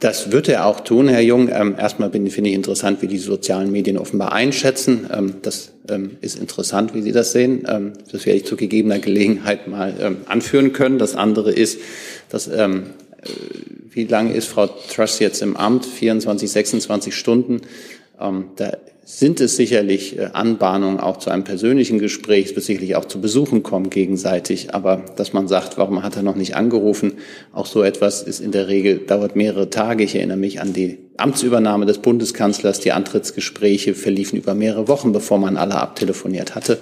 Das 0.00 0.30
wird 0.30 0.48
er 0.48 0.66
auch 0.66 0.80
tun, 0.80 1.08
Herr 1.08 1.20
Jung. 1.20 1.48
Ähm, 1.52 1.74
erstmal 1.76 2.10
finde 2.10 2.30
ich 2.30 2.54
interessant, 2.54 3.02
wie 3.02 3.08
die 3.08 3.18
sozialen 3.18 3.72
Medien 3.72 3.98
offenbar 3.98 4.32
einschätzen. 4.32 5.10
Ähm, 5.12 5.34
das 5.42 5.72
ähm, 5.88 6.18
ist 6.20 6.38
interessant, 6.38 6.94
wie 6.94 7.02
Sie 7.02 7.10
das 7.10 7.32
sehen. 7.32 7.66
Ähm, 7.68 7.94
das 8.12 8.24
werde 8.24 8.38
ich 8.38 8.46
zu 8.46 8.56
gegebener 8.56 9.00
Gelegenheit 9.00 9.66
mal 9.66 9.94
ähm, 10.00 10.18
anführen 10.26 10.72
können. 10.72 10.98
Das 10.98 11.16
andere 11.16 11.52
ist, 11.52 11.80
dass 12.28 12.46
ähm, 12.46 12.90
äh, 13.22 13.28
wie 13.90 14.04
lange 14.04 14.34
ist 14.34 14.46
Frau 14.46 14.68
Truss 14.68 15.18
jetzt 15.18 15.42
im 15.42 15.56
Amt? 15.56 15.84
24, 15.84 16.48
26 16.48 17.14
Stunden. 17.16 17.62
da 18.18 18.72
sind 19.10 19.40
es 19.40 19.56
sicherlich 19.56 20.18
äh, 20.18 20.28
Anbahnungen 20.34 21.00
auch 21.00 21.16
zu 21.16 21.30
einem 21.30 21.42
persönlichen 21.42 21.98
Gespräch, 21.98 22.50
es 22.50 22.54
wird 22.54 22.66
sicherlich 22.66 22.94
auch 22.94 23.06
zu 23.06 23.22
Besuchen 23.22 23.62
kommen 23.62 23.88
gegenseitig. 23.88 24.74
Aber 24.74 25.02
dass 25.16 25.32
man 25.32 25.48
sagt, 25.48 25.78
warum 25.78 26.02
hat 26.02 26.16
er 26.16 26.22
noch 26.22 26.34
nicht 26.34 26.56
angerufen? 26.56 27.14
Auch 27.54 27.64
so 27.64 27.82
etwas 27.82 28.22
ist 28.22 28.40
in 28.40 28.52
der 28.52 28.68
Regel, 28.68 28.98
dauert 28.98 29.34
mehrere 29.34 29.70
Tage. 29.70 30.04
Ich 30.04 30.14
erinnere 30.14 30.36
mich 30.36 30.60
an 30.60 30.74
die 30.74 30.98
Amtsübernahme 31.16 31.86
des 31.86 31.98
Bundeskanzlers. 31.98 32.80
Die 32.80 32.92
Antrittsgespräche 32.92 33.94
verliefen 33.94 34.36
über 34.36 34.54
mehrere 34.54 34.88
Wochen, 34.88 35.12
bevor 35.12 35.38
man 35.38 35.56
alle 35.56 35.76
abtelefoniert 35.76 36.54
hatte. 36.54 36.78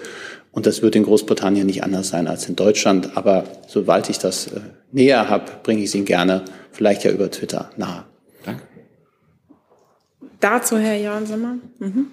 Und 0.51 0.66
das 0.66 0.83
wird 0.83 0.97
in 0.97 1.05
Großbritannien 1.05 1.64
nicht 1.64 1.85
anders 1.85 2.09
sein 2.09 2.27
als 2.27 2.49
in 2.49 2.57
Deutschland. 2.57 3.16
Aber 3.16 3.45
sobald 3.68 4.11
ich 4.11 4.18
das 4.18 4.49
äh, 4.49 4.61
näher 4.91 5.29
habe, 5.29 5.45
bringe 5.62 5.81
ich 5.81 5.91
es 5.91 5.95
Ihnen 5.95 6.07
gerne, 6.07 6.43
vielleicht 6.72 7.05
ja 7.05 7.12
über 7.12 7.31
Twitter, 7.31 7.70
nahe. 7.77 8.03
Dazu 10.41 10.78
Herr 10.78 11.24
Sommer. 11.26 11.57
Mhm. 11.78 12.07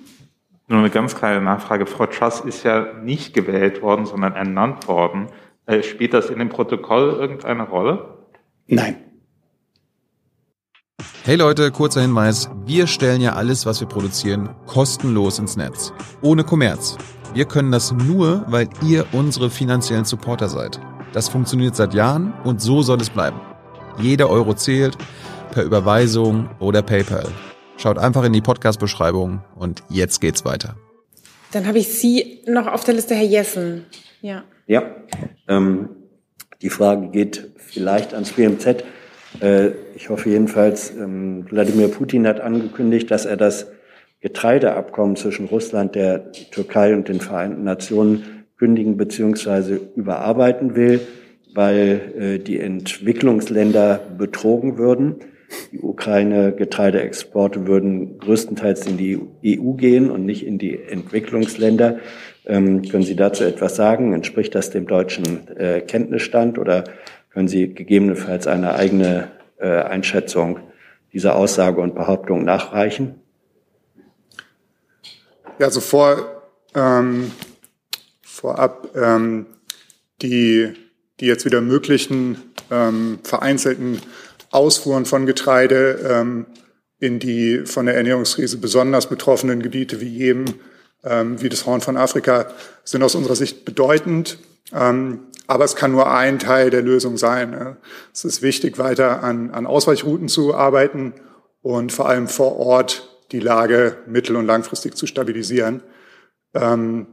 Nur 0.67 0.79
eine 0.79 0.89
ganz 0.89 1.15
kleine 1.15 1.41
Nachfrage. 1.41 1.85
Frau 1.85 2.05
Truss 2.05 2.39
ist 2.39 2.63
ja 2.63 2.93
nicht 3.03 3.33
gewählt 3.33 3.81
worden, 3.81 4.05
sondern 4.05 4.33
ernannt 4.33 4.87
worden. 4.87 5.27
Äh, 5.65 5.83
spielt 5.83 6.13
das 6.13 6.29
in 6.29 6.39
dem 6.39 6.49
Protokoll 6.49 7.17
irgendeine 7.19 7.63
Rolle? 7.63 8.17
Nein. 8.67 8.95
Hey 11.25 11.35
Leute, 11.35 11.71
kurzer 11.71 12.01
Hinweis. 12.01 12.49
Wir 12.65 12.87
stellen 12.87 13.21
ja 13.21 13.33
alles, 13.33 13.65
was 13.65 13.79
wir 13.79 13.87
produzieren, 13.87 14.49
kostenlos 14.65 15.39
ins 15.39 15.55
Netz. 15.55 15.93
Ohne 16.21 16.43
Kommerz. 16.43 16.97
Wir 17.33 17.45
können 17.45 17.71
das 17.71 17.91
nur, 17.91 18.45
weil 18.47 18.69
ihr 18.85 19.05
unsere 19.11 19.49
finanziellen 19.49 20.05
Supporter 20.05 20.49
seid. 20.49 20.79
Das 21.13 21.29
funktioniert 21.29 21.75
seit 21.75 21.93
Jahren 21.93 22.33
und 22.43 22.61
so 22.61 22.81
soll 22.81 22.99
es 22.99 23.09
bleiben. 23.09 23.39
Jeder 23.97 24.29
Euro 24.29 24.53
zählt, 24.53 24.97
per 25.51 25.63
Überweisung 25.63 26.49
oder 26.59 26.81
PayPal. 26.81 27.27
Schaut 27.77 27.97
einfach 27.97 28.23
in 28.23 28.33
die 28.33 28.41
Podcast-Beschreibung 28.41 29.41
und 29.55 29.83
jetzt 29.89 30.21
geht's 30.21 30.45
weiter. 30.45 30.75
Dann 31.51 31.67
habe 31.67 31.79
ich 31.79 31.89
Sie 31.89 32.41
noch 32.47 32.67
auf 32.67 32.83
der 32.83 32.93
Liste, 32.93 33.15
Herr 33.15 33.25
Jessen. 33.25 33.85
Ja. 34.21 34.43
Ja, 34.65 34.83
ähm, 35.47 35.89
die 36.61 36.69
Frage 36.69 37.09
geht 37.09 37.51
vielleicht 37.57 38.13
ans 38.13 38.31
BMZ. 38.31 38.83
Äh, 39.41 39.71
ich 39.95 40.09
hoffe 40.09 40.29
jedenfalls, 40.29 40.91
ähm, 40.91 41.45
Wladimir 41.49 41.89
Putin 41.89 42.25
hat 42.27 42.39
angekündigt, 42.39 43.11
dass 43.11 43.25
er 43.25 43.37
das 43.37 43.67
Getreideabkommen 44.21 45.17
zwischen 45.17 45.47
Russland, 45.47 45.95
der 45.95 46.31
Türkei 46.31 46.93
und 46.93 47.09
den 47.09 47.19
Vereinten 47.19 47.65
Nationen 47.65 48.45
kündigen 48.57 48.95
bzw. 48.95 49.79
überarbeiten 49.95 50.75
will, 50.75 51.01
weil 51.53 52.13
äh, 52.17 52.39
die 52.39 52.59
Entwicklungsländer 52.59 53.99
betrogen 54.17 54.77
würden. 54.77 55.17
Die 55.71 55.79
Ukraine-Getreideexporte 55.79 57.67
würden 57.67 58.19
größtenteils 58.19 58.85
in 58.87 58.97
die 58.97 59.19
EU 59.45 59.73
gehen 59.73 60.09
und 60.09 60.25
nicht 60.25 60.45
in 60.45 60.57
die 60.57 60.81
Entwicklungsländer. 60.81 61.99
Ähm, 62.45 62.81
können 62.87 63.03
Sie 63.03 63.15
dazu 63.15 63.43
etwas 63.43 63.75
sagen? 63.75 64.13
Entspricht 64.13 64.55
das 64.55 64.69
dem 64.69 64.87
deutschen 64.87 65.47
äh, 65.57 65.81
Kenntnisstand 65.81 66.57
oder 66.57 66.83
können 67.29 67.47
Sie 67.47 67.73
gegebenenfalls 67.73 68.47
eine 68.47 68.75
eigene 68.75 69.31
äh, 69.57 69.67
Einschätzung 69.67 70.59
dieser 71.13 71.35
Aussage 71.35 71.81
und 71.81 71.95
Behauptung 71.95 72.43
nachreichen? 72.43 73.15
Ja, 75.59 75.67
also 75.67 75.79
vor, 75.79 76.43
ähm, 76.75 77.31
vorab 78.21 78.89
ähm, 78.95 79.45
die, 80.21 80.73
die 81.19 81.25
jetzt 81.25 81.45
wieder 81.45 81.61
möglichen 81.61 82.37
ähm, 82.71 83.19
vereinzelten 83.23 83.99
Ausfuhren 84.53 85.05
von 85.05 85.25
Getreide 85.25 85.99
ähm, 86.09 86.45
in 86.99 87.19
die 87.19 87.65
von 87.65 87.85
der 87.85 87.95
Ernährungskrise 87.95 88.57
besonders 88.57 89.07
betroffenen 89.07 89.61
Gebiete 89.61 89.99
wie 89.99 90.07
Jemen, 90.07 90.55
ähm, 91.03 91.41
wie 91.41 91.49
das 91.49 91.65
Horn 91.65 91.81
von 91.81 91.97
Afrika, 91.97 92.47
sind 92.83 93.03
aus 93.03 93.15
unserer 93.15 93.35
Sicht 93.35 93.65
bedeutend. 93.65 94.37
Ähm, 94.71 95.19
aber 95.47 95.65
es 95.65 95.75
kann 95.75 95.91
nur 95.91 96.11
ein 96.11 96.39
Teil 96.39 96.69
der 96.69 96.81
Lösung 96.81 97.17
sein. 97.17 97.51
Ne? 97.51 97.77
Es 98.13 98.23
ist 98.23 98.41
wichtig, 98.41 98.77
weiter 98.77 99.23
an, 99.23 99.51
an 99.51 99.65
Ausweichrouten 99.65 100.29
zu 100.29 100.55
arbeiten 100.55 101.13
und 101.61 101.91
vor 101.91 102.07
allem 102.07 102.27
vor 102.27 102.57
Ort 102.57 103.09
die 103.31 103.39
Lage 103.39 103.97
mittel- 104.05 104.35
und 104.35 104.45
langfristig 104.45 104.95
zu 104.95 105.07
stabilisieren. 105.07 105.81
Ähm, 106.53 107.07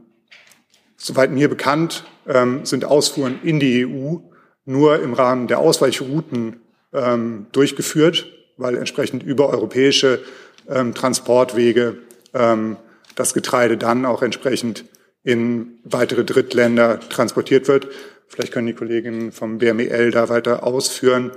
soweit 0.95 1.31
mir 1.31 1.49
bekannt, 1.49 2.05
ähm, 2.27 2.65
sind 2.65 2.85
Ausfuhren 2.85 3.39
in 3.43 3.59
die 3.59 3.85
EU 3.85 4.17
nur 4.65 5.01
im 5.01 5.13
Rahmen 5.13 5.47
der 5.47 5.59
Ausweichrouten 5.59 6.61
ähm, 6.93 7.47
durchgeführt, 7.51 8.27
weil 8.57 8.77
entsprechend 8.77 9.23
über 9.23 9.49
europäische 9.49 10.19
ähm, 10.69 10.93
Transportwege 10.93 11.97
ähm, 12.33 12.77
das 13.15 13.33
Getreide 13.33 13.77
dann 13.77 14.05
auch 14.05 14.21
entsprechend 14.21 14.85
in 15.23 15.79
weitere 15.83 16.23
Drittländer 16.23 16.99
transportiert 16.99 17.67
wird. 17.67 17.87
Vielleicht 18.27 18.53
können 18.53 18.67
die 18.67 18.73
Kolleginnen 18.73 19.31
vom 19.31 19.57
BMEL 19.57 20.11
da 20.11 20.29
weiter 20.29 20.63
ausführen. 20.63 21.31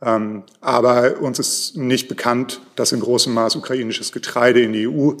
Ähm, 0.00 0.44
aber 0.60 1.20
uns 1.20 1.38
ist 1.38 1.76
nicht 1.76 2.08
bekannt, 2.08 2.60
dass 2.76 2.92
in 2.92 3.00
großem 3.00 3.34
Maß 3.34 3.56
ukrainisches 3.56 4.12
Getreide 4.12 4.60
in 4.60 4.72
die 4.72 4.88
EU 4.88 5.12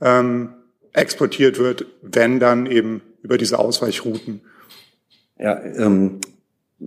ähm, 0.00 0.54
exportiert 0.92 1.58
wird, 1.58 1.86
wenn 2.02 2.40
dann 2.40 2.66
eben 2.66 3.02
über 3.22 3.38
diese 3.38 3.58
Ausweichrouten. 3.58 4.40
Ja, 5.38 5.62
ähm, 5.62 6.20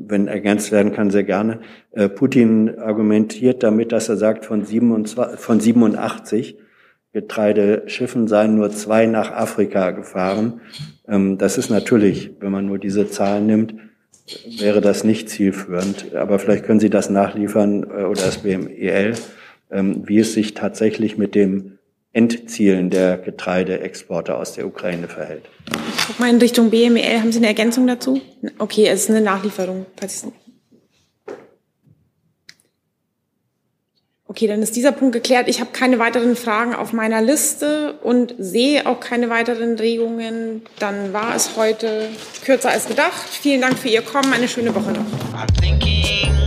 wenn 0.07 0.27
ergänzt 0.27 0.71
werden 0.71 0.93
kann, 0.93 1.09
sehr 1.09 1.23
gerne. 1.23 1.59
Äh, 1.91 2.09
Putin 2.09 2.77
argumentiert 2.77 3.63
damit, 3.63 3.91
dass 3.91 4.09
er 4.09 4.17
sagt, 4.17 4.45
von, 4.45 4.65
27, 4.65 5.39
von 5.39 5.59
87 5.59 6.57
Getreideschiffen 7.13 8.27
seien 8.27 8.55
nur 8.55 8.71
zwei 8.71 9.05
nach 9.05 9.31
Afrika 9.31 9.91
gefahren. 9.91 10.59
Ähm, 11.07 11.37
das 11.37 11.57
ist 11.57 11.69
natürlich, 11.69 12.31
wenn 12.39 12.51
man 12.51 12.65
nur 12.65 12.77
diese 12.77 13.09
Zahlen 13.09 13.45
nimmt, 13.45 13.75
wäre 14.59 14.81
das 14.81 15.03
nicht 15.03 15.29
zielführend. 15.29 16.13
Aber 16.13 16.39
vielleicht 16.39 16.65
können 16.65 16.79
Sie 16.79 16.89
das 16.89 17.09
nachliefern 17.09 17.83
äh, 17.83 18.03
oder 18.03 18.21
das 18.21 18.39
BMEL, 18.39 19.13
ähm, 19.71 20.03
wie 20.05 20.19
es 20.19 20.33
sich 20.33 20.55
tatsächlich 20.55 21.17
mit 21.17 21.35
dem 21.35 21.77
Endzielen 22.11 22.89
der 22.89 23.17
Getreideexporte 23.17 24.35
aus 24.35 24.53
der 24.53 24.67
Ukraine 24.67 25.07
verhält. 25.07 25.43
Guck 26.07 26.19
mal 26.19 26.29
in 26.29 26.37
Richtung 26.37 26.69
BMEL. 26.69 27.19
Haben 27.19 27.31
Sie 27.31 27.39
eine 27.39 27.47
Ergänzung 27.47 27.87
dazu? 27.87 28.21
Okay, 28.59 28.87
es 28.87 29.03
ist 29.03 29.09
eine 29.09 29.21
Nachlieferung. 29.21 29.85
Okay, 34.27 34.47
dann 34.47 34.61
ist 34.61 34.75
dieser 34.75 34.91
Punkt 34.91 35.13
geklärt. 35.13 35.47
Ich 35.47 35.61
habe 35.61 35.71
keine 35.71 35.97
weiteren 35.97 36.35
Fragen 36.35 36.75
auf 36.75 36.93
meiner 36.93 37.21
Liste 37.21 37.93
und 38.03 38.35
sehe 38.37 38.85
auch 38.85 38.99
keine 38.99 39.29
weiteren 39.29 39.77
Regungen. 39.79 40.63
Dann 40.77 41.13
war 41.13 41.35
es 41.35 41.55
heute 41.55 42.09
kürzer 42.43 42.69
als 42.69 42.87
gedacht. 42.87 43.29
Vielen 43.29 43.61
Dank 43.61 43.79
für 43.79 43.87
Ihr 43.87 44.01
Kommen. 44.01 44.33
Eine 44.33 44.47
schöne 44.47 44.75
Woche 44.75 44.91
noch. 44.91 46.44